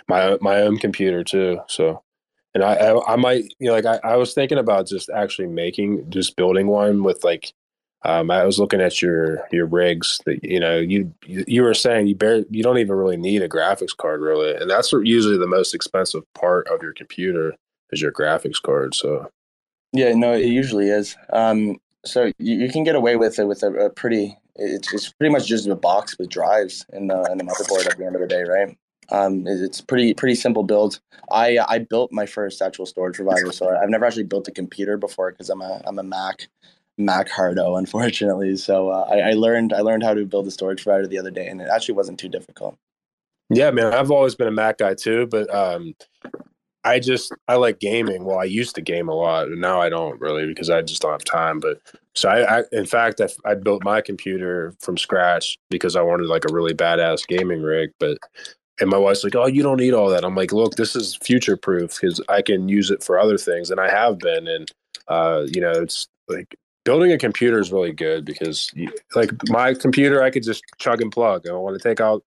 [0.08, 1.60] my my own computer too.
[1.68, 2.04] So,
[2.54, 5.48] and I I, I might you know like I, I was thinking about just actually
[5.48, 7.54] making just building one with like
[8.06, 12.08] um, I was looking at your your rigs that you know you you were saying
[12.08, 15.48] you bear, you don't even really need a graphics card really, and that's usually the
[15.48, 17.56] most expensive part of your computer
[17.92, 18.94] is your graphics card.
[18.94, 19.30] So
[19.92, 21.18] yeah, no, it usually is.
[21.34, 24.38] Um, so you, you, can get away with it with a, a pretty.
[24.58, 27.98] It's, it's, pretty much just a box with drives and the, and the motherboard at
[27.98, 28.78] the end of the day, right?
[29.12, 31.00] Um, it's pretty pretty simple build.
[31.32, 34.98] I I built my first actual storage provider, so I've never actually built a computer
[34.98, 36.48] before because I'm a I'm a Mac
[36.98, 38.56] Mac hardo, unfortunately.
[38.58, 41.32] So uh, I, I, learned I learned how to build a storage provider the other
[41.32, 42.78] day, and it actually wasn't too difficult.
[43.50, 45.94] Yeah, man, I've always been a Mac guy too, but um,
[46.84, 48.24] I just I like gaming.
[48.24, 51.02] Well, I used to game a lot, and now I don't really because I just
[51.02, 51.60] don't have time.
[51.60, 51.82] But
[52.16, 56.28] so I, I in fact, I, I built my computer from scratch because I wanted
[56.28, 58.18] like a really badass gaming rig, but
[58.80, 61.16] and my wife's like, "Oh, you don't need all that." I'm like, "Look, this is
[61.18, 64.72] future proof because I can use it for other things, and I have been." And
[65.08, 66.56] uh, you know, it's like
[66.86, 71.02] building a computer is really good because you, like my computer i could just chug
[71.02, 72.24] and plug i want to take out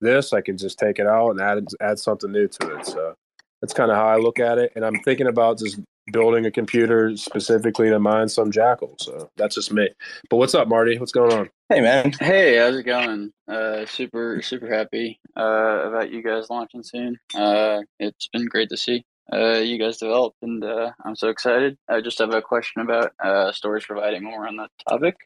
[0.00, 3.14] this i can just take it out and add add something new to it so
[3.60, 5.80] that's kind of how i look at it and i'm thinking about just
[6.10, 8.96] building a computer specifically to mine some jackal.
[8.98, 9.88] So that's just me.
[10.28, 10.98] But what's up, Marty?
[10.98, 11.50] What's going on?
[11.68, 12.12] Hey, man.
[12.20, 13.32] Hey, how's it going?
[13.48, 17.18] Uh, super, super happy uh, about you guys launching soon.
[17.34, 21.78] Uh, it's been great to see uh, you guys develop, and uh, I'm so excited.
[21.88, 25.16] I just have a question about uh, storage providing more on that topic.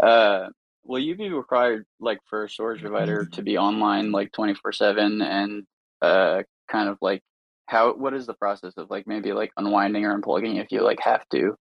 [0.00, 0.48] Uh,
[0.84, 5.22] will you be required, like, for a storage provider to be online, like, 24 7
[5.22, 5.64] and
[6.02, 7.22] uh, kind of like
[7.66, 11.00] how what is the process of like maybe like unwinding or unplugging if you like
[11.00, 11.56] have to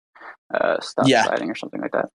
[0.54, 1.24] uh, stop Yeah.
[1.24, 2.10] providing or something like that?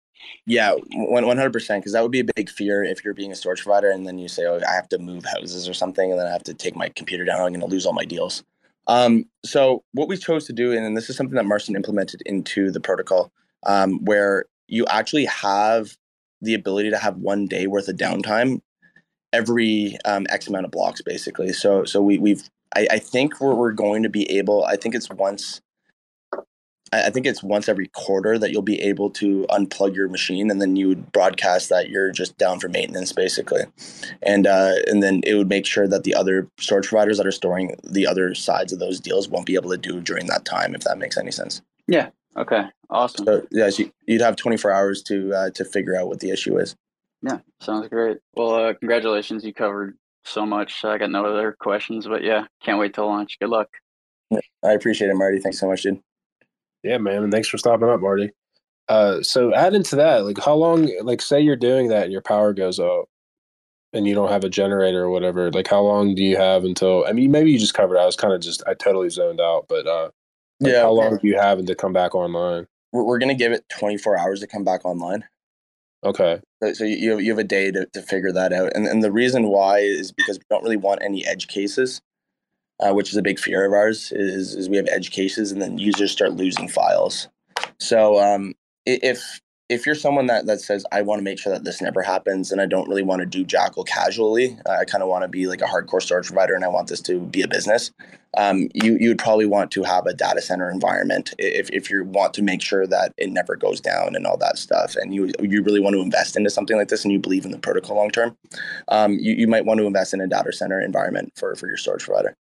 [0.47, 1.83] Yeah, one one hundred percent.
[1.83, 4.17] Because that would be a big fear if you're being a storage provider, and then
[4.17, 6.55] you say, "Oh, I have to move houses or something, and then I have to
[6.55, 7.41] take my computer down.
[7.41, 8.43] I'm going to lose all my deals."
[8.87, 12.71] Um, so what we chose to do, and this is something that Marston implemented into
[12.71, 13.33] the protocol,
[13.65, 15.97] um, where you actually have
[16.43, 18.61] the ability to have one day worth of downtime
[19.33, 21.53] every um, X amount of blocks, basically.
[21.53, 24.65] So so we we've I, I think we're we're going to be able.
[24.65, 25.61] I think it's once.
[27.03, 30.61] I think it's once every quarter that you'll be able to unplug your machine, and
[30.61, 33.63] then you would broadcast that you're just down for maintenance, basically,
[34.23, 37.33] and uh, and then it would make sure that the other storage providers that are
[37.33, 40.75] storing the other sides of those deals won't be able to do during that time,
[40.75, 41.63] if that makes any sense.
[41.87, 42.11] Yeah.
[42.37, 43.25] Okay, awesome.
[43.27, 46.59] So yes, you, you'd have 24 hours to uh, to figure out what the issue
[46.59, 46.75] is.
[47.23, 48.19] Yeah, sounds great.
[48.35, 49.45] Well, uh, congratulations.
[49.45, 50.85] You covered so much.
[50.85, 53.39] I got no other questions, but yeah, can't wait to launch.
[53.39, 53.69] Good luck.
[54.65, 55.39] I appreciate it, Marty.
[55.39, 56.01] Thanks so much, dude.
[56.85, 57.25] Yeah, man.
[57.25, 58.31] And thanks for stopping up, Marty.
[58.89, 62.21] Uh, so add into that, like how long, like say you're doing that and your
[62.21, 63.09] power goes out
[63.95, 67.07] and you don't have a generator or whatever, like how long do you have until,
[67.07, 68.01] I mean, maybe you just covered it.
[68.01, 70.11] I was kind of just, I totally zoned out, but, uh,
[70.61, 72.67] like, how long do you have to come back online?
[72.95, 75.25] we're, we're gonna give it 24 hours to come back online.
[76.05, 76.41] Okay.
[76.63, 78.75] So, so you have, you have a day to, to figure that out.
[78.75, 82.01] And, and the reason why is because we don't really want any edge cases,
[82.81, 85.61] uh, which is a big fear of ours, is, is we have edge cases and
[85.61, 87.29] then users start losing files.
[87.79, 88.55] So um,
[88.87, 89.41] if
[89.71, 92.53] if you're someone that, that says, I want to make sure that this never happens
[92.53, 95.29] and I don't really want to do Jackal casually, uh, I kind of want to
[95.29, 97.91] be like a hardcore storage provider and I want this to be a business,
[98.37, 102.05] um, you, you would probably want to have a data center environment if, if you
[102.05, 104.97] want to make sure that it never goes down and all that stuff.
[104.97, 107.51] And you, you really want to invest into something like this and you believe in
[107.51, 108.37] the protocol long term,
[108.89, 111.79] um, you, you might want to invest in a data center environment for, for your
[111.79, 112.37] storage provider.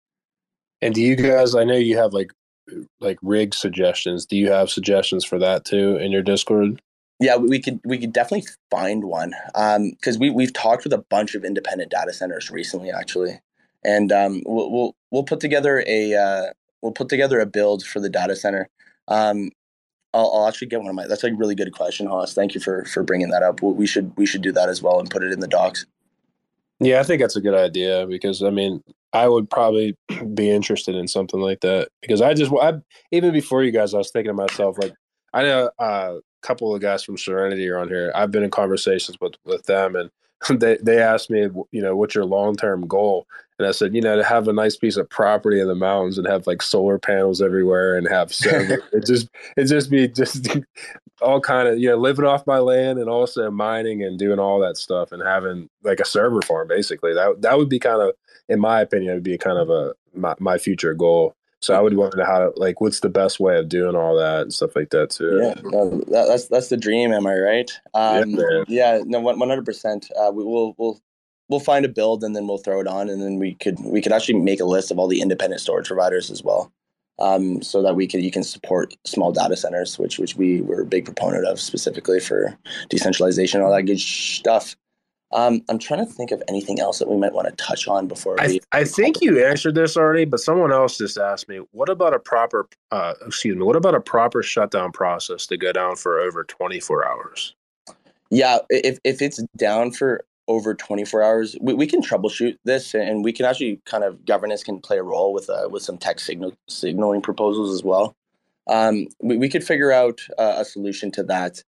[0.81, 2.31] And do you guys, I know you have like,
[2.99, 4.25] like rig suggestions.
[4.25, 6.81] Do you have suggestions for that too in your Discord?
[7.19, 11.35] Yeah, we could we could definitely find one because we we've talked with a bunch
[11.35, 13.39] of independent data centers recently, actually,
[13.85, 16.45] and um, we'll, we'll we'll put together a uh,
[16.81, 18.69] we'll put together a build for the data center.
[19.07, 19.51] Um,
[20.15, 21.05] I'll, I'll actually get one of my.
[21.05, 22.33] That's a really good question, Hoss.
[22.33, 23.61] Thank you for for bringing that up.
[23.61, 25.85] We should we should do that as well and put it in the docs.
[26.79, 28.83] Yeah, I think that's a good idea because I mean,
[29.13, 29.97] I would probably
[30.33, 32.73] be interested in something like that because I just, I,
[33.11, 34.93] even before you guys, I was thinking to myself, like,
[35.33, 38.11] I know uh, a couple of guys from Serenity are on here.
[38.15, 40.09] I've been in conversations with with them, and
[40.59, 43.27] they they asked me, you know, what's your long term goal?
[43.61, 46.17] And I said, you know, to have a nice piece of property in the mountains
[46.17, 48.83] and have like solar panels everywhere and have server.
[48.93, 50.47] it just it just be just
[51.21, 54.59] all kind of you know living off my land and also mining and doing all
[54.59, 57.13] that stuff and having like a server farm basically.
[57.13, 58.15] That that would be kind of,
[58.49, 61.35] in my opinion, it would be kind of a my, my future goal.
[61.61, 63.95] So I would want to know how to like what's the best way of doing
[63.95, 65.39] all that and stuff like that too.
[65.39, 67.13] Yeah, no, that's that's the dream.
[67.13, 67.71] Am I right?
[67.93, 68.65] Um, man.
[68.67, 70.09] yeah, no, one hundred percent.
[70.19, 70.99] Uh, We will we'll
[71.51, 74.01] we'll find a build and then we'll throw it on, and then we could we
[74.01, 76.71] could actually make a list of all the independent storage providers as well,
[77.19, 80.81] um, so that we can you can support small data centers, which which we were
[80.81, 82.57] a big proponent of specifically for
[82.89, 84.75] decentralization, all that good stuff.
[85.33, 88.07] Um, I'm trying to think of anything else that we might want to touch on
[88.07, 88.61] before I, we.
[88.73, 92.19] I think you answered this already, but someone else just asked me, what about a
[92.19, 96.43] proper, uh, excuse me, what about a proper shutdown process to go down for over
[96.43, 97.55] 24 hours?
[98.29, 103.23] Yeah, if if it's down for over 24 hours, we, we can troubleshoot this, and
[103.23, 106.19] we can actually kind of governance can play a role with uh, with some tech
[106.19, 108.15] signal signaling proposals as well.
[108.67, 111.63] Um, we, we could figure out uh, a solution to that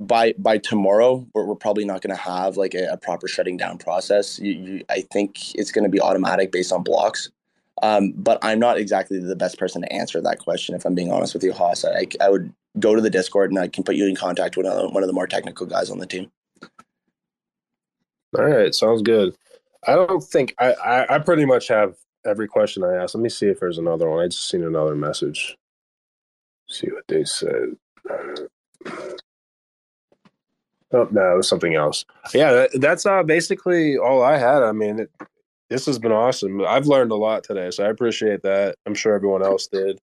[0.00, 1.26] by by tomorrow.
[1.34, 4.38] We're, we're probably not going to have like a, a proper shutting down process.
[4.38, 7.30] You, you, I think it's going to be automatic based on blocks.
[7.82, 10.74] Um, but I'm not exactly the best person to answer that question.
[10.74, 13.58] If I'm being honest with you, Hoss, I, I would go to the Discord and
[13.58, 16.06] I can put you in contact with one of the more technical guys on the
[16.06, 16.30] team.
[18.36, 19.36] All right, sounds good.
[19.86, 21.94] I don't think I, I, I pretty much have
[22.26, 23.14] every question I asked.
[23.14, 24.24] Let me see if there's another one.
[24.24, 25.56] I just seen another message.
[26.68, 27.76] See what they said.
[30.94, 32.04] Oh no, it was something else.
[32.32, 34.62] Yeah, that, that's uh, basically all I had.
[34.62, 35.10] I mean, it,
[35.68, 36.64] this has been awesome.
[36.64, 38.76] I've learned a lot today, so I appreciate that.
[38.86, 40.00] I'm sure everyone else did.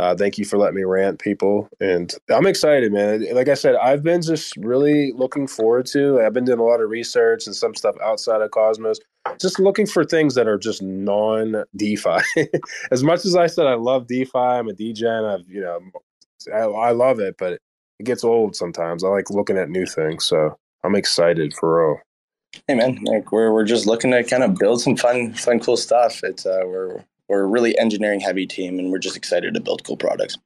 [0.00, 1.68] Uh, thank you for letting me rant, people.
[1.78, 3.26] And I'm excited, man.
[3.34, 6.22] Like I said, I've been just really looking forward to.
[6.22, 8.98] I've been doing a lot of research and some stuff outside of Cosmos,
[9.38, 12.16] just looking for things that are just non DeFi.
[12.90, 15.34] as much as I said I love DeFi, I'm a DGen.
[15.34, 15.80] I've you know,
[16.50, 17.52] I, I love it, but
[17.98, 19.04] it gets old sometimes.
[19.04, 22.00] I like looking at new things, so I'm excited for real.
[22.66, 25.76] Hey man, like we're we're just looking to kind of build some fun, fun, cool
[25.76, 26.24] stuff.
[26.24, 29.84] It's uh, we're we're a really engineering heavy team, and we're just excited to build
[29.84, 30.36] cool products.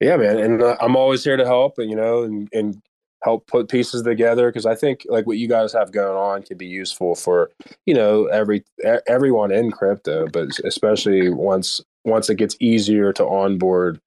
[0.00, 2.80] Yeah, man, and uh, I'm always here to help, you know, and and
[3.24, 6.56] help put pieces together because I think like what you guys have going on can
[6.56, 7.50] be useful for
[7.86, 8.64] you know every
[9.08, 14.00] everyone in crypto, but especially once once it gets easier to onboard,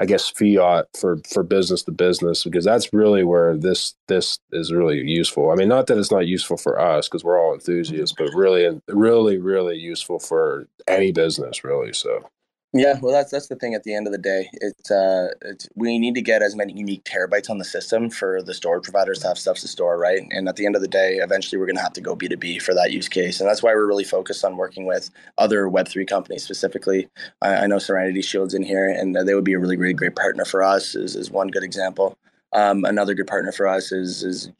[0.00, 4.72] I guess fiat for for business to business because that's really where this this is
[4.72, 5.50] really useful.
[5.50, 8.80] I mean, not that it's not useful for us because we're all enthusiasts, but really,
[8.88, 11.92] really, really useful for any business, really.
[11.92, 12.28] So
[12.74, 13.74] yeah, well, that's that's the thing.
[13.74, 16.74] At the end of the day, it's uh, it's we need to get as many
[16.74, 20.26] unique terabytes on the system for the storage providers to have stuff to store, right?
[20.30, 22.28] And at the end of the day, eventually we're going to have to go B
[22.28, 25.08] two B for that use case, and that's why we're really focused on working with
[25.38, 27.08] other Web three companies specifically.
[27.40, 30.14] I, I, know Serenity Shields in here, and they would be a really great great
[30.14, 30.94] partner for us.
[30.94, 32.18] Is is one good example.
[32.52, 34.50] Um, another good partner for us is is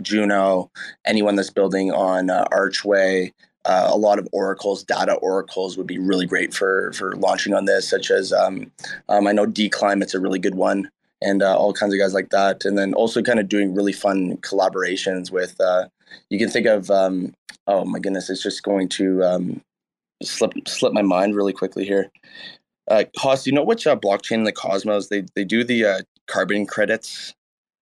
[0.00, 0.70] Juno.
[1.04, 3.34] Anyone that's building on uh, Archway
[3.64, 7.66] uh, a lot of oracles, data oracles would be really great for for launching on
[7.66, 8.70] this, such as um,
[9.08, 12.30] um, I know dClimate's a really good one, and uh, all kinds of guys like
[12.30, 12.64] that.
[12.64, 15.60] And then also kind of doing really fun collaborations with.
[15.60, 15.88] Uh,
[16.30, 17.34] you can think of um,
[17.66, 19.60] oh my goodness, it's just going to um,
[20.22, 22.10] slip slip my mind really quickly here.
[22.88, 26.00] Uh, Hoss, you know which uh, blockchain in the Cosmos they they do the uh,
[26.26, 27.34] carbon credits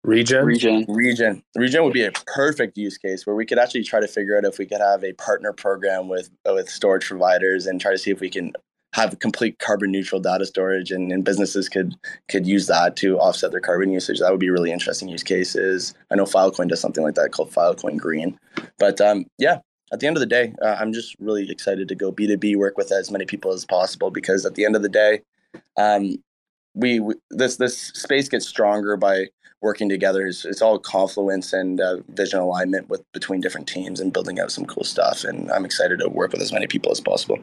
[0.06, 0.44] Regen?
[0.44, 0.84] Regen.
[0.88, 1.42] Regen.
[1.56, 4.44] Regen would be a perfect use case where we could actually try to figure out
[4.44, 8.12] if we could have a partner program with with storage providers and try to see
[8.12, 8.52] if we can
[8.94, 11.96] have complete carbon neutral data storage and, and businesses could
[12.28, 14.20] could use that to offset their carbon usage.
[14.20, 15.92] That would be really interesting use cases.
[16.12, 18.38] I know Filecoin does something like that called Filecoin Green.
[18.78, 19.58] But um, yeah,
[19.92, 22.78] at the end of the day, uh, I'm just really excited to go B2B, work
[22.78, 25.22] with as many people as possible because at the end of the day,
[25.76, 26.22] um,
[26.74, 29.26] we, we this this space gets stronger by
[29.66, 30.26] working together.
[30.26, 34.52] is it's all confluence and uh, vision alignment with between different teams and building out
[34.52, 35.24] some cool stuff.
[35.24, 37.40] And I'm excited to work with as many people as possible.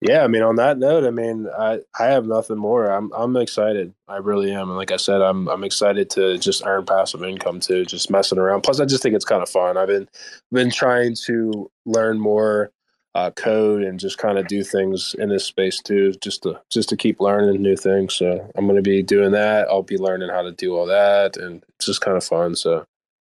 [0.00, 2.90] Yeah, I mean, on that note, I mean, I, I have nothing more.
[2.90, 3.94] I'm I'm excited.
[4.08, 4.68] I really am.
[4.68, 8.38] And like I said, I'm I'm excited to just earn passive income too, just messing
[8.38, 8.62] around.
[8.62, 9.76] Plus, I just think it's kind of fun.
[9.76, 10.08] I've been
[10.52, 12.70] been trying to learn more
[13.14, 16.88] uh, code and just kind of do things in this space too, just to just
[16.90, 18.14] to keep learning new things.
[18.14, 19.68] So I'm going to be doing that.
[19.68, 22.54] I'll be learning how to do all that, and it's just kind of fun.
[22.54, 22.84] So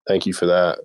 [0.07, 0.81] thank you for that.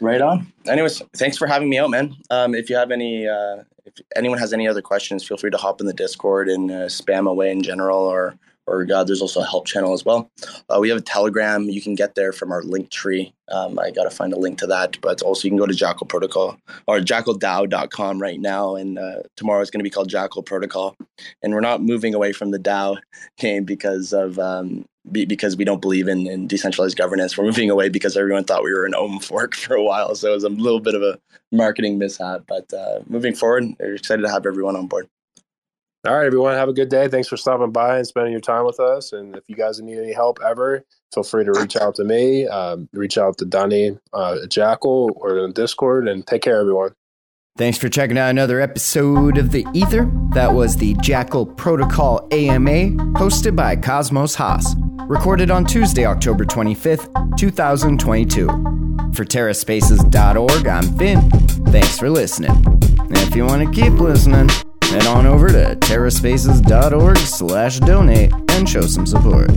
[0.00, 0.52] Right on.
[0.66, 2.14] Anyways, thanks for having me out, man.
[2.30, 5.56] Um, if you have any, uh, if anyone has any other questions, feel free to
[5.56, 8.34] hop in the Discord and uh, spam away in general, or
[8.68, 10.30] or uh, there's also a help channel as well.
[10.68, 11.64] Uh, we have a Telegram.
[11.64, 13.32] You can get there from our link tree.
[13.50, 15.00] Um, I got to find a link to that.
[15.00, 18.76] But also, you can go to Jackal Protocol or jackalDAO.com right now.
[18.76, 20.96] And uh, tomorrow is going to be called Jackal Protocol.
[21.42, 22.98] And we're not moving away from the DAO
[23.38, 27.36] game because of um, be, because we don't believe in, in, decentralized governance.
[27.36, 30.14] We're moving away because everyone thought we were an ohm fork for a while.
[30.14, 31.18] So it was a little bit of a
[31.52, 32.44] marketing mishap.
[32.46, 35.08] But uh, moving forward, we're excited to have everyone on board.
[36.06, 37.08] All right, everyone, have a good day.
[37.08, 39.12] Thanks for stopping by and spending your time with us.
[39.12, 42.46] And if you guys need any help ever, feel free to reach out to me,
[42.46, 46.94] um, reach out to Donnie uh, Jackal or in Discord, and take care, everyone.
[47.56, 50.08] Thanks for checking out another episode of The Ether.
[50.34, 54.76] That was the Jackal Protocol AMA, hosted by Cosmos Hoss.
[55.08, 58.46] Recorded on Tuesday, October 25th, 2022.
[59.14, 61.28] For TerraSpaces.org, I'm Finn.
[61.72, 62.52] Thanks for listening.
[63.00, 64.48] And if you want to keep listening,
[64.88, 69.50] head on over to terraspaces.org slash donate and show some support.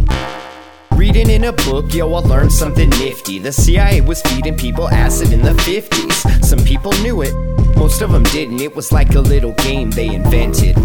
[0.94, 3.40] Reading in a book, yo, I learned something nifty.
[3.40, 6.44] The CIA was feeding people acid in the 50s.
[6.44, 7.34] Some people knew it,
[7.76, 8.60] most of them didn't.
[8.60, 10.78] It was like a little game they invented.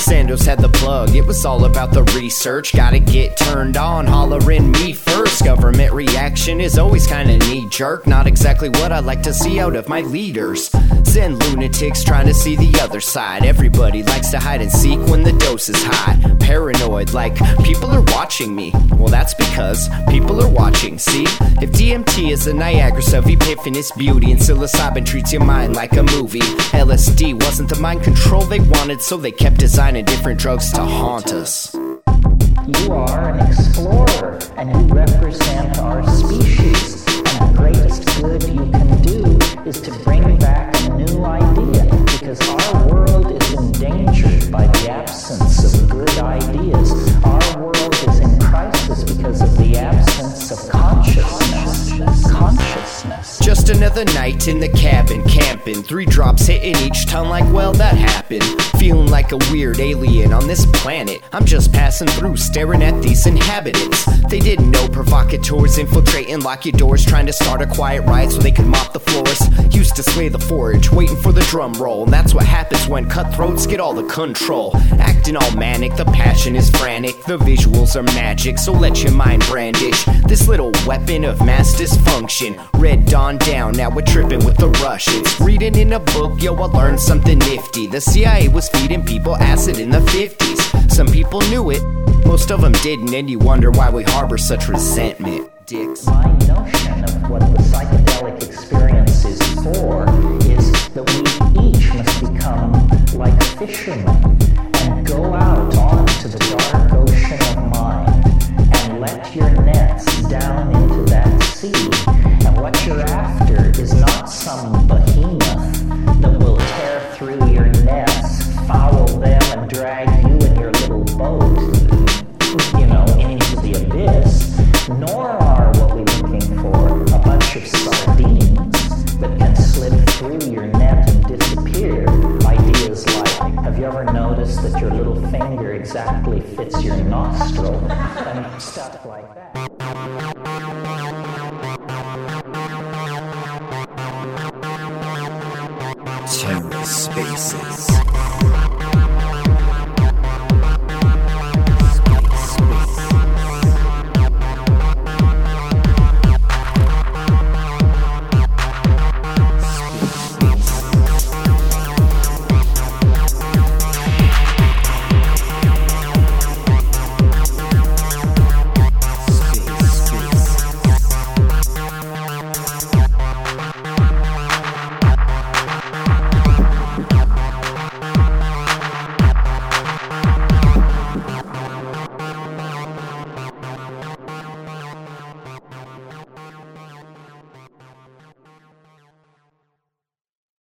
[0.00, 2.72] Sandoz had the plug, it was all about the research.
[2.74, 5.44] Gotta get turned on, hollering me first.
[5.44, 9.76] Government reaction is always kinda knee jerk, not exactly what I like to see out
[9.76, 10.70] of my leaders.
[11.04, 13.44] Zen lunatics trying to see the other side.
[13.44, 16.16] Everybody likes to hide and seek when the dose is high.
[16.40, 18.72] Paranoid, like people are watching me.
[18.96, 20.98] Well, that's because people are watching.
[20.98, 21.24] See,
[21.60, 26.02] if DMT is the Niagara of epiphanous beauty and psilocybin treats your mind like a
[26.02, 30.82] movie, LSD wasn't the mind control they wanted, so they kept designing different drugs to
[30.84, 31.74] haunt us.
[31.74, 37.04] You are an explorer, and you represent our species.
[37.08, 39.38] And the greatest good you can do
[39.68, 40.29] is to bring
[54.48, 55.82] in the cabin, camping.
[55.82, 58.44] Three drops hitting each town like, well, that happened.
[58.78, 61.20] Feeling like a weird alien on this planet.
[61.32, 64.04] I'm just passing through, staring at these inhabitants.
[64.28, 68.38] They didn't know provocateurs infiltrating, lock your doors, trying to start a quiet riot so
[68.38, 69.40] they could mop the floors.
[69.90, 72.04] Used to the forage, waiting for the drum roll.
[72.04, 74.70] And that's what happens when cutthroats get all the control.
[75.00, 77.20] Acting all manic, the passion is frantic.
[77.24, 82.56] The visuals are magic, so let your mind brandish this little weapon of mass dysfunction.
[82.74, 85.40] Red Dawn down, now we're tripping with the Russians.
[85.40, 87.88] Reading in a book, yo, I learned something nifty.
[87.88, 90.92] The CIA was feeding people acid in the 50s.
[90.92, 91.82] Some people knew it,
[92.24, 95.50] most of them didn't, and you wonder why we harbor such resentment.
[95.66, 96.06] Dicks.
[96.06, 98.89] My notion of what the psychedelic experience
[99.62, 100.04] for
[100.48, 102.72] is that we each must become
[103.12, 104.29] like fishermen and